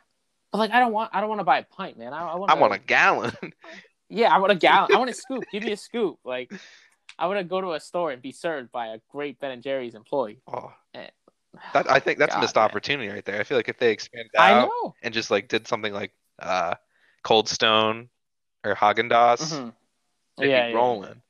but 0.52 0.58
like 0.58 0.70
I 0.72 0.80
don't 0.80 0.92
want 0.92 1.10
I 1.14 1.20
don't 1.20 1.28
want 1.28 1.40
to 1.40 1.44
buy 1.44 1.58
a 1.58 1.62
pint, 1.64 1.96
man. 1.98 2.12
I, 2.12 2.32
I 2.32 2.34
want. 2.34 2.50
I 2.50 2.54
want 2.54 2.74
a 2.74 2.78
gallon. 2.86 3.32
Yeah, 4.10 4.34
I 4.34 4.38
want 4.38 4.52
a 4.52 4.56
gallon. 4.56 4.94
I 4.94 4.98
want 4.98 5.10
a 5.10 5.14
scoop. 5.24 5.44
Give 5.52 5.62
me 5.62 5.72
a 5.72 5.76
scoop. 5.76 6.18
Like 6.24 6.52
I 7.18 7.26
want 7.28 7.38
to 7.38 7.44
go 7.44 7.60
to 7.60 7.72
a 7.72 7.80
store 7.80 8.10
and 8.10 8.20
be 8.20 8.32
served 8.32 8.72
by 8.72 8.88
a 8.88 8.98
great 9.10 9.38
Ben 9.38 9.52
and 9.52 9.62
Jerry's 9.62 9.94
employee. 9.94 10.42
Oh, 10.52 10.72
Eh. 10.94 11.06
That 11.74 11.90
I 11.90 11.98
think 12.00 12.18
that's 12.18 12.34
a 12.34 12.40
missed 12.40 12.56
man. 12.56 12.64
opportunity 12.64 13.08
right 13.08 13.24
there. 13.24 13.40
I 13.40 13.44
feel 13.44 13.56
like 13.58 13.68
if 13.68 13.78
they 13.78 13.90
expanded 13.92 14.30
out 14.36 14.70
and 15.02 15.12
just 15.12 15.30
like 15.30 15.48
did 15.48 15.66
something 15.68 15.92
like 15.92 16.12
uh 16.38 16.74
Cold 17.22 17.48
Stone 17.48 18.08
or 18.64 18.74
Haagen 18.74 19.10
Dazs, 19.10 19.40
Mhm. 19.52 19.72
they'd 20.38 20.48
Yeah, 20.48 20.66
be 20.68 20.72
yeah, 20.72 20.76
rolling. 20.76 21.22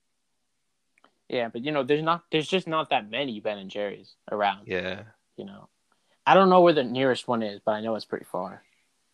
Yeah, 1.29 1.49
but 1.49 1.62
you 1.64 1.73
know, 1.73 1.83
there's 1.83 2.03
not 2.03 2.25
there's 2.31 2.49
just 2.49 2.66
not 2.66 2.91
that 2.91 3.09
many 3.09 3.41
Ben 3.41 3.59
and 3.59 3.70
Jerry's 3.70 4.14
around. 4.31 4.66
Yeah, 4.66 5.05
You 5.37 5.47
know, 5.47 5.68
I 6.27 6.35
don't 6.35 6.51
know 6.51 6.61
where 6.61 6.75
the 6.75 6.85
nearest 6.85 7.27
one 7.27 7.43
is, 7.43 7.61
but 7.64 7.73
I 7.73 7.81
know 7.81 7.95
it's 7.95 8.05
pretty 8.05 8.27
far. 8.27 8.62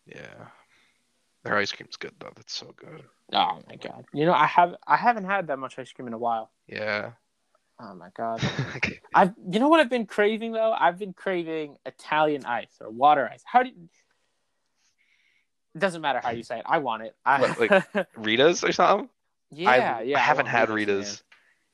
yeah. 0.05 0.47
Their 1.43 1.55
ice 1.55 1.71
cream's 1.71 1.95
good 1.95 2.13
though. 2.19 2.33
That's 2.35 2.53
so 2.53 2.73
good. 2.75 3.03
Oh 3.31 3.61
my 3.67 3.75
god! 3.75 4.05
You 4.13 4.25
know, 4.25 4.33
I 4.33 4.45
have 4.47 4.75
I 4.85 4.97
haven't 4.97 5.23
had 5.25 5.47
that 5.47 5.59
much 5.59 5.79
ice 5.79 5.91
cream 5.93 6.07
in 6.07 6.13
a 6.13 6.17
while. 6.17 6.51
Yeah. 6.67 7.11
Oh 7.79 7.95
my 7.95 8.09
god! 8.15 8.41
Okay. 8.75 8.99
I've 9.13 9.33
you 9.51 9.59
know 9.59 9.67
what 9.69 9.79
I've 9.79 9.89
been 9.89 10.05
craving 10.05 10.51
though? 10.51 10.71
I've 10.71 10.99
been 10.99 11.13
craving 11.13 11.77
Italian 11.85 12.45
ice 12.45 12.77
or 12.81 12.89
water 12.89 13.29
ice. 13.31 13.43
How 13.45 13.63
do 13.63 13.69
you... 13.69 13.89
It 15.75 15.79
doesn't 15.79 16.01
matter 16.01 16.19
how 16.21 16.31
you 16.31 16.43
say 16.43 16.59
it. 16.59 16.65
I 16.65 16.79
want 16.79 17.03
it. 17.03 17.15
I... 17.25 17.41
What, 17.51 18.07
Rita's 18.17 18.63
or 18.63 18.71
something? 18.71 19.09
yeah, 19.51 19.97
I, 19.99 20.01
yeah. 20.03 20.17
I 20.17 20.19
haven't 20.19 20.45
want 20.45 20.57
had 20.57 20.69
Rita's. 20.69 20.97
Rita's 20.97 21.23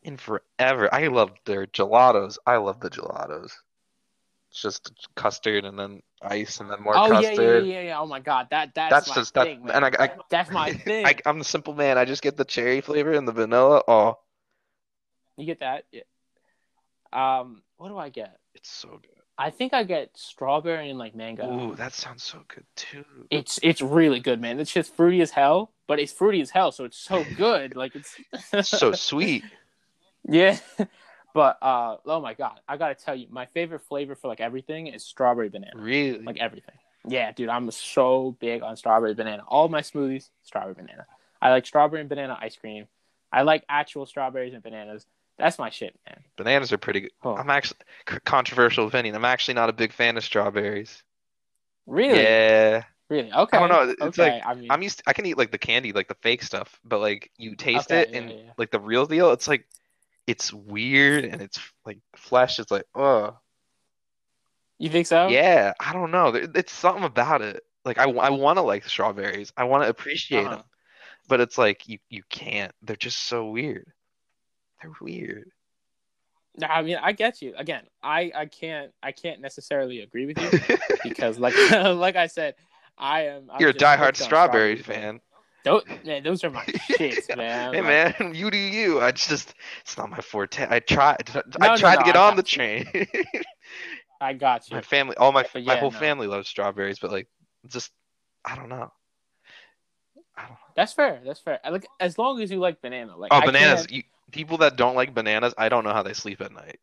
in 0.06 0.18
forever. 0.18 0.88
I 0.94 1.08
love 1.08 1.32
their 1.46 1.66
gelatos. 1.66 2.38
I 2.46 2.58
love 2.58 2.80
the 2.80 2.90
gelatos. 2.90 3.52
It's 4.52 4.62
just 4.62 5.10
custard 5.16 5.66
and 5.66 5.78
then 5.78 6.02
ice 6.22 6.60
and 6.60 6.70
then 6.70 6.82
more 6.82 6.96
Oh 6.96 7.08
yeah, 7.20 7.30
custard. 7.30 7.66
yeah, 7.66 7.74
yeah, 7.74 7.82
yeah. 7.82 8.00
Oh 8.00 8.06
my 8.06 8.20
god, 8.20 8.48
that 8.52 8.74
that's, 8.76 8.92
That's 8.92 9.10
my 9.10 9.16
just 9.16 9.34
that, 9.34 9.48
thing, 9.48 9.66
man. 9.66 9.76
and 9.84 9.86
I, 9.86 10.04
I, 10.06 10.12
That's 10.30 10.52
my 10.52 10.72
thing. 10.88 11.06
I, 11.06 11.16
I'm 11.26 11.40
the 11.40 11.46
simple 11.46 11.74
man. 11.74 11.98
I 11.98 12.06
just 12.06 12.22
get 12.22 12.38
the 12.38 12.46
cherry 12.46 12.82
flavor 12.82 13.14
and 13.14 13.28
the 13.28 13.32
vanilla. 13.34 13.82
Oh, 13.88 14.20
You 15.38 15.46
get 15.46 15.60
that? 15.60 15.86
Yeah. 15.92 16.02
Um, 17.12 17.62
what 17.78 17.90
do 17.90 17.98
I 17.98 18.10
get? 18.10 18.38
it's 18.56 18.70
so 18.70 18.88
good. 18.90 19.12
I 19.38 19.50
think 19.50 19.74
I 19.74 19.84
get 19.84 20.12
strawberry 20.16 20.90
and 20.90 20.98
like 20.98 21.14
mango. 21.14 21.72
Ooh, 21.72 21.76
that 21.76 21.94
sounds 21.94 22.24
so 22.24 22.40
good 22.48 22.64
too. 22.76 23.04
It's 23.30 23.60
it's 23.62 23.82
really 23.82 24.22
good, 24.22 24.40
man. 24.40 24.60
It's 24.60 24.72
just 24.72 24.96
fruity 24.96 25.22
as 25.22 25.32
hell, 25.32 25.72
but 25.88 26.00
it's 26.00 26.14
fruity 26.14 26.40
as 26.40 26.50
hell, 26.52 26.72
so 26.72 26.86
it's 26.86 26.98
so 26.98 27.26
good. 27.38 27.76
Like 27.76 27.94
it's 27.96 28.70
so 28.70 28.94
sweet. 28.94 29.44
yeah. 30.28 30.58
But 31.34 31.58
uh, 31.62 31.98
oh 32.06 32.22
my 32.22 32.34
god, 32.34 32.62
I 32.66 32.78
gotta 32.78 32.96
tell 32.96 33.14
you, 33.14 33.28
my 33.30 33.46
favorite 33.48 33.82
flavor 33.82 34.16
for 34.16 34.30
like 34.30 34.40
everything 34.40 34.88
is 34.88 35.04
strawberry 35.04 35.50
banana. 35.50 35.74
Really? 35.76 36.20
Like 36.20 36.38
everything. 36.38 36.76
Yeah, 37.06 37.34
dude, 37.34 37.50
I'm 37.50 37.70
so 37.72 38.38
big 38.40 38.64
on 38.64 38.78
strawberry 38.78 39.16
banana. 39.16 39.44
All 39.46 39.68
my 39.68 39.82
smoothies, 39.82 40.30
strawberry 40.44 40.76
banana. 40.76 41.06
I 41.42 41.50
like 41.50 41.66
strawberry 41.66 42.00
and 42.00 42.08
banana 42.08 42.38
ice 42.40 42.56
cream. 42.56 42.88
I 43.34 43.42
like 43.42 43.66
actual 43.68 44.06
strawberries 44.06 44.54
and 44.54 44.64
bananas. 44.64 45.06
That's 45.38 45.60
my 45.60 45.70
shit, 45.70 46.00
man. 46.06 46.24
Bananas 46.38 46.72
are 46.72 46.78
pretty 46.78 47.02
good. 47.02 47.12
Oh. 47.24 47.36
I'm 47.36 47.50
actually 47.50 47.80
controversial 48.26 48.88
opinion. 48.88 49.16
I'm 49.16 49.26
actually 49.26 49.56
not 49.56 49.70
a 49.70 49.74
big 49.74 49.92
fan 49.94 50.18
of 50.18 50.24
strawberries. 50.24 51.04
Really? 51.86 52.22
Yeah. 52.22 52.84
Really? 53.10 53.32
Okay. 53.32 53.58
I 53.58 53.60
don't 53.60 53.70
know. 53.70 53.96
It's 54.00 54.20
okay. 54.20 54.32
like 54.34 54.44
I 54.46 54.54
mean, 54.56 54.72
I'm 54.72 54.82
used. 54.82 55.02
I 55.08 55.14
can 55.14 55.26
eat 55.26 55.38
like 55.38 55.52
the 55.52 55.58
candy, 55.58 55.92
like 55.94 56.08
the 56.08 56.16
fake 56.16 56.44
stuff, 56.44 56.80
but 56.84 57.00
like 57.00 57.32
you 57.38 57.56
taste 57.56 57.92
Okay, 57.92 58.02
it 58.02 58.10
yeah, 58.12 58.18
and 58.20 58.32
yeah. 58.32 58.52
like 58.58 58.72
the 58.72 58.80
real 58.80 59.06
deal, 59.06 59.32
it's 59.32 59.48
like 59.48 59.68
it's 60.28 60.54
weird 60.54 61.26
and 61.26 61.42
it's 61.42 61.60
like 61.86 62.00
flesh. 62.16 62.60
It's 62.60 62.72
like 62.72 62.86
oh 62.96 63.38
you 64.78 64.90
think 64.90 65.08
so? 65.08 65.28
yeah. 65.28 65.74
I 65.80 65.94
don't 65.94 66.12
know. 66.12 66.28
It's 66.36 66.72
something 66.72 67.04
about 67.04 67.42
it. 67.42 67.64
Like 67.84 67.98
I, 67.98 68.10
I 68.10 68.30
want 68.32 68.58
to 68.58 68.62
like 68.62 68.86
strawberries. 68.86 69.54
I 69.58 69.66
want 69.66 69.84
to 69.84 69.90
appreciate 69.90 70.48
Uh-huh. 70.48 70.58
them, 70.58 70.64
but 71.28 71.42
it's 71.42 71.58
like 71.58 71.88
you 71.88 72.00
you 72.10 72.24
can't. 72.30 72.74
They're 72.82 72.96
just 72.96 73.20
so 73.24 73.50
weird. 73.50 73.92
They're 74.82 74.92
weird. 75.02 75.52
No, 76.58 76.68
I 76.68 76.82
mean, 76.84 76.98
I 77.02 77.12
get 77.12 77.42
you. 77.42 77.54
Again, 77.58 77.84
I 78.02 78.32
I 78.36 78.46
can't 78.46 78.92
I 79.04 79.12
can't 79.12 79.42
necessarily 79.42 80.02
agree 80.02 80.26
with 80.26 80.40
you 80.40 80.78
because 81.04 81.38
like 81.38 81.54
like 81.72 82.16
I 82.16 82.28
said, 82.28 82.56
I 82.98 83.22
am. 83.24 83.50
I'm 83.52 83.60
You're 83.60 83.72
a 83.72 83.74
diehard 83.74 84.16
strawberry 84.16 84.78
strawberries, 84.78 84.88
man. 84.88 85.02
fan. 85.02 85.22
Those, 85.66 85.84
man, 86.06 86.24
those 86.24 86.44
are 86.44 86.52
my 86.52 86.64
shits, 86.98 87.36
man. 87.36 87.74
Hey 87.74 87.82
Like, 87.82 88.20
man, 88.20 88.36
you 88.36 88.52
do 88.52 88.58
you. 88.58 89.02
I 89.02 89.12
just 89.12 89.54
it's 89.82 89.98
not 89.98 90.10
my 90.10 90.20
forte. 90.22 90.66
I 90.70 90.80
tried. 90.80 91.30
I 91.60 91.68
no, 91.68 91.76
tried 91.76 91.96
no, 91.96 92.00
to 92.00 92.06
get 92.06 92.16
I 92.16 92.30
on 92.30 92.36
the 92.36 92.44
you. 92.44 92.48
train. 92.48 92.86
I 94.22 94.34
got 94.34 94.70
you. 94.70 94.76
my 94.78 94.82
family, 94.82 95.18
all 95.18 95.32
my 95.32 95.44
But 95.54 95.66
my 95.66 95.76
whole 95.78 95.92
family 95.92 96.28
loves 96.28 96.48
strawberries, 96.48 97.00
but 97.00 97.12
like 97.12 97.28
just 97.68 97.92
I 98.46 98.56
don't 98.56 98.70
know. 98.70 98.92
I 100.38 100.42
don't 100.44 100.52
know. 100.52 100.58
That's 100.76 100.94
fair. 100.94 101.22
That's 101.26 101.40
fair. 101.40 101.60
I 101.64 101.70
Like 101.70 101.88
as 102.00 102.18
long 102.18 102.42
as 102.42 102.52
you 102.52 102.60
like 102.60 102.82
banana, 102.82 103.18
like 103.18 103.34
Oh, 103.34 103.38
I 103.38 103.46
bananas. 103.46 103.88
You, 103.90 104.04
people 104.32 104.58
that 104.60 104.76
don't 104.76 104.96
like 104.96 105.14
bananas, 105.14 105.54
I 105.58 105.70
don't 105.70 105.84
know 105.84 105.94
how 105.94 106.04
they 106.04 106.14
sleep 106.14 106.42
at 106.42 106.52
night. 106.52 106.80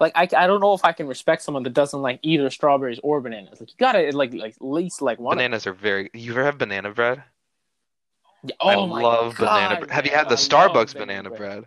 like 0.00 0.12
I, 0.14 0.28
I 0.36 0.46
don't 0.46 0.60
know 0.60 0.74
if 0.74 0.84
I 0.84 0.92
can 0.92 1.06
respect 1.06 1.42
someone 1.42 1.62
that 1.64 1.72
doesn't 1.74 2.00
like 2.00 2.20
either 2.22 2.50
strawberries 2.50 3.00
or 3.02 3.20
bananas. 3.20 3.60
Like 3.60 3.70
you 3.70 3.76
gotta 3.78 4.10
like 4.16 4.34
like 4.34 4.54
at 4.56 4.62
least 4.62 5.02
like 5.02 5.18
one. 5.18 5.36
Bananas 5.36 5.66
are 5.66 5.72
very. 5.74 6.10
You 6.14 6.32
ever 6.32 6.44
have 6.44 6.58
banana 6.58 6.92
bread? 6.92 7.22
Yeah, 8.46 8.54
Oh 8.60 8.68
I 8.68 8.86
my 8.86 9.02
love 9.02 9.36
banana 9.38 9.74
God, 9.74 9.78
bread. 9.80 9.90
Have 9.90 10.04
you 10.06 10.12
had 10.12 10.28
the 10.28 10.34
I 10.34 10.38
Starbucks 10.38 10.92
banana 10.92 11.24
banana 11.24 11.28
bread. 11.30 11.38
bread? 11.38 11.64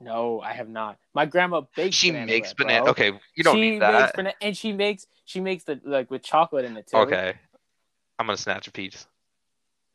No, 0.00 0.40
I 0.40 0.52
have 0.52 0.68
not. 0.68 0.98
My 1.14 1.26
grandma 1.26 1.62
bakes. 1.76 1.96
She 1.96 2.10
banana 2.10 2.26
makes 2.26 2.52
bread, 2.54 2.66
banana. 2.66 2.82
bro. 2.82 2.90
Okay, 2.90 3.12
you 3.36 3.44
don't 3.44 3.54
she 3.54 3.60
need 3.60 3.70
makes 3.78 3.80
that. 3.80 4.16
bana- 4.16 4.34
and 4.42 4.56
she 4.56 4.72
makes 4.72 5.06
she 5.24 5.40
makes 5.40 5.64
the 5.64 5.80
like 5.84 6.10
with 6.10 6.22
chocolate 6.22 6.64
in 6.64 6.76
it 6.76 6.88
too. 6.88 6.96
Okay, 6.98 7.34
I'm 8.18 8.26
gonna 8.26 8.36
snatch 8.36 8.66
a 8.66 8.72
piece. 8.72 9.06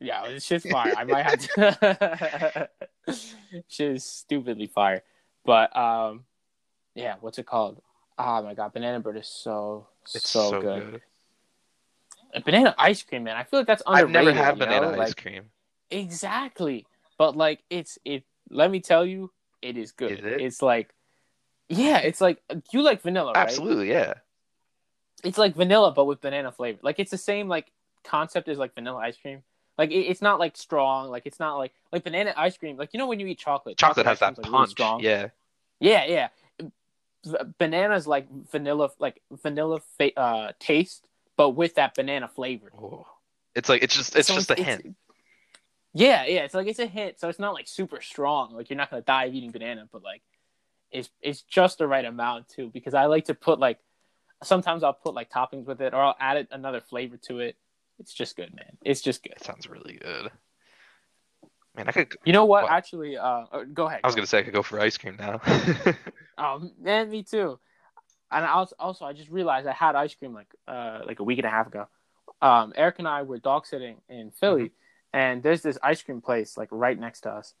Yeah, 0.00 0.26
it's 0.26 0.46
just 0.48 0.68
fire. 0.68 0.94
I 0.96 1.04
might 1.04 1.24
have 1.24 1.38
to. 1.38 2.68
She's 3.68 4.04
stupidly 4.04 4.66
fire, 4.68 5.02
but 5.44 5.76
um, 5.76 6.24
yeah. 6.94 7.16
What's 7.20 7.38
it 7.38 7.46
called? 7.46 7.82
Oh 8.18 8.42
my 8.42 8.54
god, 8.54 8.72
banana 8.72 9.00
bread 9.00 9.16
is 9.16 9.28
so 9.28 9.88
It's 10.14 10.28
so, 10.28 10.50
so, 10.50 10.60
good. 10.60 10.90
good. 10.92 11.00
And 12.34 12.44
banana 12.44 12.74
ice 12.78 13.02
cream, 13.02 13.24
man. 13.24 13.36
I 13.36 13.44
feel 13.44 13.60
like 13.60 13.66
that's 13.66 13.82
underrated. 13.86 14.16
I've 14.16 14.24
never 14.24 14.36
had 14.36 14.54
you 14.58 14.60
know? 14.60 14.66
banana 14.66 14.92
ice 14.92 14.98
Like, 14.98 15.22
cream. 15.22 15.44
Exactly, 15.90 16.86
but 17.16 17.36
like 17.36 17.62
it's 17.70 17.98
it. 18.04 18.24
Let 18.50 18.70
me 18.70 18.80
tell 18.80 19.04
you, 19.04 19.32
it 19.62 19.76
is 19.76 19.92
good. 19.92 20.12
Is 20.12 20.24
it? 20.24 20.40
It's 20.40 20.62
like, 20.62 20.94
yeah, 21.68 21.98
it's 21.98 22.20
like 22.20 22.40
you 22.72 22.82
like 22.82 23.02
vanilla, 23.02 23.32
right? 23.32 23.42
Absolutely, 23.42 23.90
yeah. 23.90 24.14
It's 25.24 25.38
like 25.38 25.56
vanilla, 25.56 25.90
but 25.92 26.04
with 26.04 26.20
banana 26.20 26.52
flavor. 26.52 26.78
Like 26.82 27.00
it's 27.00 27.10
the 27.10 27.18
same 27.18 27.48
like 27.48 27.72
concept 28.04 28.48
as 28.48 28.58
like 28.58 28.74
vanilla 28.74 28.98
ice 28.98 29.16
cream. 29.16 29.42
Like 29.78 29.90
it, 29.90 30.00
it's 30.00 30.20
not 30.20 30.38
like 30.40 30.56
strong. 30.56 31.08
Like 31.08 31.22
it's 31.24 31.38
not 31.38 31.56
like 31.56 31.72
like 31.92 32.04
banana 32.04 32.34
ice 32.36 32.58
cream. 32.58 32.76
Like 32.76 32.90
you 32.92 32.98
know 32.98 33.06
when 33.06 33.20
you 33.20 33.26
eat 33.28 33.38
chocolate, 33.38 33.78
Chocolate 33.78 34.06
has 34.06 34.18
that 34.18 34.34
cream's, 34.34 34.38
like, 34.38 34.46
really 34.46 34.58
punch. 34.58 34.70
strong. 34.70 35.00
Yeah. 35.00 35.28
Yeah, 35.80 36.04
yeah. 36.06 36.28
V- 37.24 37.36
Bananas 37.58 38.06
like 38.06 38.26
vanilla, 38.50 38.90
like 38.98 39.22
vanilla 39.30 39.80
fa- 39.96 40.18
uh, 40.18 40.52
taste, 40.58 41.06
but 41.36 41.50
with 41.50 41.76
that 41.76 41.94
banana 41.94 42.26
flavor. 42.28 42.70
Oh. 42.76 43.06
It's 43.54 43.68
like 43.68 43.82
it's 43.82 43.94
just 43.96 44.16
it's 44.16 44.28
So 44.28 44.34
just 44.34 44.50
a 44.50 44.54
hint. 44.56 44.96
Yeah, 45.94 46.26
yeah. 46.26 46.40
It's 46.40 46.54
like 46.54 46.66
it's 46.66 46.78
a 46.80 46.86
hint, 46.86 47.18
so 47.20 47.28
it's 47.28 47.38
not 47.38 47.54
like 47.54 47.68
super 47.68 48.00
strong. 48.00 48.54
Like 48.54 48.70
you're 48.70 48.76
not 48.76 48.90
gonna 48.90 49.02
die 49.02 49.24
of 49.26 49.34
eating 49.34 49.50
banana, 49.52 49.88
but 49.92 50.02
like 50.02 50.22
it's 50.90 51.08
it's 51.22 51.42
just 51.42 51.78
the 51.78 51.86
right 51.86 52.04
amount 52.04 52.48
too. 52.48 52.70
Because 52.72 52.94
I 52.94 53.06
like 53.06 53.26
to 53.26 53.34
put 53.34 53.58
like 53.60 53.78
sometimes 54.42 54.82
I'll 54.82 54.92
put 54.92 55.14
like 55.14 55.30
toppings 55.30 55.66
with 55.66 55.80
it, 55.80 55.94
or 55.94 56.00
I'll 56.00 56.16
add 56.20 56.36
it, 56.36 56.48
another 56.50 56.80
flavor 56.80 57.16
to 57.28 57.38
it. 57.40 57.56
It's 57.98 58.12
just 58.14 58.36
good, 58.36 58.54
man. 58.54 58.78
It's 58.84 59.00
just 59.00 59.22
good. 59.22 59.32
It 59.36 59.44
sounds 59.44 59.68
really 59.68 59.98
good. 60.00 60.30
Man, 61.76 61.88
I 61.88 61.92
could. 61.92 62.16
You 62.24 62.32
know 62.32 62.44
what? 62.44 62.64
What? 62.64 62.72
Actually, 62.72 63.16
uh, 63.16 63.44
uh, 63.52 63.64
go 63.72 63.86
ahead. 63.86 64.00
I 64.02 64.06
was 64.08 64.14
gonna 64.14 64.26
say 64.26 64.38
I 64.38 64.42
could 64.42 64.54
go 64.54 64.62
for 64.62 64.80
ice 64.80 64.96
cream 64.96 65.16
now. 65.18 65.40
Oh 66.36 66.70
man, 66.80 67.10
me 67.10 67.22
too. 67.22 67.58
And 68.30 68.44
I 68.44 68.48
also, 68.50 68.74
also 68.78 69.04
I 69.04 69.12
just 69.12 69.30
realized 69.30 69.66
I 69.66 69.72
had 69.72 69.94
ice 69.94 70.14
cream 70.14 70.34
like 70.34 70.48
uh 70.66 71.00
like 71.06 71.20
a 71.20 71.22
week 71.24 71.38
and 71.38 71.46
a 71.46 71.50
half 71.50 71.66
ago. 71.66 71.86
Um, 72.42 72.72
Erica 72.76 72.98
and 72.98 73.08
I 73.08 73.22
were 73.22 73.38
dog 73.38 73.66
sitting 73.66 73.96
in 74.08 74.30
Philly, 74.30 74.64
Mm-hmm. 74.64 75.18
and 75.18 75.42
there's 75.42 75.62
this 75.62 75.78
ice 75.82 76.02
cream 76.02 76.20
place 76.20 76.56
like 76.56 76.68
right 76.70 76.98
next 76.98 77.22
to 77.22 77.30
us. 77.30 77.54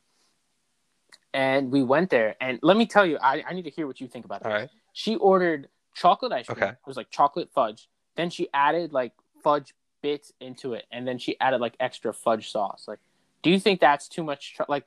And 1.34 1.70
we 1.70 1.82
went 1.82 2.10
there, 2.10 2.36
and 2.40 2.58
let 2.62 2.76
me 2.76 2.86
tell 2.86 3.04
you, 3.06 3.18
I, 3.20 3.44
I 3.48 3.52
need 3.54 3.64
to 3.64 3.70
hear 3.70 3.86
what 3.86 4.00
you 4.00 4.08
think 4.08 4.24
about 4.24 4.42
it. 4.42 4.48
right. 4.48 4.68
She 4.92 5.16
ordered 5.16 5.68
chocolate 5.94 6.32
ice 6.32 6.46
cream. 6.46 6.62
Okay. 6.62 6.72
It 6.72 6.86
was 6.86 6.96
like 6.96 7.10
chocolate 7.10 7.50
fudge. 7.54 7.88
Then 8.16 8.30
she 8.30 8.48
added 8.54 8.92
like 8.92 9.12
fudge 9.42 9.74
bits 10.02 10.32
into 10.40 10.74
it, 10.74 10.86
and 10.92 11.06
then 11.06 11.18
she 11.18 11.38
added 11.40 11.60
like 11.60 11.74
extra 11.80 12.12
fudge 12.12 12.50
sauce. 12.50 12.84
Like, 12.88 12.98
do 13.42 13.50
you 13.50 13.58
think 13.60 13.80
that's 13.80 14.08
too 14.08 14.22
much? 14.22 14.54
Cho- 14.56 14.66
like, 14.68 14.84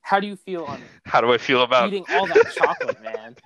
how 0.00 0.20
do 0.20 0.26
you 0.26 0.36
feel 0.36 0.64
on 0.64 0.80
How 1.04 1.20
do 1.20 1.32
I 1.32 1.38
feel 1.38 1.62
about 1.62 1.88
eating 1.88 2.04
all 2.10 2.26
that 2.26 2.52
chocolate, 2.56 3.02
man. 3.02 3.36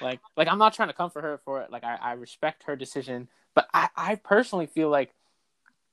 Like, 0.00 0.20
like 0.36 0.48
I'm 0.48 0.58
not 0.58 0.74
trying 0.74 0.88
to 0.88 0.94
comfort 0.94 1.22
her 1.24 1.38
for 1.44 1.62
it. 1.62 1.70
Like, 1.70 1.84
I, 1.84 1.96
I 1.96 2.12
respect 2.12 2.64
her 2.64 2.76
decision, 2.76 3.28
but 3.54 3.68
I, 3.72 3.88
I 3.96 4.14
personally 4.16 4.66
feel 4.66 4.88
like 4.90 5.12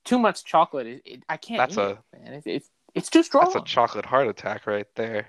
too 0.06 0.20
much 0.20 0.44
chocolate. 0.44 0.88
Is, 0.88 1.02
it, 1.06 1.24
I 1.30 1.38
can't. 1.38 1.58
That's 1.58 1.78
eat 1.78 1.82
a- 1.82 1.90
it, 1.92 1.98
man. 2.24 2.34
It's, 2.34 2.48
it's 2.48 2.70
it's 2.96 3.10
too 3.10 3.24
strong. 3.24 3.46
That's 3.46 3.56
a 3.56 3.62
chocolate 3.62 4.06
heart 4.06 4.28
attack 4.28 4.68
right 4.68 4.88
there. 4.96 5.28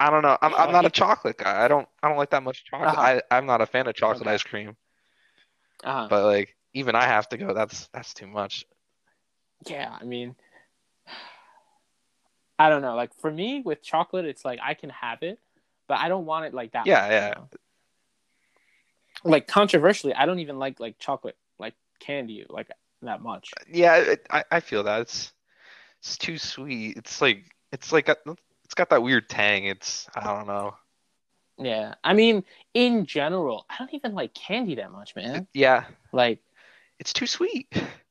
I 0.00 0.10
don't 0.10 0.22
know. 0.22 0.36
I'm, 0.42 0.54
I'm 0.54 0.72
not 0.72 0.84
a 0.84 0.88
it- 0.88 0.92
chocolate 0.94 1.38
guy. 1.38 1.64
I 1.64 1.68
don't 1.68 1.88
I 2.02 2.08
don't 2.08 2.16
like 2.18 2.30
that 2.30 2.42
much 2.42 2.64
chocolate. 2.64 2.90
Uh-huh. 2.90 3.00
I, 3.00 3.22
I'm 3.36 3.46
not 3.46 3.60
a 3.60 3.66
fan 3.66 3.86
of 3.86 3.94
chocolate 3.94 4.22
Okay. 4.26 4.34
ice 4.34 4.42
cream. 4.42 4.76
uh, 5.84 6.08
But 6.08 6.24
like 6.24 6.56
even 6.74 6.94
I 6.94 7.04
have 7.04 7.28
to 7.30 7.36
go. 7.36 7.54
That's 7.54 7.88
that's 7.92 8.12
too 8.14 8.26
much. 8.26 8.64
Yeah, 9.64 9.96
I 9.98 10.04
mean, 10.04 10.34
I 12.58 12.68
don't 12.68 12.82
know. 12.82 12.94
Like 12.94 13.14
for 13.20 13.30
me 13.30 13.62
with 13.64 13.82
chocolate, 13.82 14.24
it's 14.24 14.44
like 14.44 14.58
I 14.62 14.74
can 14.74 14.90
have 14.90 15.22
it, 15.22 15.38
but 15.88 15.98
I 15.98 16.08
don't 16.08 16.26
want 16.26 16.46
it 16.46 16.54
like 16.54 16.72
that. 16.72 16.86
Yeah, 16.86 17.00
much, 17.00 17.10
you 17.10 17.16
yeah. 17.16 17.34
know? 17.36 17.48
Like 19.24 19.46
controversially, 19.46 20.14
I 20.14 20.26
don't 20.26 20.38
even 20.38 20.58
like 20.58 20.80
like 20.80 20.98
chocolate 20.98 21.36
like 21.58 21.74
candy 22.00 22.44
like 22.48 22.70
that 23.02 23.22
much. 23.22 23.50
Uh, 23.58 23.64
yeah, 23.70 23.96
it, 23.96 24.26
I 24.30 24.44
I 24.50 24.60
feel 24.60 24.84
that 24.84 25.02
it's 25.02 25.32
it's 26.00 26.16
too 26.16 26.38
sweet. 26.38 26.96
It's 26.96 27.20
like 27.20 27.44
it's 27.72 27.92
like 27.92 28.08
a, 28.08 28.16
it's 28.64 28.74
got 28.74 28.90
that 28.90 29.02
weird 29.02 29.28
tang. 29.28 29.64
It's 29.64 30.08
I 30.14 30.24
don't 30.24 30.46
know. 30.46 30.74
Yeah, 31.58 31.94
I 32.04 32.12
mean, 32.12 32.44
in 32.74 33.06
general, 33.06 33.64
I 33.70 33.76
don't 33.78 33.94
even 33.94 34.14
like 34.14 34.34
candy 34.34 34.74
that 34.74 34.92
much, 34.92 35.16
man. 35.16 35.46
Yeah, 35.54 35.84
Like, 36.12 36.40
it's 36.98 37.12
too 37.12 37.26
sweet. 37.26 37.72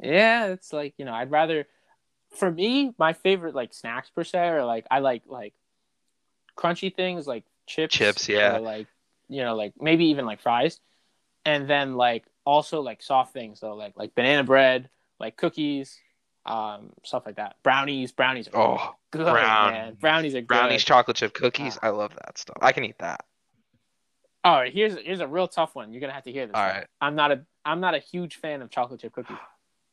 yeah, 0.00 0.46
it's 0.46 0.72
like 0.72 0.94
you 0.98 1.04
know, 1.04 1.14
I'd 1.14 1.30
rather. 1.30 1.66
For 2.36 2.50
me, 2.50 2.92
my 2.98 3.12
favorite 3.12 3.54
like 3.54 3.72
snacks 3.72 4.10
per 4.10 4.24
se 4.24 4.38
are 4.48 4.64
like 4.64 4.84
I 4.90 4.98
like 4.98 5.22
like 5.26 5.54
crunchy 6.56 6.94
things 6.94 7.26
like 7.26 7.44
chips, 7.66 7.94
Chips, 7.94 8.28
yeah. 8.28 8.56
or 8.56 8.60
like 8.60 8.86
you 9.28 9.42
know, 9.42 9.54
like 9.54 9.74
maybe 9.80 10.06
even 10.06 10.26
like 10.26 10.40
fries, 10.40 10.80
and 11.44 11.68
then 11.70 11.94
like 11.94 12.24
also 12.44 12.80
like 12.82 13.02
soft 13.02 13.32
things 13.32 13.60
though, 13.60 13.74
like 13.74 13.94
like 13.96 14.14
banana 14.14 14.44
bread, 14.44 14.90
like 15.20 15.36
cookies, 15.36 15.98
um, 16.44 16.90
stuff 17.04 17.24
like 17.26 17.36
that. 17.36 17.56
Brownies, 17.62 18.12
brownies 18.12 18.48
are 18.48 18.60
Oh, 18.60 18.94
good, 19.12 19.24
brown- 19.24 19.72
man. 19.72 19.94
Brownies 20.00 20.34
are 20.34 20.40
good. 20.40 20.48
brownies, 20.48 20.84
chocolate 20.84 21.16
chip 21.16 21.32
cookies. 21.32 21.78
I 21.82 21.90
love 21.90 22.12
that 22.16 22.38
stuff. 22.38 22.58
I 22.60 22.72
can 22.72 22.84
eat 22.84 22.98
that. 22.98 23.24
All 24.44 24.54
right, 24.60 24.72
here's 24.72 24.96
here's 24.98 25.20
a 25.20 25.26
real 25.28 25.48
tough 25.48 25.74
one. 25.74 25.92
You're 25.92 26.00
gonna 26.00 26.12
have 26.12 26.24
to 26.24 26.32
hear 26.32 26.46
this. 26.46 26.54
All 26.54 26.66
right. 26.66 26.86
I'm 27.00 27.14
not 27.14 27.32
a 27.32 27.42
I'm 27.64 27.80
not 27.80 27.94
a 27.94 27.98
huge 28.00 28.36
fan 28.36 28.62
of 28.62 28.70
chocolate 28.70 29.00
chip 29.00 29.12
cookies. 29.12 29.36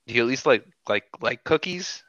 Do 0.07 0.13
you 0.13 0.21
at 0.21 0.27
least 0.27 0.45
like 0.45 0.65
like 0.87 1.05
like 1.21 1.43
cookies? 1.43 2.03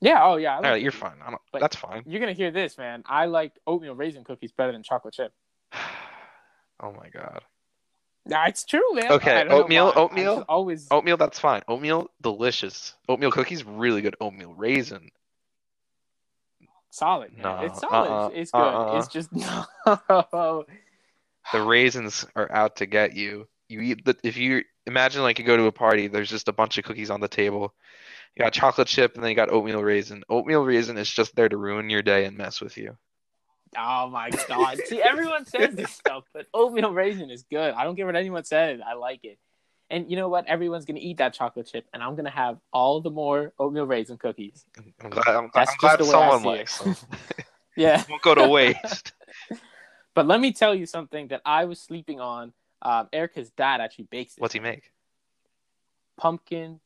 Yeah. 0.00 0.24
Oh 0.24 0.36
yeah. 0.36 0.56
Like 0.56 0.64
right, 0.64 0.82
you're 0.82 0.92
fine. 0.92 1.16
I 1.24 1.30
don't, 1.30 1.42
But- 1.52 1.60
that's 1.60 1.76
fine. 1.76 2.02
You're 2.06 2.20
gonna 2.20 2.32
hear 2.32 2.50
this, 2.50 2.76
man. 2.78 3.04
I 3.06 3.26
like 3.26 3.52
oatmeal 3.66 3.94
raisin 3.94 4.24
cookies 4.24 4.52
better 4.52 4.72
than 4.72 4.82
chocolate 4.82 5.14
chip. 5.14 5.32
Oh 6.84 6.90
my 6.92 7.08
god. 7.10 7.42
Nah, 8.26 8.46
it's 8.46 8.64
true, 8.64 8.82
man. 8.94 9.12
Okay, 9.12 9.30
I 9.32 9.44
don't 9.44 9.50
know 9.50 9.62
oatmeal- 9.62 9.92
oatmeal? 9.94 10.44
always. 10.48 10.88
Oatmeal, 10.90 11.16
that's 11.16 11.38
fine. 11.38 11.62
Oatmeal, 11.68 12.10
delicious. 12.20 12.94
Oatmeal 13.08 13.30
cookies, 13.30 13.62
really 13.64 14.02
good. 14.02 14.16
Oatmeal 14.20 14.52
raisin. 14.54 15.10
solid. 16.90 17.32
man. 17.34 17.42
No, 17.42 17.58
it's 17.66 17.78
solid. 17.80 18.08
uh-uh, 18.10 18.26
it's, 18.28 18.36
it's 18.36 18.50
good. 18.50 18.58
uh-uh. 18.58 18.98
It's 18.98 19.08
just 19.08 19.32
no. 20.10 20.64
The 21.52 21.62
raisins 21.62 22.26
are 22.34 22.50
out 22.50 22.76
to 22.76 22.86
get 22.86 23.14
you. 23.14 23.46
You 23.68 23.80
eat 23.80 24.04
the 24.04 24.16
if 24.24 24.36
you 24.36 24.64
imagine 24.86 25.22
like 25.22 25.38
you 25.38 25.44
go 25.44 25.56
to 25.56 25.64
a 25.64 25.72
party, 25.72 26.08
there's 26.08 26.30
just 26.30 26.48
a 26.48 26.52
bunch 26.52 26.78
of 26.78 26.84
cookies 26.84 27.10
on 27.10 27.20
the 27.20 27.28
table. 27.28 27.74
You 28.34 28.44
got 28.44 28.52
chocolate 28.52 28.88
chip 28.88 29.14
and 29.14 29.22
then 29.22 29.30
you 29.30 29.36
got 29.36 29.50
oatmeal 29.50 29.82
raisin. 29.82 30.24
Oatmeal 30.28 30.64
raisin 30.64 30.96
is 30.96 31.10
just 31.10 31.34
there 31.36 31.48
to 31.48 31.56
ruin 31.56 31.90
your 31.90 32.02
day 32.02 32.24
and 32.24 32.36
mess 32.36 32.60
with 32.60 32.76
you. 32.76 32.96
oh 33.76 34.08
my 34.08 34.30
god. 34.48 34.78
See, 34.86 35.02
everyone 35.02 35.44
says 35.44 35.74
this 35.74 35.90
stuff, 35.90 36.24
but 36.32 36.46
oatmeal 36.54 36.92
raisin 36.92 37.30
is 37.30 37.44
good. 37.50 37.74
I 37.74 37.84
don't 37.84 37.96
care 37.96 38.06
what 38.06 38.16
anyone 38.16 38.44
says. 38.44 38.80
I 38.86 38.94
like 38.94 39.20
it. 39.24 39.38
And 39.90 40.10
you 40.10 40.16
know 40.16 40.28
what? 40.30 40.46
Everyone's 40.46 40.86
gonna 40.86 41.00
eat 41.02 41.18
that 41.18 41.34
chocolate 41.34 41.68
chip, 41.70 41.84
and 41.92 42.02
I'm 42.02 42.16
gonna 42.16 42.30
have 42.30 42.58
all 42.72 43.02
the 43.02 43.10
more 43.10 43.52
oatmeal 43.58 43.86
raisin 43.86 44.16
cookies. 44.16 44.64
I'm 45.02 45.10
glad 45.10 45.28
I'm, 45.28 45.50
That's 45.54 45.72
I'm 45.72 45.76
glad 45.78 45.98
just 45.98 46.10
the 46.10 46.16
way 46.16 46.24
I 46.24 46.30
someone 46.30 46.56
likes 46.56 46.78
them. 46.78 46.96
Yeah. 47.76 48.02
Won't 48.10 48.22
go 48.22 48.34
to 48.34 48.48
waste. 48.48 49.12
But 50.14 50.26
let 50.26 50.40
me 50.40 50.52
tell 50.52 50.74
you 50.74 50.84
something 50.84 51.28
that 51.28 51.40
I 51.46 51.64
was 51.64 51.80
sleeping 51.80 52.20
on. 52.20 52.52
Um, 52.82 53.08
Erica's 53.12 53.50
dad 53.50 53.80
actually 53.80 54.08
bakes 54.10 54.36
it. 54.36 54.40
What's 54.40 54.54
he 54.54 54.60
make? 54.60 54.92
Pumpkin 56.16 56.80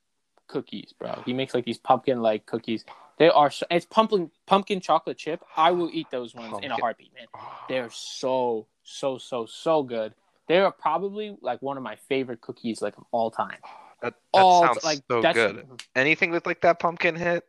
cookies, 0.46 0.92
bro. 0.98 1.22
He 1.24 1.32
makes 1.32 1.54
like 1.54 1.64
these 1.64 1.78
pumpkin 1.78 2.20
like 2.20 2.46
cookies. 2.46 2.84
They 3.18 3.30
are 3.30 3.50
so, 3.50 3.66
it's 3.70 3.86
pumpkin 3.86 4.30
pumpkin 4.46 4.80
chocolate 4.80 5.16
chip. 5.16 5.42
I 5.56 5.70
will 5.70 5.90
eat 5.92 6.08
those 6.10 6.34
ones 6.34 6.58
in 6.62 6.70
a 6.70 6.76
heartbeat, 6.76 7.12
man. 7.14 7.26
They're 7.68 7.90
so 7.90 8.66
so 8.82 9.18
so 9.18 9.46
so 9.46 9.82
good. 9.82 10.14
They 10.48 10.58
are 10.58 10.70
probably 10.70 11.36
like 11.40 11.62
one 11.62 11.76
of 11.76 11.82
my 11.82 11.96
favorite 11.96 12.40
cookies 12.40 12.82
like 12.82 12.96
of 12.98 13.04
all 13.10 13.30
time. 13.30 13.58
That, 14.02 14.12
that 14.12 14.14
all 14.32 14.62
sounds 14.62 14.84
like 14.84 15.00
so 15.10 15.22
good. 15.22 15.66
Anything 15.96 16.30
with 16.30 16.46
like 16.46 16.60
that 16.60 16.78
pumpkin 16.78 17.16
hit. 17.16 17.44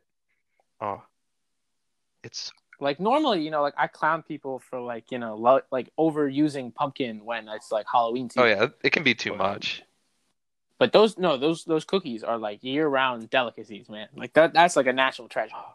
Oh, 0.79 1.03
it's 2.23 2.51
like 2.79 2.99
normally 2.99 3.41
you 3.43 3.51
know 3.51 3.61
like 3.61 3.73
I 3.77 3.87
clown 3.87 4.23
people 4.23 4.59
for 4.59 4.79
like 4.79 5.11
you 5.11 5.19
know 5.19 5.35
lo- 5.35 5.61
like 5.71 5.91
overusing 5.97 6.73
pumpkin 6.73 7.25
when 7.25 7.47
it's 7.49 7.71
like 7.71 7.85
Halloween 7.91 8.29
time. 8.29 8.43
oh 8.43 8.47
yeah, 8.47 8.67
it 8.83 8.91
can 8.91 9.03
be 9.03 9.15
too 9.15 9.35
much. 9.35 9.83
But 10.79 10.91
those 10.93 11.17
no 11.17 11.37
those 11.37 11.63
those 11.65 11.85
cookies 11.85 12.23
are 12.23 12.37
like 12.37 12.63
year 12.63 12.87
round 12.87 13.29
delicacies, 13.29 13.89
man. 13.89 14.07
Like 14.15 14.33
that 14.33 14.53
that's 14.53 14.75
like 14.75 14.87
a 14.87 14.93
national 14.93 15.29
treasure. 15.29 15.55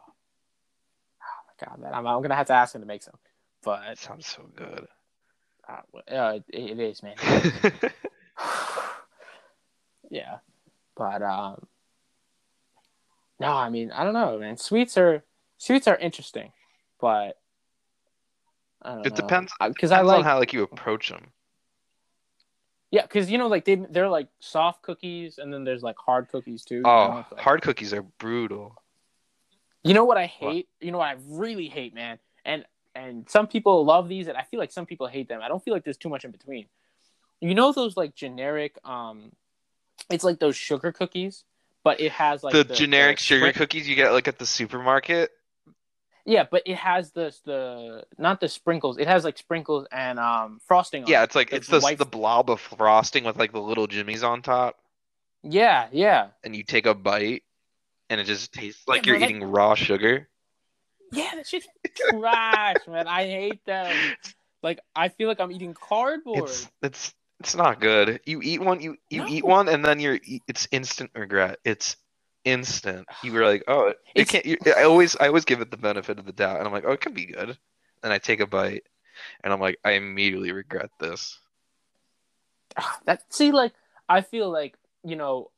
Oh 1.25 1.67
my 1.67 1.67
god, 1.69 1.81
man! 1.81 1.95
I'm, 1.95 2.07
I'm 2.07 2.23
gonna 2.23 2.35
have 2.35 2.49
to 2.49 2.53
ask 2.55 2.75
him 2.75 2.81
to 2.81 2.87
make 2.87 3.03
some. 3.03 3.15
But 3.63 3.83
It 3.93 3.99
sounds 3.99 4.27
so 4.27 4.43
good. 4.57 4.89
Uh, 5.69 6.13
uh, 6.13 6.39
it 6.49 6.81
is, 6.81 7.03
man. 7.03 7.15
yeah, 10.11 10.39
but 10.97 11.23
um, 11.23 11.67
no, 13.39 13.49
I 13.53 13.71
mean, 13.71 13.93
I 13.93 14.05
don't 14.05 14.15
know, 14.15 14.39
man. 14.39 14.57
Sweets 14.57 14.97
are 14.99 15.23
sweets 15.59 15.87
are 15.87 15.97
interesting, 15.97 16.53
but 17.03 17.37
it 19.05 19.15
depends 19.17 19.53
because 19.61 19.91
I 19.91 20.01
like 20.01 20.19
on 20.19 20.25
how 20.25 20.39
like 20.39 20.53
you 20.55 20.63
approach 20.63 21.11
them. 21.11 21.27
Yeah, 22.93 23.03
because 23.03 23.31
you 23.31 23.39
know, 23.39 23.49
like 23.49 23.65
they 23.65 23.75
they're 23.75 24.09
like 24.09 24.29
soft 24.39 24.83
cookies, 24.83 25.39
and 25.39 25.53
then 25.53 25.65
there's 25.65 25.83
like 25.83 25.97
hard 25.99 26.29
cookies 26.29 26.65
too. 26.65 26.83
Oh, 26.85 27.03
you 27.03 27.09
know? 27.09 27.27
like, 27.33 27.41
hard 27.41 27.63
cookies 27.63 27.93
are 27.93 28.03
brutal. 28.03 28.81
You 29.83 29.95
know 29.95 30.05
what 30.05 30.17
I 30.17 30.27
hate? 30.27 30.69
What? 30.79 30.87
You 30.87 30.93
know 30.93 30.99
what 30.99 31.09
I 31.09 31.17
really 31.27 31.69
hate, 31.69 31.93
man. 31.93 32.19
And 32.45 32.65
and 32.95 33.29
some 33.29 33.49
people 33.49 33.85
love 33.85 34.09
these, 34.09 34.29
and 34.29 34.37
I 34.37 34.43
feel 34.43 34.61
like 34.61 34.71
some 34.71 34.87
people 34.87 35.09
hate 35.09 35.29
them. 35.29 35.41
I 35.43 35.49
don't 35.49 35.63
feel 35.63 35.75
like 35.75 35.85
there's 35.85 35.97
too 35.97 36.09
much 36.09 36.25
in 36.25 36.31
between. 36.31 36.67
You 37.41 37.55
know 37.57 37.73
those 37.73 37.97
like 37.97 38.15
generic, 38.15 38.79
um, 38.85 39.33
it's 40.09 40.23
like 40.23 40.39
those 40.39 40.55
sugar 40.55 40.93
cookies, 40.93 41.43
but 41.83 42.01
it 42.01 42.13
has 42.13 42.45
like 42.45 42.53
the, 42.53 42.63
the 42.63 42.75
generic 42.75 43.17
the 43.17 43.23
sugar 43.23 43.53
cookies 43.53 43.89
you 43.89 43.97
get 43.97 44.13
like 44.13 44.29
at 44.29 44.39
the 44.39 44.47
supermarket. 44.47 45.33
Yeah, 46.25 46.45
but 46.49 46.63
it 46.67 46.77
has 46.77 47.11
the 47.13 47.35
the 47.45 48.05
not 48.17 48.41
the 48.41 48.49
sprinkles. 48.49 48.99
It 48.99 49.09
has 49.09 49.25
like 49.25 49.39
sprinkles 49.39 49.87
and 49.91 50.19
um 50.21 50.61
frosting. 50.67 51.07
yeah, 51.07 51.25
it's 51.25 51.35
like 51.35 51.51
the 51.51 51.57
it's 51.57 51.69
the 51.69 51.95
the 51.99 52.05
blob 52.05 52.49
of 52.51 52.61
frosting 52.61 53.25
with 53.25 53.37
like 53.37 53.53
the 53.53 53.61
little 53.61 53.87
jimmies 53.87 54.23
on 54.23 54.43
top. 54.43 54.79
Yeah, 55.43 55.89
yeah. 55.91 56.29
And 56.45 56.55
you 56.55 56.63
take 56.63 56.87
a 56.87 56.95
bite, 56.95 57.43
and 58.09 58.21
it 58.21 58.25
just 58.25 58.53
tastes 58.53 58.87
like 58.87 59.05
yeah, 59.07 59.15
you're 59.15 59.23
eating 59.23 59.43
raw 59.43 59.75
sugar. 59.75 60.29
Yeah, 61.13 61.31
that 61.35 61.47
shit's 61.47 61.67
trash, 62.11 62.77
man. 62.87 63.09
I 63.09 63.25
hate 63.25 63.65
them. 63.67 63.95
Like 64.63 64.79
I 64.95 65.09
feel 65.09 65.29
like 65.29 65.41
I'm 65.41 65.51
eating 65.51 65.75
cardboard. 65.75 66.45
It's 66.45 66.71
it's 66.83 67.15
it's 67.41 67.57
not 67.57 67.81
good. 67.81 68.21
You 68.25 68.41
eat 68.43 68.61
one, 68.61 68.81
you 68.81 68.97
you 69.11 69.23
no. 69.23 69.29
eat 69.29 69.45
one, 69.45 69.69
and 69.69 69.85
then 69.85 69.99
you're 69.99 70.21
it's 70.47 70.69
instant 70.71 71.11
regret. 71.15 71.59
It's 71.65 71.97
instant. 72.45 73.07
You 73.23 73.33
were 73.33 73.45
like, 73.45 73.65
oh, 73.69 73.93
it 74.15 74.29
can't. 74.29 74.45
You, 74.45 74.57
I 74.77 74.85
always 74.85 75.17
I 75.17 75.29
always 75.29 75.45
give 75.45 75.61
it 75.61 75.71
the 75.71 75.77
benefit 75.77 76.19
of 76.19 76.27
the 76.27 76.33
doubt, 76.33 76.59
and 76.59 76.67
I'm 76.67 76.73
like, 76.73 76.85
oh, 76.87 76.93
it 76.93 77.01
can 77.01 77.15
be 77.15 77.27
good. 77.27 77.57
And 78.03 78.13
I 78.13 78.19
take 78.19 78.41
a 78.41 78.47
bite, 78.47 78.85
and 79.43 79.53
I'm 79.53 79.61
like, 79.61 79.79
I 79.85 79.93
immediately 79.93 80.53
regret 80.53 80.91
this. 80.99 81.39
Ah, 82.77 82.99
that 83.05 83.23
see, 83.33 83.53
like 83.53 83.73
I 84.09 84.23
feel 84.23 84.51
like 84.51 84.77
you 85.05 85.17
know, 85.17 85.51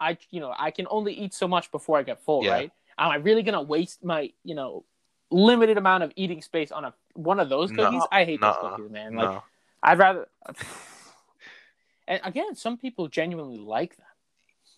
I 0.00 0.18
you 0.30 0.40
know 0.40 0.54
I 0.56 0.70
can 0.70 0.86
only 0.90 1.14
eat 1.14 1.34
so 1.34 1.48
much 1.48 1.70
before 1.70 1.98
I 1.98 2.02
get 2.02 2.22
full, 2.22 2.44
yeah. 2.44 2.52
right? 2.52 2.72
Am 2.98 3.10
I 3.10 3.16
really 3.16 3.42
gonna 3.42 3.62
waste 3.62 4.04
my 4.04 4.32
you 4.44 4.54
know 4.54 4.84
limited 5.30 5.78
amount 5.78 6.04
of 6.04 6.12
eating 6.16 6.42
space 6.42 6.70
on 6.70 6.84
a 6.84 6.94
one 7.14 7.40
of 7.40 7.48
those 7.48 7.70
cookies? 7.70 8.00
No, 8.00 8.08
I 8.12 8.24
hate 8.24 8.40
no, 8.40 8.52
those 8.52 8.70
cookies, 8.70 8.90
man. 8.90 9.14
Like 9.14 9.30
no. 9.30 9.42
I'd 9.82 9.98
rather. 9.98 10.28
And 12.06 12.20
again, 12.22 12.54
some 12.54 12.76
people 12.76 13.08
genuinely 13.08 13.56
like 13.56 13.96
them. 13.96 14.03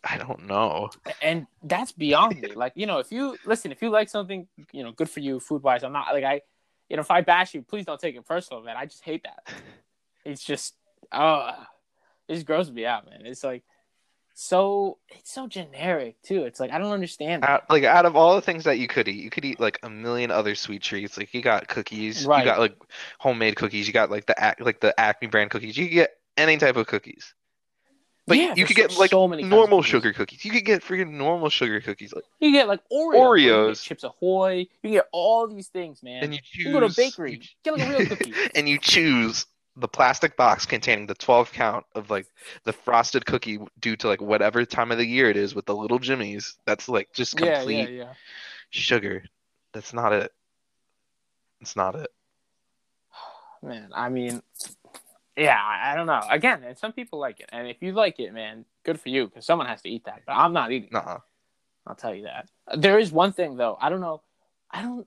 I 0.09 0.19
don't 0.19 0.47
know. 0.47 0.91
And 1.21 1.47
that's 1.63 1.93
beyond 1.93 2.41
me. 2.41 2.53
Like, 2.55 2.73
you 2.77 2.87
know, 2.87 2.99
if 2.99 3.11
you 3.11 3.37
listen, 3.45 3.73
if 3.73 3.83
you 3.83 3.91
like 3.91 4.09
something, 4.09 4.47
you 4.73 4.85
know, 4.85 4.93
good 4.93 5.11
for 5.11 5.21
you 5.21 5.41
food 5.41 5.63
wise. 5.63 5.83
I'm 5.83 5.93
not 5.93 6.13
like 6.13 6.25
I 6.25 6.43
you 6.89 6.97
know, 6.97 7.01
if 7.01 7.11
I 7.11 7.21
bash 7.21 7.55
you, 7.55 7.63
please 7.63 7.85
don't 7.85 8.01
take 8.01 8.15
it 8.15 8.25
personal, 8.25 8.63
man. 8.63 8.77
I 8.77 8.87
just 8.87 9.03
hate 9.03 9.25
that. 9.25 9.53
It's 10.25 10.43
just 10.43 10.75
oh 11.13 11.53
it 12.29 12.35
just 12.35 12.47
grosses 12.47 12.73
me 12.73 12.85
out, 12.85 13.07
man. 13.07 13.27
It's 13.27 13.45
like 13.45 13.63
so 14.35 14.99
it's 15.09 15.33
so 15.33 15.47
generic 15.47 16.21
too. 16.23 16.45
It's 16.45 16.61
like 16.61 16.71
I 16.71 16.79
don't 16.79 16.93
understand. 16.93 17.45
Out, 17.45 17.65
like 17.71 17.85
out 17.85 18.07
of 18.07 18.17
all 18.17 18.35
the 18.35 18.43
things 18.43 18.65
that 18.65 18.79
you 18.79 18.87
could 18.87 19.09
eat, 19.09 19.23
you 19.23 19.31
could 19.31 19.45
eat 19.45 19.59
like 19.59 19.79
a 19.83 19.89
million 19.89 20.31
other 20.31 20.55
sweet 20.55 20.83
treats. 20.83 21.17
Like 21.17 21.33
you 21.33 21.43
got 21.43 21.69
cookies, 21.69 22.27
right. 22.27 22.41
you 22.41 22.45
got 22.45 22.59
like 22.59 22.77
homemade 23.19 23.57
cookies, 23.57 23.87
you 23.87 23.93
got 23.93 24.11
like 24.11 24.27
the 24.27 24.55
like 24.61 24.81
the 24.81 24.99
Acme 25.01 25.29
brand 25.29 25.51
cookies. 25.51 25.77
You 25.77 25.89
get 25.89 26.11
any 26.37 26.59
type 26.59 26.77
of 26.77 26.87
cookies. 26.87 27.35
Like 28.29 28.41
yeah, 28.41 28.55
you 28.57 28.66
could 28.66 28.74
get 28.74 28.97
like 28.99 29.11
so 29.11 29.27
normal 29.27 29.83
sugar 29.83 30.12
cookies. 30.12 30.45
You 30.45 30.51
could 30.51 30.64
get 30.64 30.83
freaking 30.83 31.12
normal 31.12 31.49
sugar 31.49 31.81
cookies. 31.81 32.12
Like 32.12 32.24
you 32.41 32.51
get 32.51 32.66
like 32.66 32.81
Oreos, 32.93 33.14
Oreos, 33.14 33.83
Chips 33.83 34.03
Ahoy. 34.03 34.59
You 34.59 34.66
can 34.83 34.93
get 34.93 35.09
all 35.12 35.47
these 35.47 35.68
things, 35.68 36.03
man. 36.03 36.24
And 36.24 36.35
you, 36.35 36.41
choose, 36.43 36.66
you 36.66 36.72
go 36.72 36.81
to 36.81 36.87
a 36.87 36.91
bakery, 36.91 37.41
get 37.62 37.79
like 37.79 37.87
a 37.87 37.99
real 37.99 38.07
cookie. 38.07 38.35
and 38.57 38.68
you 38.68 38.79
choose 38.79 39.47
the 39.77 39.87
plastic 39.87 40.37
box 40.37 40.66
containing 40.66 41.07
the 41.07 41.14
12 41.14 41.53
count 41.53 41.87
of 41.95 42.11
like 42.11 42.27
the 42.64 42.72
frosted 42.72 43.27
cookie 43.27 43.61
due 43.79 43.95
to 43.97 44.09
like 44.09 44.20
whatever 44.20 44.64
time 44.64 44.91
of 44.91 44.99
the 44.99 45.07
year 45.07 45.31
it 45.31 45.37
is 45.37 45.55
with 45.55 45.66
the 45.66 45.74
little 45.74 46.01
jimmies. 46.01 46.57
That's 46.64 46.89
like 46.89 47.12
just 47.12 47.37
complete 47.37 47.91
yeah, 47.91 48.05
yeah. 48.05 48.12
sugar. 48.70 49.24
That's 49.72 49.93
not 49.93 50.12
it. 50.12 50.33
It's 51.61 51.77
not 51.77 51.95
it. 51.95 52.09
Man, 53.62 53.91
I 53.95 54.09
mean, 54.09 54.43
yeah, 55.37 55.61
I 55.61 55.95
don't 55.95 56.07
know. 56.07 56.22
Again, 56.30 56.62
and 56.64 56.78
some 56.78 56.93
people 56.93 57.18
like 57.18 57.41
it, 57.41 57.51
and 57.53 57.68
if 57.68 57.82
you 57.82 57.93
like 57.93 58.18
it, 58.18 58.32
man, 58.32 58.64
good 58.84 58.99
for 58.99 59.11
you, 59.11 59.26
because 59.26 59.45
someone 59.45 59.66
has 59.66 59.82
to 59.82 59.89
eat 59.89 60.07
that. 60.07 60.22
But 60.26 60.32
I'm 60.32 60.53
not 60.53 60.72
eating. 60.72 60.89
Nuh-uh. 60.93 61.18
I'll 61.87 61.95
tell 61.95 62.14
you 62.14 62.24
that. 62.24 62.49
There 62.76 62.99
is 62.99 63.12
one 63.12 63.32
thing 63.32 63.57
though. 63.57 63.76
I 63.80 63.91
don't 63.91 64.01
know. 64.01 64.22
I 64.70 64.82
don't. 64.82 65.07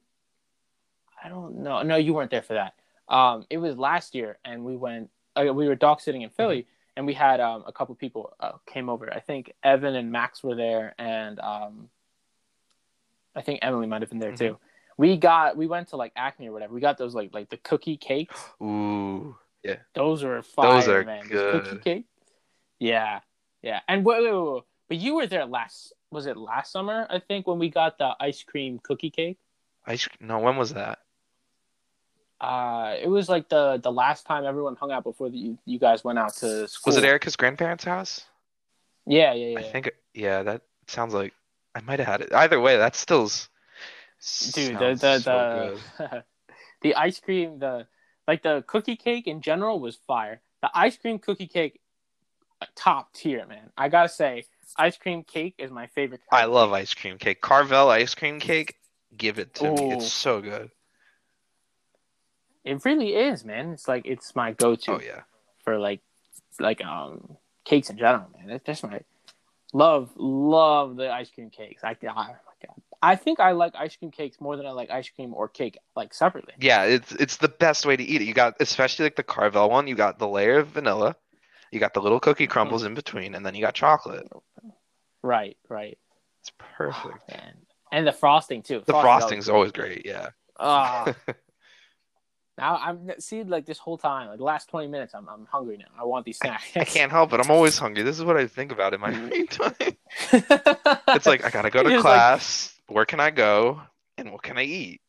I 1.21 1.29
don't 1.29 1.63
know. 1.63 1.81
No, 1.81 1.95
you 1.95 2.13
weren't 2.13 2.31
there 2.31 2.41
for 2.43 2.53
that. 2.53 2.75
Um, 3.09 3.45
it 3.49 3.57
was 3.57 3.77
last 3.77 4.13
year, 4.15 4.37
and 4.45 4.63
we 4.63 4.75
went. 4.75 5.09
Uh, 5.35 5.51
we 5.53 5.67
were 5.67 5.75
dog 5.75 5.99
sitting 5.99 6.21
in 6.21 6.29
Philly, 6.29 6.61
mm-hmm. 6.61 6.97
and 6.97 7.05
we 7.07 7.13
had 7.13 7.39
um, 7.39 7.63
a 7.65 7.71
couple 7.71 7.95
people 7.95 8.33
uh, 8.39 8.53
came 8.67 8.87
over. 8.87 9.11
I 9.11 9.19
think 9.19 9.53
Evan 9.63 9.95
and 9.95 10.11
Max 10.11 10.43
were 10.43 10.55
there, 10.55 10.93
and 10.99 11.39
um, 11.39 11.89
I 13.35 13.41
think 13.41 13.59
Emily 13.61 13.87
might 13.87 14.01
have 14.01 14.09
been 14.09 14.19
there 14.19 14.31
mm-hmm. 14.31 14.53
too. 14.53 14.57
We 14.95 15.17
got. 15.17 15.57
We 15.57 15.65
went 15.65 15.89
to 15.89 15.97
like 15.97 16.13
Acme 16.15 16.47
or 16.47 16.51
whatever. 16.53 16.73
We 16.73 16.81
got 16.81 16.97
those 16.97 17.15
like 17.15 17.33
like 17.33 17.49
the 17.49 17.57
cookie 17.57 17.97
cakes. 17.97 18.39
Ooh. 18.61 19.35
Yeah. 19.63 19.77
Those 19.93 20.23
are 20.23 20.41
fire, 20.41 20.73
Those 20.73 20.87
are 20.87 21.03
man. 21.03 21.27
good. 21.27 21.63
cookie 21.63 21.77
cake. 21.79 22.05
Yeah. 22.79 23.19
Yeah. 23.61 23.81
And 23.87 24.05
wait, 24.05 24.23
wait, 24.23 24.33
wait, 24.33 24.53
wait, 24.53 24.63
but 24.87 24.97
you 24.97 25.15
were 25.15 25.27
there 25.27 25.45
last 25.45 25.93
was 26.11 26.25
it 26.25 26.37
last 26.37 26.71
summer, 26.71 27.05
I 27.09 27.19
think, 27.19 27.45
when 27.45 27.59
we 27.59 27.69
got 27.69 27.97
the 27.99 28.15
ice 28.19 28.41
cream 28.41 28.79
cookie 28.81 29.11
cake? 29.11 29.37
Ice 29.85 30.07
no, 30.19 30.39
when 30.39 30.57
was 30.57 30.73
that? 30.73 30.99
Uh 32.41 32.95
it 33.01 33.07
was 33.07 33.27
like 33.27 33.49
the 33.49 33.79
the 33.83 33.91
last 33.91 34.25
time 34.25 34.45
everyone 34.45 34.75
hung 34.75 34.91
out 34.91 35.03
before 35.03 35.29
the, 35.29 35.37
you, 35.37 35.57
you 35.65 35.77
guys 35.77 36.03
went 36.03 36.17
out 36.17 36.33
to 36.35 36.67
school. 36.67 36.93
Was 36.93 36.97
it 36.97 37.03
Erica's 37.03 37.35
grandparents' 37.35 37.83
house? 37.83 38.25
Yeah, 39.05 39.33
yeah, 39.33 39.47
yeah. 39.47 39.59
I 39.59 39.63
think 39.63 39.91
yeah, 40.13 40.43
that 40.43 40.61
sounds 40.87 41.13
like 41.13 41.33
I 41.75 41.81
might 41.81 41.99
have 41.99 42.07
had 42.07 42.21
it. 42.21 42.33
Either 42.33 42.59
way, 42.59 42.77
that 42.77 42.95
still's 42.95 43.49
Dude, 44.51 44.77
the 44.77 44.95
the 44.95 45.19
so 45.19 45.77
the, 45.97 46.23
the 46.81 46.95
ice 46.95 47.19
cream 47.21 47.59
the 47.59 47.87
like 48.29 48.43
the 48.43 48.63
cookie 48.67 48.95
cake 48.95 49.25
in 49.25 49.41
general 49.41 49.79
was 49.79 49.95
fire. 49.95 50.39
The 50.61 50.69
ice 50.75 50.95
cream 50.95 51.17
cookie 51.17 51.47
cake, 51.47 51.79
top 52.75 53.11
tier, 53.11 53.43
man. 53.47 53.71
I 53.75 53.89
gotta 53.89 54.07
say, 54.07 54.45
ice 54.77 54.97
cream 54.97 55.23
cake 55.23 55.55
is 55.57 55.71
my 55.71 55.87
favorite. 55.87 56.21
I 56.31 56.45
love 56.45 56.71
ice 56.71 56.93
cream 56.93 57.17
cake. 57.17 57.41
Carvel 57.41 57.89
ice 57.89 58.13
cream 58.13 58.39
cake, 58.39 58.75
give 59.17 59.39
it 59.39 59.55
to 59.55 59.69
Ooh. 59.69 59.73
me. 59.73 59.93
It's 59.93 60.13
so 60.13 60.41
good. 60.41 60.69
It 62.63 62.85
really 62.85 63.15
is, 63.15 63.43
man. 63.43 63.71
It's 63.71 63.87
like 63.87 64.05
it's 64.05 64.35
my 64.35 64.51
go-to. 64.51 64.91
Oh 64.91 65.01
yeah. 65.03 65.21
For 65.63 65.79
like, 65.79 66.01
like 66.59 66.85
um, 66.85 67.35
cakes 67.65 67.89
in 67.89 67.97
general, 67.97 68.27
man. 68.37 68.61
That's 68.63 68.83
my 68.83 69.01
love, 69.73 70.11
love 70.15 70.97
the 70.97 71.11
ice 71.11 71.31
cream 71.31 71.49
cakes. 71.49 71.83
I, 71.83 71.97
I 72.07 72.35
I 73.01 73.15
think 73.15 73.39
I 73.39 73.51
like 73.51 73.73
ice 73.77 73.95
cream 73.95 74.11
cakes 74.11 74.41
more 74.41 74.57
than 74.57 74.65
I 74.65 74.71
like 74.71 74.89
ice 74.89 75.09
cream 75.09 75.33
or 75.33 75.47
cake 75.47 75.77
like 75.95 76.13
separately. 76.13 76.53
Yeah, 76.59 76.83
it's 76.83 77.11
it's 77.13 77.37
the 77.37 77.47
best 77.47 77.85
way 77.85 77.95
to 77.95 78.03
eat 78.03 78.21
it. 78.21 78.25
You 78.25 78.33
got 78.33 78.55
especially 78.59 79.05
like 79.05 79.15
the 79.15 79.23
Carvel 79.23 79.69
one, 79.69 79.87
you 79.87 79.95
got 79.95 80.19
the 80.19 80.27
layer 80.27 80.59
of 80.59 80.67
vanilla, 80.67 81.15
you 81.71 81.79
got 81.79 81.93
the 81.93 82.01
little 82.01 82.19
cookie 82.19 82.47
crumbles 82.47 82.81
mm-hmm. 82.81 82.89
in 82.89 82.95
between, 82.95 83.35
and 83.35 83.45
then 83.45 83.55
you 83.55 83.61
got 83.61 83.73
chocolate. 83.73 84.27
Right, 85.21 85.57
right. 85.69 85.97
It's 86.41 86.51
perfect. 86.57 87.31
Oh, 87.31 87.37
and 87.91 88.05
the 88.07 88.11
frosting 88.11 88.61
too. 88.61 88.83
The 88.85 88.93
frosting's 88.93 89.49
always 89.49 89.71
great, 89.71 90.05
yeah. 90.05 90.29
Uh, 90.57 91.13
now 92.57 92.77
I'm 92.77 93.11
see 93.19 93.43
like 93.43 93.65
this 93.65 93.79
whole 93.79 93.97
time, 93.97 94.27
like 94.27 94.37
the 94.37 94.43
last 94.43 94.69
twenty 94.69 94.87
minutes, 94.87 95.13
I'm 95.13 95.27
I'm 95.29 95.47
hungry 95.49 95.77
now. 95.77 95.85
I 95.99 96.03
want 96.03 96.25
these 96.25 96.37
snacks. 96.37 96.65
I, 96.75 96.81
I 96.81 96.83
can't 96.83 97.11
help 97.11 97.33
it. 97.33 97.39
I'm 97.39 97.51
always 97.51 97.77
hungry. 97.79 98.03
This 98.03 98.17
is 98.17 98.25
what 98.25 98.37
I 98.37 98.47
think 98.47 98.71
about 98.71 98.93
in 98.93 99.01
my 99.01 99.13
free 99.29 99.47
time. 99.47 99.73
it's 100.31 101.25
like 101.25 101.45
I 101.45 101.49
gotta 101.49 101.69
go 101.69 101.83
to 101.83 102.01
class. 102.01 102.75
Where 102.89 103.05
can 103.05 103.19
I 103.19 103.29
go 103.29 103.81
and 104.17 104.31
what 104.31 104.41
can 104.41 104.57
I 104.57 104.63
eat? 104.63 105.01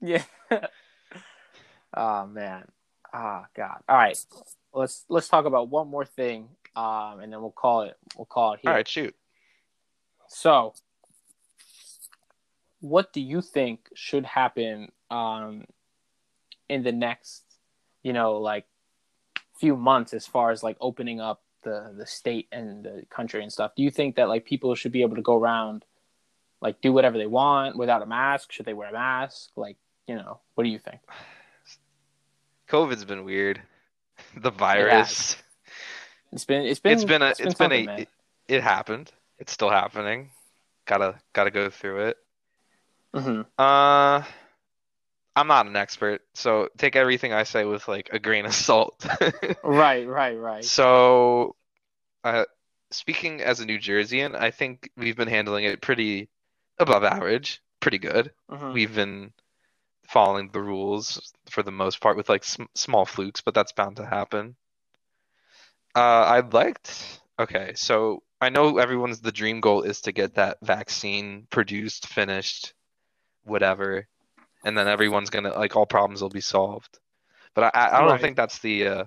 Yeah. 0.00 0.24
oh 1.94 2.26
man. 2.26 2.66
Oh 3.14 3.44
god. 3.56 3.82
All 3.88 3.96
right. 3.96 4.18
Let's 4.74 5.04
let's 5.08 5.28
talk 5.28 5.44
about 5.46 5.68
one 5.68 5.88
more 5.88 6.04
thing, 6.04 6.48
um, 6.74 7.20
and 7.20 7.32
then 7.32 7.40
we'll 7.40 7.52
call 7.52 7.82
it 7.82 7.96
we'll 8.16 8.26
call 8.26 8.54
it 8.54 8.60
here. 8.62 8.70
All 8.70 8.76
right, 8.76 8.86
shoot. 8.86 9.14
So, 10.28 10.74
what 12.80 13.12
do 13.12 13.20
you 13.20 13.40
think 13.40 13.88
should 13.94 14.26
happen 14.26 14.90
um, 15.08 15.64
in 16.68 16.82
the 16.82 16.92
next, 16.92 17.44
you 18.02 18.12
know, 18.12 18.38
like 18.38 18.66
few 19.58 19.76
months 19.76 20.12
as 20.12 20.26
far 20.26 20.50
as 20.50 20.62
like 20.62 20.76
opening 20.80 21.20
up 21.20 21.42
the 21.62 21.94
the 21.96 22.04
state 22.04 22.48
and 22.50 22.84
the 22.84 23.06
country 23.08 23.42
and 23.42 23.52
stuff? 23.52 23.72
Do 23.76 23.84
you 23.84 23.92
think 23.92 24.16
that 24.16 24.28
like 24.28 24.44
people 24.44 24.74
should 24.74 24.92
be 24.92 25.02
able 25.02 25.16
to 25.16 25.22
go 25.22 25.36
around 25.36 25.84
like 26.66 26.80
do 26.80 26.92
whatever 26.92 27.16
they 27.16 27.28
want 27.28 27.76
without 27.76 28.02
a 28.02 28.06
mask? 28.06 28.50
Should 28.50 28.66
they 28.66 28.74
wear 28.74 28.88
a 28.88 28.92
mask? 28.92 29.50
Like, 29.54 29.76
you 30.08 30.16
know, 30.16 30.40
what 30.56 30.64
do 30.64 30.70
you 30.70 30.80
think? 30.80 31.00
COVID's 32.68 33.04
been 33.04 33.24
weird. 33.24 33.62
The 34.38 34.50
virus. 34.50 35.36
It's 36.32 36.44
been 36.44 36.62
it's 36.62 36.80
been 36.80 36.92
it's 36.92 37.04
been 37.04 37.22
a 37.22 37.28
it's 37.28 37.38
been, 37.38 37.48
it's 37.48 37.58
been, 37.58 37.72
a 37.72 37.96
it, 38.00 38.08
it 38.48 38.62
happened. 38.62 39.10
It's 39.38 39.52
still 39.52 39.68
happening. 39.70 40.30
Gotta 40.86 41.16
gotta 41.34 41.50
go 41.50 41.68
through 41.68 42.08
it. 42.08 42.16
Mhm. 43.14 43.46
Uh, 43.58 44.22
I'm 45.36 45.46
not 45.46 45.66
an 45.66 45.76
expert, 45.76 46.22
so 46.34 46.68
take 46.78 46.96
everything 46.96 47.34
I 47.34 47.44
say 47.44 47.64
with 47.64 47.88
like 47.88 48.08
a 48.12 48.18
grain 48.18 48.46
of 48.46 48.54
salt. 48.54 49.06
Right, 49.62 50.06
right, 50.06 50.38
right. 50.38 50.64
So, 50.64 51.56
uh, 52.24 52.44
speaking 52.90 53.42
as 53.42 53.60
a 53.60 53.66
New 53.66 53.78
Jerseyan, 53.78 54.34
I 54.34 54.50
think 54.50 54.90
we've 54.96 55.16
been 55.16 55.28
handling 55.28 55.64
it 55.64 55.82
pretty 55.82 56.28
above 56.78 57.04
average, 57.04 57.62
pretty 57.80 57.98
good. 57.98 58.32
Mhm. 58.48 58.72
We've 58.72 58.94
been 58.94 59.32
following 60.08 60.50
the 60.50 60.62
rules 60.62 61.32
for 61.50 61.62
the 61.62 61.72
most 61.72 62.00
part 62.00 62.16
with 62.16 62.28
like 62.28 62.44
sm 62.44 62.64
small 62.74 63.06
flukes, 63.06 63.40
but 63.42 63.54
that's 63.54 63.72
bound 63.72 63.96
to 63.96 64.06
happen. 64.06 64.56
Uh, 65.94 65.98
I 66.00 66.40
liked, 66.40 67.20
okay, 67.38 67.72
so 67.74 68.22
I 68.40 68.50
know 68.50 68.78
everyone's 68.78 69.20
the 69.20 69.32
dream 69.32 69.60
goal 69.60 69.82
is 69.82 70.02
to 70.02 70.12
get 70.12 70.34
that 70.34 70.58
vaccine 70.62 71.46
produced, 71.50 72.06
finished, 72.06 72.74
whatever, 73.44 74.08
and 74.64 74.78
then 74.78 74.88
everyone's 74.88 75.30
gonna 75.30 75.54
like 75.54 75.76
all 75.76 75.86
problems 75.86 76.22
will 76.22 76.30
be 76.30 76.40
solved. 76.42 76.98
But 77.54 77.74
I, 77.76 77.80
I 77.80 77.98
I 77.98 78.02
don't 78.02 78.20
Right. 78.20 78.20
think 78.20 78.36
that's 78.36 78.60
the 78.60 78.88
uh, 78.88 79.04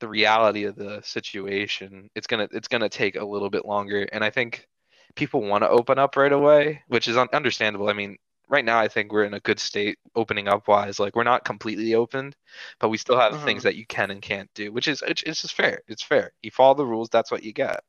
the 0.00 0.08
reality 0.08 0.64
of 0.64 0.76
the 0.76 1.02
situation. 1.02 2.10
It's 2.16 2.28
gonna 2.28 2.48
it's 2.52 2.68
gonna 2.68 2.90
take 2.90 3.16
a 3.16 3.24
little 3.26 3.50
bit 3.50 3.66
longer, 3.66 4.08
and 4.12 4.24
I 4.24 4.30
think 4.30 4.68
people 5.14 5.42
want 5.42 5.62
to 5.64 5.68
open 5.68 5.98
up 5.98 6.16
right 6.16 6.32
away, 6.32 6.82
which 6.88 7.08
is 7.08 7.16
un 7.16 7.28
understandable. 7.32 7.88
I 7.88 7.92
mean, 7.94 8.18
right 8.48 8.64
now 8.64 8.78
I 8.78 8.88
think 8.88 9.12
we're 9.12 9.24
in 9.24 9.34
a 9.34 9.40
good 9.40 9.60
state 9.60 9.98
opening 10.14 10.48
up 10.48 10.68
wise. 10.68 10.98
Like 11.00 11.16
we're 11.16 11.24
not 11.24 11.44
completely 11.44 11.94
opened, 11.94 12.36
but 12.80 12.88
we 12.90 12.98
still 12.98 13.18
have 13.18 13.38
things 13.38 13.62
Mhm. 13.62 13.64
that 13.64 13.76
you 13.76 13.86
can 13.86 14.10
and 14.10 14.22
can't 14.22 14.50
do, 14.54 14.72
which 14.72 14.88
is 14.88 15.02
it's 15.06 15.22
it's 15.24 15.42
just 15.42 15.54
fair. 15.54 15.82
It's 15.88 16.02
fair. 16.02 16.32
You 16.42 16.50
follow 16.50 16.74
the 16.74 16.86
rules, 16.86 17.08
that's 17.10 17.30
what 17.30 17.42
you 17.44 17.52
get. 17.52 17.80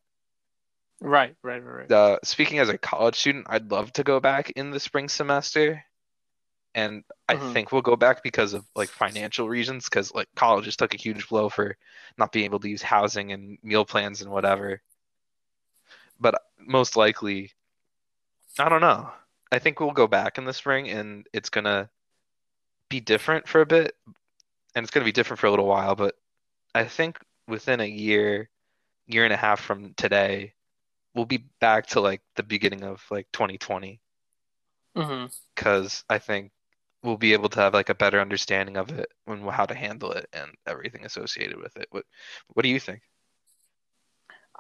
Right, 1.02 1.36
right, 1.44 1.64
right, 1.64 1.76
right. 1.80 1.92
Uh, 1.92 2.18
speaking 2.24 2.60
as 2.60 2.70
a 2.70 2.78
college 2.78 3.16
student, 3.16 3.48
I'd 3.50 3.70
love 3.72 3.92
to 3.94 4.04
go 4.04 4.20
back 4.20 4.52
in 4.52 4.72
the 4.72 4.80
spring 4.80 5.10
semester, 5.10 5.84
and 6.76 7.04
I 7.30 7.38
Mhm. 7.38 7.54
think 7.54 7.72
we'll 7.72 7.82
go 7.84 7.96
back 7.98 8.24
because 8.24 8.54
of 8.54 8.66
like 8.76 8.92
financial 8.92 9.50
reasons, 9.50 9.86
because 9.86 10.14
like 10.14 10.30
colleges 10.36 10.78
took 10.78 10.94
a 10.96 10.98
huge 10.98 11.28
blow 11.30 11.50
for 11.50 11.78
not 12.18 12.32
being 12.34 12.46
able 12.46 12.60
to 12.62 12.70
use 12.70 12.82
housing 12.84 13.32
and 13.34 13.60
meal 13.64 13.86
plans 13.86 14.22
and 14.22 14.32
whatever. 14.32 14.82
But 16.22 16.42
most 16.58 16.96
likely, 16.98 17.54
I 18.60 18.70
don't 18.70 18.82
know. 18.82 19.12
I 19.52 19.60
think 19.60 19.80
we'll 19.80 19.92
go 19.92 20.08
back 20.08 20.38
in 20.38 20.46
the 20.46 20.54
spring, 20.54 20.90
and 20.90 21.28
it's 21.34 21.50
gonna 21.50 21.90
be 22.90 23.00
different 23.00 23.48
for 23.48 23.62
a 23.62 23.66
bit, 23.66 23.96
and 24.76 24.84
it's 24.84 24.92
gonna 24.92 25.06
be 25.06 25.12
different 25.12 25.40
for 25.40 25.48
a 25.48 25.52
little 25.52 25.68
while. 25.68 25.96
But 25.96 26.16
I 26.76 26.86
think 26.86 27.20
within 27.48 27.82
a 27.82 27.86
year, 27.88 28.50
year 29.08 29.26
and 29.26 29.34
a 29.34 29.38
half 29.38 29.62
from 29.62 29.94
today, 29.96 30.56
we'll 31.16 31.26
be 31.26 31.40
back 31.62 31.88
to 31.90 32.02
like 32.02 32.22
the 32.36 32.44
beginning 32.44 32.84
of 32.84 33.04
like 33.12 33.28
2020, 33.34 34.02
hmm 34.96 35.42
because 35.56 36.04
I 36.10 36.20
think 36.20 36.52
we'll 37.04 37.18
be 37.18 37.34
able 37.34 37.50
to 37.50 37.60
have 37.62 37.74
like 37.74 37.90
a 37.90 37.96
better 37.96 38.20
understanding 38.22 38.78
of 38.78 38.92
it 38.92 39.10
and 39.28 39.50
how 39.50 39.66
to 39.66 39.76
handle 39.76 40.12
it 40.14 40.28
and 40.34 40.52
everything 40.68 41.06
associated 41.06 41.58
with 41.60 41.76
it. 41.78 41.88
What 41.92 42.06
What 42.50 42.64
do 42.64 42.70
you 42.70 42.80
think? 42.80 43.02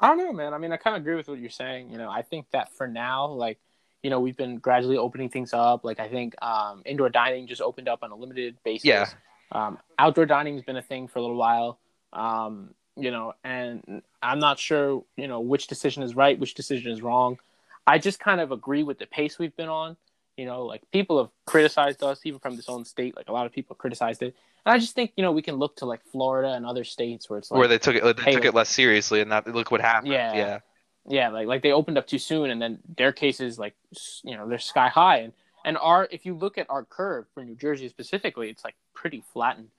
I 0.01 0.07
don't 0.07 0.17
know, 0.17 0.33
man. 0.33 0.53
I 0.53 0.57
mean, 0.57 0.71
I 0.71 0.77
kind 0.77 0.95
of 0.95 1.03
agree 1.03 1.15
with 1.15 1.27
what 1.27 1.39
you're 1.39 1.51
saying. 1.51 1.91
You 1.91 1.97
know, 1.99 2.09
I 2.09 2.23
think 2.23 2.47
that 2.51 2.73
for 2.73 2.87
now, 2.87 3.27
like, 3.27 3.59
you 4.01 4.09
know, 4.09 4.19
we've 4.19 4.35
been 4.35 4.57
gradually 4.57 4.97
opening 4.97 5.29
things 5.29 5.53
up. 5.53 5.85
Like, 5.85 5.99
I 5.99 6.07
think 6.07 6.33
um, 6.43 6.81
indoor 6.85 7.09
dining 7.09 7.45
just 7.45 7.61
opened 7.61 7.87
up 7.87 7.99
on 8.01 8.09
a 8.09 8.15
limited 8.15 8.57
basis. 8.63 8.85
Yeah. 8.85 9.05
Um, 9.51 9.77
outdoor 9.99 10.25
dining's 10.25 10.63
been 10.63 10.77
a 10.77 10.81
thing 10.81 11.07
for 11.07 11.19
a 11.19 11.21
little 11.21 11.37
while. 11.37 11.77
Um, 12.13 12.73
you 12.97 13.11
know, 13.11 13.33
and 13.43 14.01
I'm 14.21 14.39
not 14.39 14.59
sure, 14.59 15.03
you 15.15 15.27
know, 15.27 15.39
which 15.39 15.67
decision 15.67 16.03
is 16.03 16.15
right, 16.15 16.37
which 16.39 16.55
decision 16.55 16.91
is 16.91 17.01
wrong. 17.01 17.37
I 17.85 17.99
just 17.99 18.19
kind 18.19 18.41
of 18.41 18.51
agree 18.51 18.83
with 18.83 18.99
the 18.99 19.05
pace 19.05 19.37
we've 19.37 19.55
been 19.55 19.69
on. 19.69 19.97
You 20.41 20.47
know, 20.47 20.65
like 20.65 20.81
people 20.91 21.19
have 21.19 21.29
criticized 21.45 22.01
us, 22.01 22.21
even 22.23 22.39
from 22.39 22.55
this 22.55 22.67
own 22.67 22.83
state. 22.83 23.15
Like 23.15 23.29
a 23.29 23.31
lot 23.31 23.45
of 23.45 23.51
people 23.51 23.75
criticized 23.75 24.23
it, 24.23 24.35
and 24.65 24.73
I 24.73 24.79
just 24.79 24.95
think 24.95 25.11
you 25.15 25.21
know 25.21 25.31
we 25.31 25.43
can 25.43 25.57
look 25.57 25.75
to 25.77 25.85
like 25.85 26.03
Florida 26.11 26.53
and 26.53 26.65
other 26.65 26.83
states 26.83 27.29
where 27.29 27.37
it's 27.37 27.51
like 27.51 27.59
Where 27.59 27.67
they 27.67 27.77
took 27.77 27.95
it, 27.95 28.03
they 28.03 28.23
hey, 28.23 28.31
took 28.31 28.45
it 28.45 28.55
less 28.55 28.69
seriously, 28.69 29.21
and 29.21 29.31
that 29.31 29.45
look 29.45 29.69
what 29.69 29.81
happened. 29.81 30.13
Yeah. 30.13 30.33
Yeah. 30.33 30.59
yeah 31.07 31.29
like 31.29 31.45
like 31.45 31.61
they 31.61 31.71
opened 31.71 31.99
up 31.99 32.07
too 32.07 32.17
soon 32.17 32.49
and 32.49 32.59
then 32.59 32.79
their 32.97 33.11
cases 33.11 33.59
like 33.59 33.75
you 34.23 34.35
know 34.35 34.47
they're 34.49 34.57
sky 34.57 34.87
high 34.87 35.17
and 35.17 35.33
and 35.63 35.77
our 35.77 36.07
if 36.09 36.25
you 36.25 36.33
look 36.33 36.57
at 36.57 36.67
our 36.69 36.83
curve 36.85 37.25
for 37.33 37.43
new 37.43 37.55
jersey 37.55 37.87
specifically 37.87 38.49
it's 38.49 38.63
like 38.63 38.75
pretty 38.93 39.23
flattened 39.33 39.69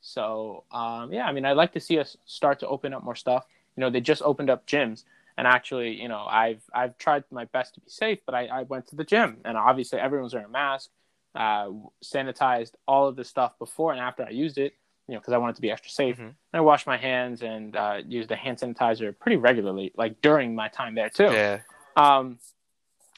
so 0.00 0.64
um 0.72 1.12
yeah 1.12 1.26
i 1.26 1.32
mean 1.32 1.44
i'd 1.44 1.56
like 1.56 1.72
to 1.72 1.80
see 1.80 1.98
us 1.98 2.16
start 2.26 2.60
to 2.60 2.68
open 2.68 2.92
up 2.92 3.02
more 3.02 3.16
stuff 3.16 3.44
you 3.74 3.80
know 3.80 3.90
they 3.90 4.00
just 4.00 4.22
opened 4.22 4.50
up 4.50 4.66
gyms 4.66 5.04
and 5.36 5.46
actually 5.46 6.00
you 6.00 6.08
know 6.08 6.26
i've 6.28 6.62
i've 6.74 6.96
tried 6.98 7.24
my 7.30 7.44
best 7.46 7.74
to 7.74 7.80
be 7.80 7.90
safe 7.90 8.18
but 8.26 8.34
i, 8.34 8.46
I 8.46 8.62
went 8.62 8.86
to 8.88 8.96
the 8.96 9.04
gym 9.04 9.38
and 9.44 9.56
obviously 9.56 9.98
everyone's 9.98 10.34
wearing 10.34 10.48
a 10.48 10.52
mask 10.52 10.90
uh 11.34 11.68
sanitized 12.02 12.72
all 12.86 13.08
of 13.08 13.16
the 13.16 13.24
stuff 13.24 13.58
before 13.58 13.92
and 13.92 14.00
after 14.00 14.24
i 14.24 14.30
used 14.30 14.58
it 14.58 14.74
you 15.08 15.14
know 15.14 15.20
because 15.20 15.32
i 15.34 15.38
wanted 15.38 15.56
to 15.56 15.62
be 15.62 15.70
extra 15.70 15.90
safe 15.90 16.18
Mhm. 16.18 16.34
I 16.56 16.60
washed 16.60 16.86
my 16.86 16.96
hands 16.96 17.42
and 17.42 17.76
uh, 17.76 18.00
used 18.06 18.30
a 18.30 18.36
hand 18.36 18.58
sanitizer 18.58 19.16
pretty 19.18 19.36
regularly, 19.36 19.92
like 19.94 20.22
during 20.22 20.54
my 20.54 20.68
time 20.68 20.94
there 20.94 21.10
too. 21.10 21.30
Yeah. 21.32 21.60
Um, 21.96 22.38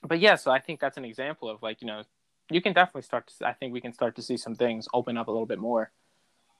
but 0.02 0.18
yeah, 0.18 0.34
so 0.34 0.50
I 0.50 0.58
think 0.58 0.80
that's 0.80 0.96
an 0.96 1.04
example 1.04 1.48
of 1.48 1.62
like 1.62 1.80
you 1.80 1.86
know, 1.86 2.02
you 2.50 2.60
can 2.60 2.72
definitely 2.72 3.02
start. 3.02 3.32
To, 3.38 3.46
I 3.46 3.52
think 3.52 3.72
we 3.72 3.80
can 3.80 3.92
start 3.92 4.16
to 4.16 4.22
see 4.22 4.36
some 4.36 4.56
things 4.56 4.88
open 4.92 5.16
up 5.16 5.28
a 5.28 5.30
little 5.30 5.46
bit 5.46 5.60
more. 5.60 5.92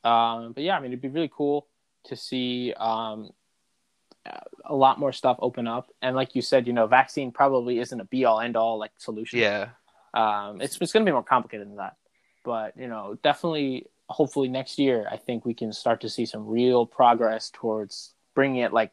Um, 0.04 0.52
but 0.52 0.62
yeah, 0.62 0.76
I 0.76 0.80
mean, 0.80 0.92
it'd 0.92 1.02
be 1.02 1.08
really 1.08 1.30
cool 1.34 1.66
to 2.04 2.14
see 2.14 2.72
um, 2.76 3.30
a 4.64 4.74
lot 4.74 4.98
more 4.98 5.12
stuff 5.12 5.38
open 5.40 5.66
up. 5.66 5.90
And 6.02 6.14
like 6.14 6.34
you 6.34 6.42
said, 6.42 6.66
you 6.66 6.72
know, 6.72 6.86
vaccine 6.86 7.32
probably 7.32 7.78
isn't 7.78 8.00
a 8.00 8.04
be 8.04 8.24
all 8.24 8.40
end 8.40 8.56
all 8.56 8.78
like 8.78 8.92
solution. 8.98 9.38
Yeah. 9.38 9.68
Um, 10.14 10.60
it's 10.60 10.78
it's 10.80 10.92
going 10.92 11.04
to 11.04 11.08
be 11.08 11.12
more 11.12 11.22
complicated 11.22 11.68
than 11.68 11.76
that. 11.76 11.96
But 12.44 12.76
you 12.76 12.88
know, 12.88 13.18
definitely, 13.22 13.86
hopefully 14.08 14.48
next 14.48 14.78
year, 14.78 15.06
I 15.10 15.16
think 15.16 15.44
we 15.44 15.54
can 15.54 15.72
start 15.72 16.00
to 16.02 16.08
see 16.08 16.26
some 16.26 16.46
real 16.46 16.86
progress 16.86 17.50
towards 17.50 18.14
bringing 18.34 18.62
it 18.62 18.72
like 18.72 18.92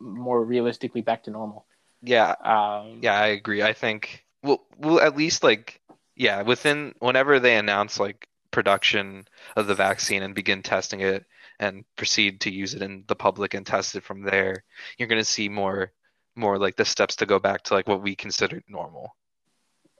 more 0.00 0.42
realistically 0.42 1.02
back 1.02 1.24
to 1.24 1.30
normal. 1.30 1.66
Yeah. 2.02 2.34
Um, 2.42 2.98
Yeah, 3.02 3.18
I 3.18 3.28
agree. 3.28 3.62
I 3.62 3.72
think 3.72 4.24
we'll 4.42 4.62
we'll 4.78 5.00
at 5.00 5.16
least 5.16 5.42
like 5.42 5.80
yeah, 6.14 6.42
within 6.42 6.94
whenever 6.98 7.40
they 7.40 7.56
announce 7.56 8.00
like 8.00 8.28
production 8.50 9.28
of 9.54 9.66
the 9.66 9.74
vaccine 9.74 10.22
and 10.22 10.34
begin 10.34 10.62
testing 10.62 11.00
it 11.00 11.26
and 11.58 11.84
proceed 11.96 12.40
to 12.42 12.50
use 12.50 12.74
it 12.74 12.82
in 12.82 13.04
the 13.06 13.16
public 13.16 13.54
and 13.54 13.66
test 13.66 13.94
it 13.94 14.04
from 14.04 14.22
there, 14.22 14.64
you're 14.98 15.08
gonna 15.08 15.24
see 15.24 15.48
more 15.48 15.92
more 16.34 16.58
like 16.58 16.76
the 16.76 16.84
steps 16.84 17.16
to 17.16 17.26
go 17.26 17.38
back 17.38 17.62
to 17.62 17.74
like 17.74 17.88
what 17.88 18.02
we 18.02 18.14
considered 18.14 18.64
normal. 18.68 19.16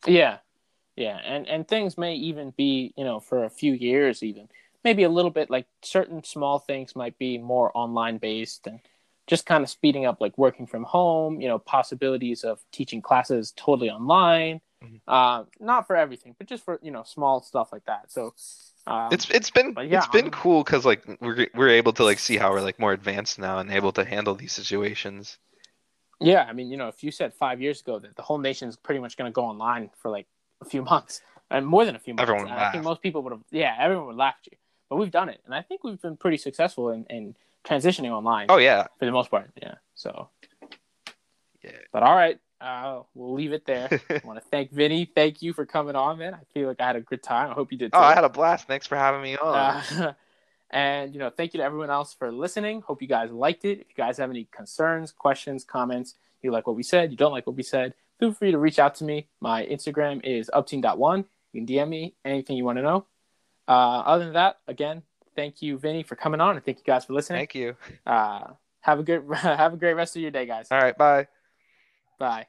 Yeah, 0.06 0.38
yeah, 0.96 1.18
and 1.24 1.46
and 1.48 1.66
things 1.66 1.96
may 1.96 2.14
even 2.14 2.52
be 2.56 2.92
you 2.96 3.04
know 3.04 3.20
for 3.20 3.44
a 3.44 3.50
few 3.50 3.72
years 3.72 4.22
even 4.22 4.48
maybe 4.84 5.02
a 5.02 5.08
little 5.08 5.32
bit 5.32 5.50
like 5.50 5.66
certain 5.82 6.22
small 6.22 6.60
things 6.60 6.94
might 6.94 7.18
be 7.18 7.38
more 7.38 7.76
online 7.76 8.18
based 8.18 8.68
and 8.68 8.78
just 9.26 9.44
kind 9.44 9.64
of 9.64 9.68
speeding 9.68 10.06
up 10.06 10.20
like 10.20 10.38
working 10.38 10.66
from 10.66 10.84
home. 10.84 11.40
You 11.40 11.48
know, 11.48 11.58
possibilities 11.58 12.44
of 12.44 12.60
teaching 12.70 13.02
classes 13.02 13.52
totally 13.56 13.90
online. 13.90 14.60
Mhm. 14.84 15.00
Uh, 15.08 15.44
not 15.58 15.86
for 15.88 15.96
everything, 15.96 16.36
but 16.38 16.46
just 16.46 16.64
for 16.64 16.78
you 16.82 16.90
know 16.92 17.02
small 17.02 17.42
stuff 17.42 17.72
like 17.72 17.84
that. 17.86 18.12
So. 18.12 18.34
Um, 18.86 19.08
It's 19.12 19.28
it's 19.30 19.50
been 19.50 19.74
yeah, 19.78 19.98
it's 19.98 20.06
been 20.08 20.26
I'm- 20.26 20.30
cool 20.30 20.62
because 20.62 20.84
like 20.84 21.02
we're 21.20 21.48
we're 21.54 21.70
able 21.70 21.92
to 21.94 22.04
like 22.04 22.18
see 22.18 22.36
how 22.36 22.52
we're 22.52 22.60
like 22.60 22.78
more 22.78 22.92
advanced 22.92 23.38
now 23.38 23.58
and 23.58 23.70
able 23.70 23.92
to 23.92 24.04
handle 24.04 24.34
these 24.34 24.52
situations. 24.52 25.38
Yeah, 26.20 26.44
I 26.48 26.52
mean, 26.52 26.70
you 26.70 26.76
know, 26.76 26.88
if 26.88 27.02
you 27.04 27.10
said 27.10 27.34
five 27.34 27.60
years 27.60 27.80
ago 27.82 27.98
that 27.98 28.16
the 28.16 28.22
whole 28.22 28.38
nation's 28.38 28.76
pretty 28.76 29.00
much 29.00 29.16
going 29.16 29.30
to 29.30 29.34
go 29.34 29.42
online 29.44 29.90
for 30.00 30.10
like 30.10 30.26
a 30.60 30.64
few 30.64 30.82
months, 30.92 31.20
and 31.50 31.66
more 31.66 31.84
than 31.84 31.96
a 31.96 31.98
few 31.98 32.14
months, 32.14 32.30
Everyone 32.30 32.48
I 32.50 32.70
think 32.72 32.84
most 32.84 33.02
people 33.02 33.22
would 33.22 33.32
have, 33.32 33.42
yeah, 33.50 33.76
everyone 33.78 34.06
would 34.06 34.16
laugh 34.16 34.36
at 34.46 34.52
you. 34.52 34.58
But 34.88 34.96
we've 34.96 35.10
done 35.10 35.28
it, 35.28 35.40
and 35.44 35.54
I 35.54 35.62
think 35.62 35.82
we've 35.84 36.00
been 36.00 36.16
pretty 36.16 36.36
successful 36.38 36.90
in, 36.90 37.04
in 37.10 37.34
transitioning 37.64 38.10
online 38.12 38.46
Oh 38.48 38.56
yeah, 38.58 38.86
for 38.98 39.04
the 39.04 39.10
most 39.12 39.30
part. 39.30 39.50
Yeah. 39.60 39.74
So, 39.94 40.28
Yeah. 41.64 41.72
but 41.92 42.02
all 42.04 42.14
right, 42.14 42.38
uh, 42.60 43.02
we'll 43.14 43.34
leave 43.34 43.52
it 43.52 43.66
there. 43.66 43.88
I 44.10 44.20
want 44.24 44.38
to 44.38 44.44
thank 44.50 44.72
Vinnie. 44.72 45.10
Thank 45.14 45.42
you 45.42 45.52
for 45.52 45.66
coming 45.66 45.96
on, 45.96 46.18
man. 46.18 46.34
I 46.34 46.40
feel 46.54 46.68
like 46.68 46.80
I 46.80 46.86
had 46.86 46.96
a 46.96 47.00
good 47.00 47.22
time. 47.22 47.50
I 47.50 47.54
hope 47.54 47.72
you 47.72 47.78
did 47.78 47.92
too. 47.92 47.98
Oh, 47.98 48.02
I 48.02 48.14
had 48.14 48.24
a 48.24 48.28
blast. 48.28 48.66
Thanks 48.66 48.86
for 48.86 48.96
having 48.96 49.22
me 49.22 49.36
on. 49.36 49.54
Uh, 49.54 50.12
and 50.70 51.12
you 51.12 51.18
know, 51.18 51.30
thank 51.30 51.54
you 51.54 51.58
to 51.58 51.64
everyone 51.64 51.90
else 51.90 52.14
for 52.14 52.32
listening. 52.32 52.82
Hope 52.82 53.02
you 53.02 53.08
guys 53.08 53.30
liked 53.30 53.64
it. 53.64 53.80
If 53.80 53.86
you 53.90 53.94
guys 53.96 54.18
have 54.18 54.30
any 54.30 54.48
concerns, 54.50 55.12
questions, 55.12 55.64
comments, 55.64 56.14
you 56.42 56.50
like 56.50 56.66
what 56.66 56.76
we 56.76 56.82
said, 56.82 57.10
you 57.10 57.16
don't 57.16 57.32
like 57.32 57.46
what 57.46 57.56
we 57.56 57.62
said, 57.62 57.94
feel 58.18 58.32
free 58.32 58.52
to 58.52 58.58
reach 58.58 58.78
out 58.78 58.94
to 58.96 59.04
me. 59.04 59.28
My 59.40 59.66
Instagram 59.66 60.24
is 60.24 60.50
upteen.one. 60.54 61.24
You 61.52 61.60
can 61.60 61.66
DM 61.66 61.88
me 61.88 62.14
anything 62.24 62.56
you 62.56 62.64
want 62.64 62.78
to 62.78 62.82
know. 62.82 63.06
Uh, 63.68 64.00
other 64.00 64.24
than 64.24 64.34
that, 64.34 64.58
again, 64.68 65.02
thank 65.34 65.60
you, 65.60 65.76
Vinnie, 65.76 66.02
for 66.02 66.16
coming 66.16 66.40
on, 66.40 66.56
and 66.56 66.64
thank 66.64 66.78
you 66.78 66.84
guys 66.84 67.04
for 67.04 67.12
listening. 67.12 67.40
Thank 67.40 67.54
you. 67.54 67.76
Uh, 68.06 68.52
have 68.80 69.00
a 69.00 69.02
good 69.02 69.24
have 69.34 69.74
a 69.74 69.76
great 69.76 69.94
rest 69.94 70.16
of 70.16 70.22
your 70.22 70.30
day, 70.30 70.46
guys. 70.46 70.68
All 70.70 70.78
right, 70.78 70.96
bye. 70.96 71.26
Bye. 72.18 72.44